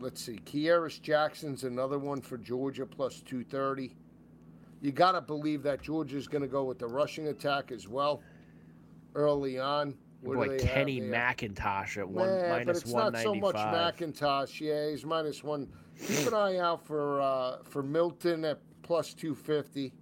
let's 0.00 0.22
see. 0.22 0.38
Kearis 0.44 1.00
Jackson's 1.00 1.64
another 1.64 1.98
one 1.98 2.20
for 2.20 2.38
Georgia 2.38 2.86
plus 2.86 3.20
230. 3.20 3.94
You 4.80 4.92
got 4.92 5.12
to 5.12 5.20
believe 5.20 5.62
that 5.64 5.82
Georgia's 5.82 6.28
going 6.28 6.42
to 6.42 6.48
go 6.48 6.64
with 6.64 6.78
the 6.78 6.86
rushing 6.86 7.28
attack 7.28 7.72
as 7.72 7.88
well 7.88 8.22
early 9.14 9.58
on. 9.58 9.94
What 10.20 10.36
boy 10.36 10.58
Kenny? 10.58 11.00
McIntosh 11.00 11.96
at 11.96 12.08
one 12.08 12.28
Yeah, 12.28 12.64
but 12.64 12.76
it's 12.76 12.92
not 12.92 13.16
so 13.18 13.34
much 13.34 13.54
McIntosh. 13.54 14.60
Yeah, 14.60 14.90
he's 14.90 15.04
minus 15.04 15.44
one. 15.44 15.68
Keep 16.06 16.28
an 16.28 16.34
eye 16.34 16.58
out 16.58 16.84
for 16.84 17.20
uh, 17.20 17.58
for 17.64 17.82
Milton 17.82 18.44
at 18.44 18.60
plus 18.82 19.14
two 19.14 19.34
fifty. 19.34 19.92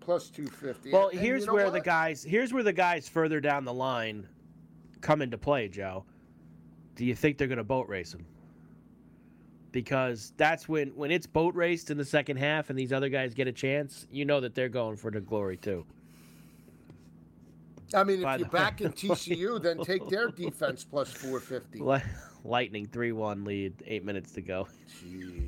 Plus 0.00 0.28
two 0.28 0.46
fifty. 0.46 0.92
Well, 0.92 1.08
here's 1.08 1.46
where 1.46 1.70
the 1.70 1.80
guys 1.80 2.22
here's 2.22 2.52
where 2.52 2.62
the 2.62 2.74
guys 2.74 3.08
further 3.08 3.40
down 3.40 3.64
the 3.64 3.72
line 3.72 4.28
come 5.00 5.22
into 5.22 5.38
play, 5.38 5.68
Joe. 5.68 6.04
Do 6.94 7.04
you 7.04 7.14
think 7.14 7.38
they're 7.38 7.48
going 7.48 7.58
to 7.58 7.64
boat 7.64 7.88
race 7.88 8.12
them? 8.12 8.24
Because 9.72 10.32
that's 10.36 10.68
when 10.68 10.88
when 10.94 11.10
it's 11.10 11.26
boat 11.26 11.54
raced 11.54 11.90
in 11.90 11.96
the 11.96 12.04
second 12.04 12.36
half 12.36 12.70
and 12.70 12.78
these 12.78 12.92
other 12.92 13.08
guys 13.08 13.34
get 13.34 13.48
a 13.48 13.52
chance, 13.52 14.06
you 14.10 14.24
know 14.24 14.40
that 14.40 14.54
they're 14.54 14.68
going 14.68 14.96
for 14.96 15.10
the 15.10 15.20
glory 15.20 15.56
too. 15.56 15.84
I 17.92 18.04
mean, 18.04 18.22
if 18.24 18.38
you're 18.38 18.48
back 18.48 18.80
in 18.80 18.92
TCU, 18.92 19.60
then 19.60 19.78
take 19.82 20.08
their 20.08 20.28
defense 20.28 20.84
plus 20.84 21.10
four 21.10 21.40
fifty. 21.40 21.80
Lightning 22.46 22.86
3-1 22.86 23.46
lead, 23.46 23.72
8 23.86 24.04
minutes 24.04 24.32
to 24.32 24.42
go. 24.42 24.68
Jeez. 25.02 25.46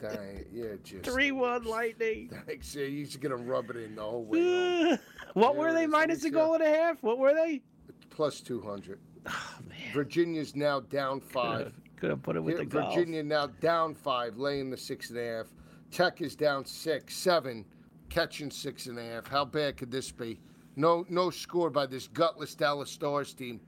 Dang, 0.00 0.44
yeah, 0.52 0.64
just 0.82 1.04
3-1 1.04 1.64
Lightning. 1.64 2.30
Thanks. 2.46 2.74
Yeah, 2.74 2.86
he's 2.86 3.16
gonna 3.16 3.36
rub 3.36 3.70
it 3.70 3.76
in 3.76 3.94
the 3.94 4.02
whole 4.02 4.24
way. 4.24 4.98
what 5.34 5.52
There 5.52 5.60
were 5.60 5.72
they 5.72 5.86
minus 5.86 6.24
a 6.24 6.30
goal 6.30 6.54
and 6.54 6.62
a 6.64 6.68
half? 6.68 7.02
What 7.02 7.18
were 7.18 7.32
they? 7.32 7.62
Plus 8.10 8.40
two 8.40 8.60
hundred. 8.60 8.98
Oh, 9.26 9.58
Virginia's 9.92 10.54
now 10.54 10.80
down 10.80 11.20
five. 11.20 11.72
Could 11.96 12.10
have 12.10 12.22
put 12.22 12.36
it 12.36 12.40
with 12.40 12.56
Here, 12.56 12.64
the 12.64 12.70
golf. 12.70 12.94
Virginia 12.94 13.22
now 13.22 13.46
down 13.46 13.94
five, 13.94 14.36
laying 14.36 14.70
the 14.70 14.76
six 14.76 15.10
and 15.10 15.18
a 15.18 15.36
half. 15.38 15.46
Tech 15.90 16.20
is 16.20 16.36
down 16.36 16.64
six, 16.64 17.16
seven, 17.16 17.64
catching 18.08 18.50
six 18.50 18.86
and 18.86 18.98
a 18.98 19.02
half. 19.02 19.26
How 19.26 19.44
bad 19.44 19.76
could 19.76 19.90
this 19.90 20.12
be? 20.12 20.38
No, 20.76 21.04
no 21.08 21.30
score 21.30 21.70
by 21.70 21.86
this 21.86 22.06
gutless 22.06 22.54
Dallas 22.54 22.90
Stars 22.90 23.34
team, 23.34 23.60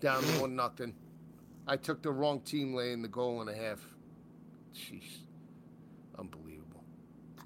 down 0.00 0.22
one 0.40 0.56
nothing. 0.56 0.94
I 1.68 1.76
took 1.76 2.02
the 2.02 2.10
wrong 2.10 2.40
team 2.40 2.74
laying 2.74 3.02
the 3.02 3.08
goal 3.08 3.40
and 3.42 3.50
a 3.50 3.54
half. 3.54 3.80
Jeez. 4.74 5.27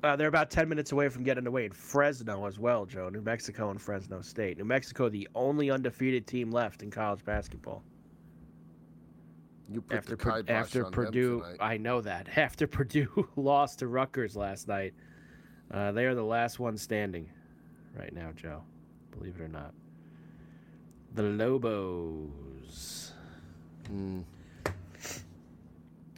Uh, 0.03 0.17
they're 0.17 0.29
about 0.29 0.51
10 0.51 0.69
minutes 0.69 0.91
away 0.91 1.09
from 1.09 1.23
getting 1.23 1.47
away 1.47 1.65
in 1.65 1.73
Fresno 1.73 2.47
as 2.47 2.59
well, 2.59 2.85
Joe. 2.85 3.09
New 3.09 3.21
Mexico 3.21 3.71
and 3.71 3.81
Fresno 3.81 4.21
State. 4.21 4.59
New 4.59 4.65
Mexico, 4.65 5.09
the 5.09 5.29
only 5.35 5.71
undefeated 5.71 6.27
team 6.27 6.51
left 6.51 6.83
in 6.83 6.91
college 6.91 7.25
basketball. 7.25 7.85
You 9.71 9.81
put 9.81 9.99
after 9.99 10.17
kibosh 10.17 10.49
after 10.49 10.85
Purdue. 10.87 11.45
I 11.61 11.77
know 11.77 12.01
that. 12.03 12.29
After 12.37 12.67
Purdue 12.67 13.29
lost 13.37 13.79
to 13.79 13.87
Rutgers 13.87 14.37
last 14.37 14.69
night, 14.69 14.93
uh, 15.71 15.93
they 15.93 16.05
are 16.05 16.15
the 16.15 16.25
last 16.25 16.59
one 16.59 16.77
standing 16.77 17.31
right 17.97 18.13
now, 18.13 18.33
Joe. 18.37 18.63
Believe 19.13 19.37
it 19.37 19.43
or 19.43 19.49
not. 19.49 19.73
The 21.15 21.23
Lobos. 21.23 23.13
Hmm. 23.87 24.21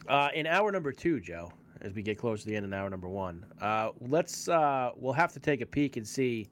Uh, 0.07 0.29
in 0.33 0.47
hour 0.47 0.71
number 0.71 0.91
two, 0.91 1.19
Joe, 1.19 1.49
as 1.81 1.93
we 1.93 2.01
get 2.01 2.17
close 2.17 2.41
to 2.41 2.47
the 2.47 2.55
end 2.55 2.65
of 2.65 2.73
hour 2.73 2.89
number 2.89 3.09
one, 3.09 3.45
uh, 3.61 3.89
let's 4.01 4.47
uh, 4.47 4.91
we'll 4.95 5.13
have 5.13 5.33
to 5.33 5.39
take 5.39 5.61
a 5.61 5.65
peek 5.65 5.97
and 5.97 6.07
see 6.07 6.47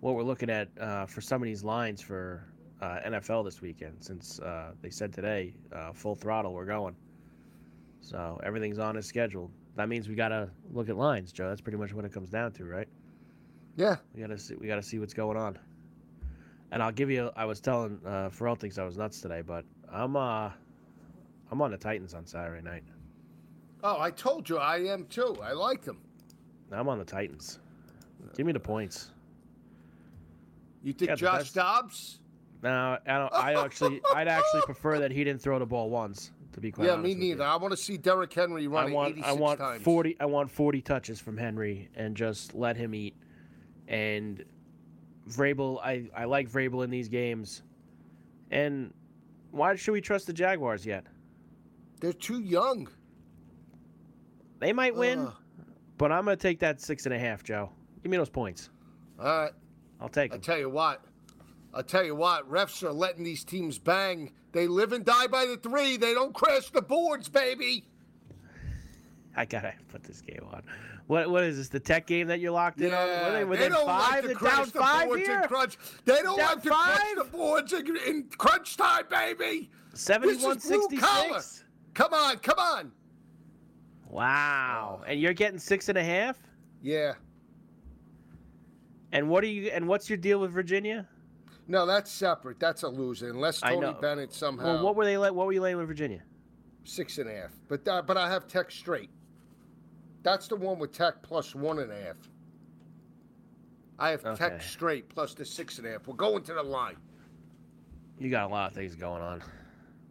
what 0.00 0.14
we're 0.14 0.22
looking 0.22 0.50
at 0.50 0.68
uh, 0.80 1.06
for 1.06 1.20
some 1.20 1.40
of 1.40 1.46
these 1.46 1.62
lines 1.62 2.00
for 2.00 2.44
uh, 2.80 2.98
NFL 3.06 3.44
this 3.44 3.60
weekend. 3.60 3.96
Since 4.00 4.40
uh, 4.40 4.72
they 4.82 4.90
said 4.90 5.12
today, 5.12 5.54
uh, 5.72 5.92
full 5.92 6.14
throttle, 6.14 6.52
we're 6.52 6.66
going. 6.66 6.96
So 8.00 8.40
everything's 8.42 8.78
on 8.78 8.96
as 8.96 9.06
scheduled. 9.06 9.50
That 9.76 9.88
means 9.88 10.08
we 10.08 10.14
gotta 10.14 10.50
look 10.72 10.88
at 10.88 10.96
lines, 10.96 11.32
Joe. 11.32 11.48
That's 11.48 11.60
pretty 11.60 11.78
much 11.78 11.94
what 11.94 12.04
it 12.04 12.12
comes 12.12 12.30
down 12.30 12.52
to, 12.52 12.64
right? 12.64 12.88
Yeah. 13.76 13.96
We 14.14 14.20
gotta 14.20 14.38
see. 14.38 14.54
We 14.56 14.66
gotta 14.66 14.82
see 14.82 14.98
what's 14.98 15.14
going 15.14 15.36
on. 15.36 15.58
And 16.72 16.82
I'll 16.82 16.92
give 16.92 17.10
you. 17.10 17.30
I 17.36 17.44
was 17.44 17.60
telling 17.60 17.98
uh, 18.04 18.30
Pharrell 18.30 18.58
thinks 18.58 18.78
I 18.78 18.84
was 18.84 18.98
nuts 18.98 19.20
today, 19.20 19.42
but 19.42 19.64
I'm 19.90 20.16
uh, 20.16 20.50
I'm 21.50 21.62
on 21.62 21.70
the 21.70 21.76
Titans 21.76 22.14
on 22.14 22.26
Saturday 22.26 22.62
night. 22.62 22.82
Oh, 23.82 24.00
I 24.00 24.10
told 24.10 24.48
you 24.48 24.58
I 24.58 24.78
am 24.78 25.06
too. 25.06 25.36
I 25.42 25.52
like 25.52 25.82
them. 25.82 25.98
I'm 26.70 26.88
on 26.88 26.98
the 26.98 27.04
Titans. 27.04 27.58
Give 28.36 28.46
me 28.46 28.52
the 28.52 28.60
points. 28.60 29.10
You 30.82 30.92
think 30.92 31.10
the 31.10 31.16
Josh 31.16 31.38
best- 31.40 31.54
Dobbs? 31.54 32.18
No, 32.62 32.96
I 33.06 33.18
don't. 33.18 33.32
I 33.34 33.54
actually, 33.64 34.00
I'd 34.14 34.28
actually 34.28 34.62
prefer 34.62 35.00
that 35.00 35.10
he 35.10 35.24
didn't 35.24 35.42
throw 35.42 35.58
the 35.58 35.66
ball 35.66 35.90
once. 35.90 36.30
To 36.52 36.60
be 36.60 36.70
quite 36.70 36.86
Yeah, 36.86 36.96
me 36.96 37.14
neither. 37.14 37.44
I 37.44 37.56
want 37.56 37.72
to 37.72 37.76
see 37.78 37.96
Derrick 37.96 38.32
Henry 38.32 38.64
I 38.64 38.66
running 38.66 38.92
want, 38.94 39.12
86 39.12 39.28
I 39.28 39.32
want 39.32 39.58
times. 39.58 39.82
forty. 39.82 40.16
I 40.20 40.26
want 40.26 40.50
forty 40.50 40.80
touches 40.82 41.18
from 41.18 41.36
Henry 41.36 41.88
and 41.96 42.14
just 42.16 42.54
let 42.54 42.76
him 42.76 42.94
eat. 42.94 43.16
And 43.88 44.44
Vrabel, 45.28 45.80
I, 45.82 46.08
I 46.16 46.24
like 46.26 46.48
Vrabel 46.50 46.84
in 46.84 46.90
these 46.90 47.08
games. 47.08 47.62
And 48.50 48.92
why 49.50 49.74
should 49.76 49.92
we 49.92 50.00
trust 50.02 50.26
the 50.26 50.32
Jaguars 50.32 50.84
yet? 50.86 51.04
They're 52.00 52.12
too 52.12 52.40
young. 52.42 52.86
They 54.62 54.72
might 54.72 54.94
win, 54.94 55.26
Ugh. 55.26 55.34
but 55.98 56.12
I'm 56.12 56.24
gonna 56.24 56.36
take 56.36 56.60
that 56.60 56.80
six 56.80 57.04
and 57.04 57.12
a 57.12 57.18
half, 57.18 57.42
Joe. 57.42 57.68
Give 58.00 58.12
me 58.12 58.16
those 58.16 58.30
points. 58.30 58.70
All 59.18 59.24
right. 59.26 59.52
I'll 60.00 60.08
take 60.08 60.30
I 60.30 60.36
them. 60.36 60.42
tell 60.42 60.58
you 60.58 60.70
what. 60.70 61.04
I 61.74 61.82
tell 61.82 62.04
you 62.04 62.14
what. 62.14 62.48
Refs 62.48 62.82
are 62.84 62.92
letting 62.92 63.24
these 63.24 63.42
teams 63.42 63.80
bang. 63.80 64.32
They 64.52 64.68
live 64.68 64.92
and 64.92 65.04
die 65.04 65.26
by 65.26 65.46
the 65.46 65.56
three. 65.56 65.96
They 65.96 66.14
don't 66.14 66.32
crash 66.32 66.70
the 66.70 66.80
boards, 66.80 67.28
baby. 67.28 67.84
I 69.36 69.46
gotta 69.46 69.74
put 69.88 70.04
this 70.04 70.20
game 70.20 70.46
on. 70.52 70.62
What 71.08 71.28
what 71.28 71.42
is 71.42 71.56
this? 71.56 71.68
The 71.68 71.80
tech 71.80 72.06
game 72.06 72.28
that 72.28 72.38
you're 72.38 72.52
locked 72.52 72.80
in 72.80 72.94
on? 72.94 73.08
What 73.08 73.34
are 73.34 73.44
they 73.46 73.56
they 73.56 73.68
don't 73.68 73.84
five? 73.84 74.24
like 74.24 74.32
to 74.32 74.34
crash 74.36 74.70
the 74.70 74.78
boards 74.78 75.26
here. 75.26 75.40
in 75.42 75.48
crunch. 75.48 75.76
They 76.04 76.22
don't 76.22 76.36
Down 76.36 76.46
like 76.54 76.62
to 76.62 76.70
five? 76.70 76.94
crash 76.98 77.14
the 77.16 77.24
boards 77.24 77.72
in, 77.72 77.96
in 78.06 78.24
crunch 78.38 78.76
time, 78.76 79.06
baby. 79.10 79.70
This 79.90 80.00
is 80.00 80.06
71 80.06 80.58
blue 80.58 80.98
collar. 81.00 81.40
Come 81.94 82.14
on, 82.14 82.36
come 82.38 82.58
on. 82.60 82.92
Wow. 84.12 85.02
And 85.06 85.18
you're 85.18 85.32
getting 85.32 85.58
six 85.58 85.88
and 85.88 85.96
a 85.96 86.04
half? 86.04 86.38
Yeah. 86.82 87.14
And 89.10 89.28
what 89.28 89.42
are 89.42 89.48
you 89.48 89.70
and 89.70 89.88
what's 89.88 90.08
your 90.08 90.18
deal 90.18 90.38
with 90.38 90.52
Virginia? 90.52 91.08
No, 91.66 91.86
that's 91.86 92.10
separate. 92.10 92.60
That's 92.60 92.82
a 92.82 92.88
loser. 92.88 93.30
Unless 93.30 93.60
Tony. 93.60 93.94
Bennett 94.00 94.32
somehow 94.32 94.64
Well, 94.74 94.84
what 94.84 94.96
were 94.96 95.04
they 95.06 95.16
like? 95.16 95.32
What 95.32 95.46
were 95.46 95.52
you 95.52 95.60
laying 95.62 95.78
with 95.78 95.86
Virginia? 95.88 96.22
six 96.84 97.18
and 97.18 97.30
a 97.30 97.32
half. 97.34 97.50
But 97.68 97.86
uh, 97.88 98.02
but 98.02 98.16
I 98.16 98.28
have 98.28 98.46
Tech 98.48 98.70
straight. 98.70 99.08
That's 100.22 100.46
the 100.46 100.56
one 100.56 100.78
with 100.78 100.92
Tech 100.92 101.22
plus 101.22 101.54
one 101.54 101.78
and 101.78 101.90
a 101.90 102.00
half. 102.02 102.16
I 103.98 104.10
have 104.10 104.24
Okay. 104.26 104.36
Tech 104.36 104.62
straight 104.62 105.08
plus 105.08 105.32
the 105.34 105.44
six 105.44 105.78
and 105.78 105.86
a 105.86 105.92
half. 105.92 106.06
We're 106.06 106.14
going 106.14 106.42
to 106.44 106.54
the 106.54 106.62
line. 106.62 106.96
You 108.18 108.30
got 108.30 108.50
a 108.50 108.52
lot 108.52 108.70
of 108.70 108.74
things 108.76 108.94
going 108.94 109.22
on. 109.22 109.42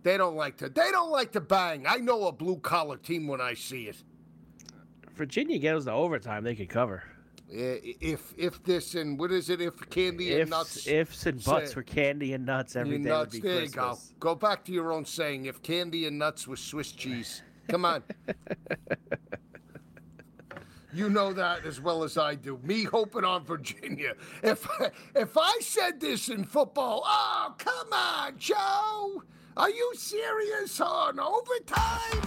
They 0.04 0.18
don't 0.18 0.36
like 0.36 0.58
to. 0.58 0.70
They 0.70 0.92
don't 0.92 1.12
like 1.12 1.32
to 1.34 1.42
bang. 1.42 1.86
I 1.88 1.98
know 1.98 2.28
a 2.28 2.32
blue 2.32 2.58
collar 2.58 2.98
team 2.98 3.28
when 3.28 3.40
I 3.42 3.54
see 3.54 3.84
it. 3.88 4.04
Virginia 5.16 5.60
goes 5.60 5.86
to 5.86 5.92
overtime, 5.92 6.44
they 6.44 6.56
could 6.56 6.70
cover. 6.70 7.04
If 7.54 8.34
if 8.38 8.64
this 8.64 8.96
and 8.96 9.20
what 9.20 9.32
is 9.32 9.50
it? 9.50 9.60
If 9.60 9.90
candy 9.90 10.32
and 10.32 10.42
Ifs, 10.44 10.50
nuts. 10.50 10.88
ifs 10.88 11.26
and 11.26 11.44
buts 11.44 11.68
say- 11.70 11.74
for 11.74 11.84
candy 11.84 12.34
and 12.34 12.46
nuts 12.46 12.76
every 12.78 12.98
day 12.98 13.10
nuts. 13.10 13.34
would 13.34 13.42
be 13.44 13.48
there 13.48 13.60
Christmas. 13.60 14.10
you 14.10 14.16
go. 14.20 14.32
Go 14.32 14.36
back 14.36 14.64
to 14.66 14.72
your 14.72 14.92
own 14.94 15.04
saying. 15.06 15.46
If 15.46 15.62
candy 15.62 16.08
and 16.08 16.18
nuts 16.18 16.48
was 16.48 16.62
Swiss 16.62 16.94
cheese, 16.94 17.42
come 17.68 17.84
on. 17.84 18.04
you 20.94 21.10
know 21.10 21.34
that 21.34 21.66
as 21.66 21.82
well 21.82 22.04
as 22.04 22.18
I 22.18 22.36
do. 22.36 22.58
Me 22.64 22.84
hoping 22.86 23.26
on 23.26 23.44
Virginia. 23.44 24.14
If 24.44 24.66
if 25.14 25.38
I 25.38 25.58
said 25.60 26.00
this 26.00 26.30
in 26.30 26.46
football, 26.46 27.04
oh 27.06 27.54
come 27.58 27.92
on, 27.92 28.38
Joe. 28.38 29.24
Are 29.58 29.70
you 29.70 29.92
serious 29.96 30.80
on 30.80 31.20
overtime? 31.20 32.22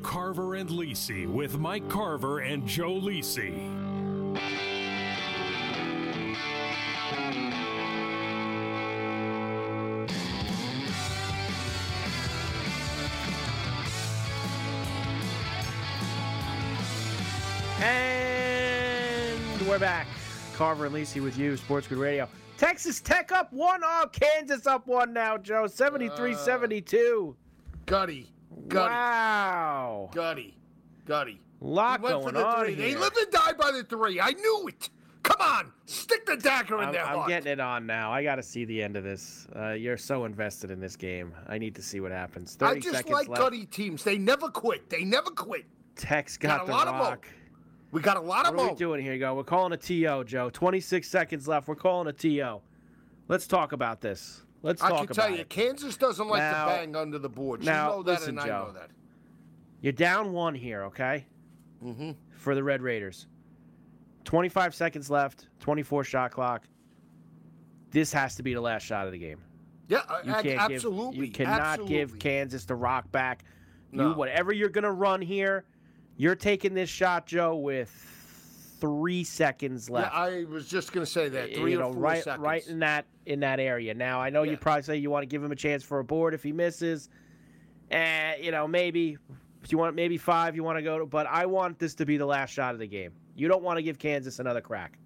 Carver 0.00 0.54
and 0.54 0.70
Lisi 0.70 1.26
with 1.26 1.58
Mike 1.58 1.86
Carver 1.88 2.38
and 2.40 2.66
Joe 2.66 2.94
Lisi. 2.94 3.58
And 17.82 19.68
we're 19.68 19.78
back. 19.78 20.06
Carver 20.54 20.86
and 20.86 20.94
Lisi 20.94 21.22
with 21.22 21.36
you, 21.36 21.56
Sports 21.58 21.86
Grid 21.86 22.00
Radio. 22.00 22.28
Texas 22.56 23.00
Tech 23.02 23.30
up 23.32 23.52
one. 23.52 23.82
Oh, 23.84 24.06
Kansas 24.10 24.66
up 24.66 24.86
one 24.86 25.12
now, 25.12 25.36
Joe. 25.36 25.66
73 25.66 26.34
72. 26.34 27.36
Gutty. 27.84 28.32
Gutty. 28.68 28.92
Wow. 28.94 30.10
Gutty. 30.12 30.56
Gutty. 31.06 31.40
Lot 31.60 32.00
He 32.00 32.04
went 32.04 32.16
for 32.16 32.32
going 32.32 32.34
the 32.34 32.46
on 32.46 32.64
three. 32.64 32.74
They 32.74 32.94
live 32.96 33.12
and 33.16 33.30
die 33.30 33.52
by 33.52 33.70
the 33.70 33.84
three. 33.84 34.20
I 34.20 34.30
knew 34.32 34.68
it. 34.68 34.90
Come 35.22 35.40
on. 35.40 35.72
Stick 35.86 36.26
the 36.26 36.36
dagger 36.36 36.78
in 36.78 36.88
I'm, 36.88 36.92
their 36.92 37.04
I'm 37.06 37.16
heart. 37.18 37.28
getting 37.28 37.52
it 37.52 37.60
on 37.60 37.86
now. 37.86 38.12
I 38.12 38.24
got 38.24 38.36
to 38.36 38.42
see 38.42 38.64
the 38.64 38.82
end 38.82 38.96
of 38.96 39.04
this. 39.04 39.46
Uh, 39.54 39.70
you're 39.70 39.96
so 39.96 40.24
invested 40.24 40.70
in 40.72 40.80
this 40.80 40.96
game. 40.96 41.32
I 41.48 41.58
need 41.58 41.74
to 41.76 41.82
see 41.82 42.00
what 42.00 42.10
happens. 42.10 42.56
30 42.56 42.76
I 42.76 42.80
just 42.80 43.08
like 43.08 43.28
left. 43.28 43.40
gutty 43.40 43.66
teams. 43.66 44.02
They 44.02 44.18
never 44.18 44.48
quit. 44.48 44.90
They 44.90 45.04
never 45.04 45.30
quit. 45.30 45.64
Tech's 45.94 46.36
Got 46.36 46.58
got, 46.58 46.62
a 46.64 46.66
the 46.66 46.72
lot 46.72 46.88
of 46.88 46.94
rock. 46.94 47.26
We 47.92 48.00
got 48.00 48.16
a 48.16 48.20
lot 48.20 48.46
of 48.46 48.54
What 48.54 48.64
are 48.64 48.70
we 48.70 48.76
doing 48.76 49.02
here, 49.02 49.12
You 49.12 49.20
go? 49.20 49.34
We're 49.34 49.44
calling 49.44 49.72
a 49.72 49.76
TO, 49.76 50.24
Joe. 50.24 50.50
26 50.50 51.06
seconds 51.08 51.46
left. 51.46 51.68
We're 51.68 51.74
calling 51.76 52.08
a 52.08 52.12
TO. 52.12 52.60
Let's 53.28 53.46
talk 53.46 53.72
about 53.72 54.00
this. 54.00 54.42
Let's 54.62 54.82
I 54.82 54.88
talk 54.90 55.06
can 55.08 55.16
tell 55.16 55.30
you, 55.30 55.38
it. 55.38 55.48
Kansas 55.48 55.96
doesn't 55.96 56.28
like 56.28 56.38
Now- 56.38 56.66
to 56.66 56.70
bang 56.72 56.94
under 56.96 57.18
the 57.18 57.28
board. 57.28 57.64
now, 57.64 57.90
you 57.90 57.96
know 57.96 58.02
that, 58.04 58.12
listen, 58.12 58.28
and 58.30 58.40
I 58.40 58.46
Joe. 58.46 58.64
know 58.66 58.72
that. 58.72 58.90
You're 59.80 59.92
down 59.92 60.32
one 60.32 60.54
here, 60.54 60.84
okay? 60.84 61.26
Mm-hmm. 61.84 62.12
for 62.36 62.54
the 62.54 62.62
Red 62.62 62.80
Raiders. 62.80 63.26
25 64.24 64.72
seconds 64.74 65.10
left, 65.10 65.48
24 65.58 66.04
shot 66.04 66.30
clock. 66.30 66.62
This 67.90 68.12
has 68.12 68.36
to 68.36 68.42
be 68.44 68.54
the 68.54 68.60
last 68.60 68.84
shot 68.84 69.06
of 69.06 69.12
the 69.12 69.18
game. 69.18 69.40
Yeah, 69.88 70.02
You 70.24 70.32
can't 70.34 70.60
absolutely. 70.72 71.16
give 71.16 71.24
you 71.26 71.32
cannot 71.32 71.60
absolutely. 71.60 71.94
give 71.96 72.18
Kansas 72.20 72.64
the 72.64 72.74
rock 72.76 73.10
back. 73.10 73.44
No. 73.90 74.10
You 74.10 74.14
whatever 74.14 74.52
you're 74.52 74.68
gonna 74.70 74.92
run 74.92 75.20
here, 75.20 75.64
you're 76.16 76.36
taking 76.36 76.72
this 76.72 76.88
shot, 76.88 77.26
Joe, 77.26 77.56
with 77.56 77.90
three 78.82 79.22
seconds 79.22 79.88
Yeah, 79.88 79.94
left. 79.94 80.14
I 80.14 80.44
was 80.44 80.66
just 80.66 80.92
going 80.92 81.06
to 81.06 81.10
say 81.10 81.28
that. 81.28 81.54
Three 81.54 81.70
you 81.70 81.78
know, 81.78 81.92
right, 81.92 82.24
seconds. 82.24 82.44
right 82.44 82.66
in 82.66 82.80
that 82.80 83.06
in 83.26 83.38
that 83.40 83.60
area. 83.60 83.94
Now, 83.94 84.20
I 84.20 84.28
know 84.28 84.42
you 84.42 84.56
probably 84.56 84.82
say 84.82 84.96
you 84.96 85.08
want 85.08 85.22
to 85.22 85.28
give 85.28 85.42
him 85.42 85.52
a 85.52 85.56
chance 85.56 85.84
for 85.84 86.00
a 86.00 86.04
board 86.04 86.34
if 86.34 86.42
he 86.42 86.50
misses, 86.50 87.08
and 87.92 88.42
you 88.42 88.50
know 88.50 88.66
maybe 88.66 89.16
if 89.62 89.70
you 89.70 89.78
want 89.78 89.94
maybe 89.94 90.18
five, 90.18 90.56
you 90.56 90.64
want 90.64 90.78
to 90.78 90.82
go 90.82 90.98
to. 90.98 91.06
But 91.06 91.28
I 91.28 91.46
want 91.46 91.78
this 91.78 91.94
to 91.94 92.04
be 92.04 92.16
the 92.16 92.26
last 92.26 92.50
shot 92.50 92.74
of 92.74 92.80
the 92.80 92.88
game. 92.88 93.12
You 93.36 93.46
don't 93.46 93.62
want 93.62 93.78
to 93.78 93.82
give 93.84 94.00
Kansas 94.00 94.40
another 94.40 94.60
crack. 94.60 94.98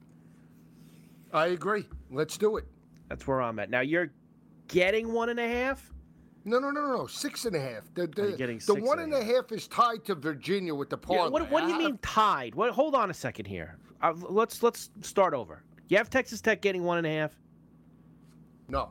I 1.35 1.49
agree. 1.49 1.85
Let's 2.11 2.39
do 2.39 2.57
it. 2.57 2.65
That's 3.11 3.27
where 3.27 3.43
I'm 3.43 3.59
at. 3.59 3.69
Now 3.69 3.81
you're 3.81 4.11
getting 4.69 5.13
one 5.13 5.29
and 5.29 5.39
a 5.39 5.47
half. 5.47 5.93
No, 6.49 6.61
no, 6.61 6.71
no, 6.71 6.81
no, 6.81 6.97
no. 6.99 7.07
Six 7.09 7.45
and 7.45 7.57
a 7.57 7.61
half. 7.61 7.93
The, 7.95 8.07
the, 8.07 8.35
getting 8.39 8.59
the 8.61 8.77
one 8.77 9.01
and 9.01 9.13
and 9.13 9.27
half 9.27 9.51
is 9.51 9.67
tied 9.67 10.05
to 10.05 10.15
Virginia 10.15 10.73
with 10.73 10.89
the 10.89 10.97
Yeah, 10.97 11.07
parlay. 11.17 11.31
what, 11.31 11.51
what 11.51 11.67
do 11.67 11.73
you 11.73 11.79
mean 11.79 11.99
tied? 12.03 12.55
What? 12.55 12.71
Hold 12.71 12.95
on 12.95 13.11
a 13.11 13.15
second 13.15 13.47
here. 13.47 13.77
Uh, 14.01 14.13
let's 14.17 14.63
let's 14.63 14.91
start 15.03 15.35
over. 15.35 15.65
You 15.89 15.97
have 15.97 16.09
Texas 16.09 16.41
Tech 16.41 16.63
getting 16.63 16.85
one 16.85 16.99
and 16.99 17.07
a 17.07 17.11
half. 17.11 17.33
No. 18.69 18.91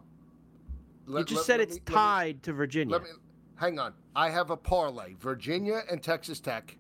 you 1.08 1.24
just 1.24 1.38
let- 1.38 1.46
said 1.46 1.60
let 1.60 1.70
it's 1.70 1.76
me- 1.78 1.82
let 1.88 1.90
me- 1.90 1.96
tied 1.96 2.44
to 2.44 2.54
Virginia. 2.54 2.92
Let 2.92 3.04
me 3.04 3.10
hang 3.56 3.80
on. 3.80 3.94
I 4.18 4.30
have 4.30 4.50
a 4.50 4.58
parlay: 4.58 5.14
Virginia 5.20 5.82
and 5.90 6.04
Texas 6.04 6.42
Tech. 6.42 6.78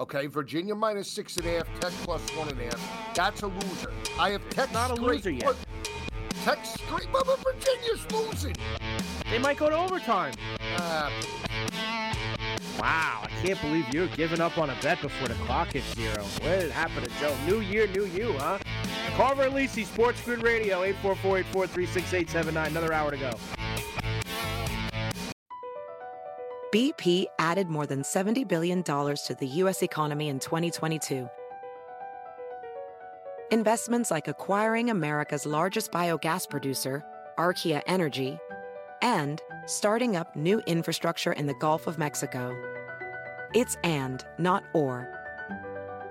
Okay, 0.00 0.26
Virginia 0.26 0.74
minus 0.74 1.08
six 1.10 1.36
and 1.36 1.46
a 1.46 1.50
half, 1.58 1.80
Tech 1.80 1.92
plus 2.04 2.20
one 2.36 2.48
and 2.48 2.60
a 2.60 2.64
half. 2.64 3.14
That's 3.14 3.42
a 3.42 3.46
loser. 3.48 3.92
I 4.18 4.30
have 4.30 4.48
Tech 4.50 4.72
not 4.72 4.90
a 4.90 4.94
loser 4.94 5.30
yet. 5.30 5.54
Look, 6.48 6.56
Tech 6.56 6.66
straight, 6.66 7.08
but 7.12 7.26
but 7.26 7.38
Virginia's 7.44 8.10
losing. 8.10 8.54
They 9.30 9.38
might 9.38 9.58
go 9.58 9.68
to 9.68 9.76
overtime. 9.76 10.32
Uh, 10.76 11.10
Wow, 12.78 13.24
I 13.24 13.28
can't 13.44 13.60
believe 13.60 13.92
you're 13.92 14.06
giving 14.06 14.40
up 14.40 14.56
on 14.56 14.70
a 14.70 14.76
bet 14.80 15.02
before 15.02 15.26
the 15.26 15.34
clock 15.34 15.72
hits 15.72 15.94
zero. 15.94 16.22
What 16.22 16.60
did 16.60 16.70
happen 16.70 17.02
to 17.02 17.10
Joe? 17.18 17.34
New 17.46 17.60
year, 17.60 17.88
new 17.88 18.04
you, 18.04 18.32
huh? 18.34 18.58
Carver 19.16 19.42
and 19.42 19.54
Lisi, 19.54 19.84
Sports 19.84 20.22
Grid 20.24 20.42
Radio, 20.42 20.84
844-843-6879. 21.02 22.66
Another 22.68 22.92
hour 22.92 23.10
to 23.10 23.16
go. 23.16 23.32
BP 26.72 27.26
added 27.40 27.68
more 27.68 27.86
than 27.86 28.02
$70 28.02 28.46
billion 28.46 28.84
to 28.84 29.36
the 29.38 29.46
U.S. 29.46 29.82
economy 29.82 30.28
in 30.28 30.38
2022. 30.38 31.28
Investments 33.50 34.10
like 34.10 34.28
acquiring 34.28 34.90
America's 34.90 35.46
largest 35.46 35.90
biogas 35.90 36.48
producer, 36.48 37.02
Archaea 37.38 37.80
Energy, 37.86 38.38
and 39.00 39.40
starting 39.64 40.16
up 40.16 40.36
new 40.36 40.60
infrastructure 40.66 41.32
in 41.32 41.46
the 41.46 41.54
Gulf 41.54 41.86
of 41.86 41.96
Mexico. 41.96 42.54
It's 43.54 43.78
and, 43.84 44.22
not 44.38 44.64
or. 44.74 45.08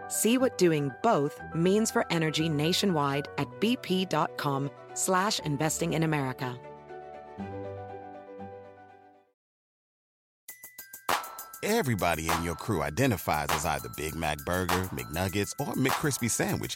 See 0.07 0.39
what 0.39 0.57
doing 0.57 0.89
both 1.03 1.39
means 1.53 1.91
for 1.91 2.11
energy 2.11 2.49
nationwide 2.49 3.27
at 3.37 3.47
bp.com 3.61 4.71
slash 4.95 5.37
investing 5.41 5.93
in 5.93 6.01
America. 6.01 6.57
Everybody 11.61 12.31
in 12.31 12.41
your 12.43 12.55
crew 12.55 12.81
identifies 12.81 13.47
as 13.49 13.65
either 13.65 13.89
Big 13.95 14.15
Mac 14.15 14.39
Burger, 14.39 14.89
McNuggets, 14.95 15.51
or 15.59 15.73
McCrispy 15.75 16.31
Sandwich. 16.31 16.75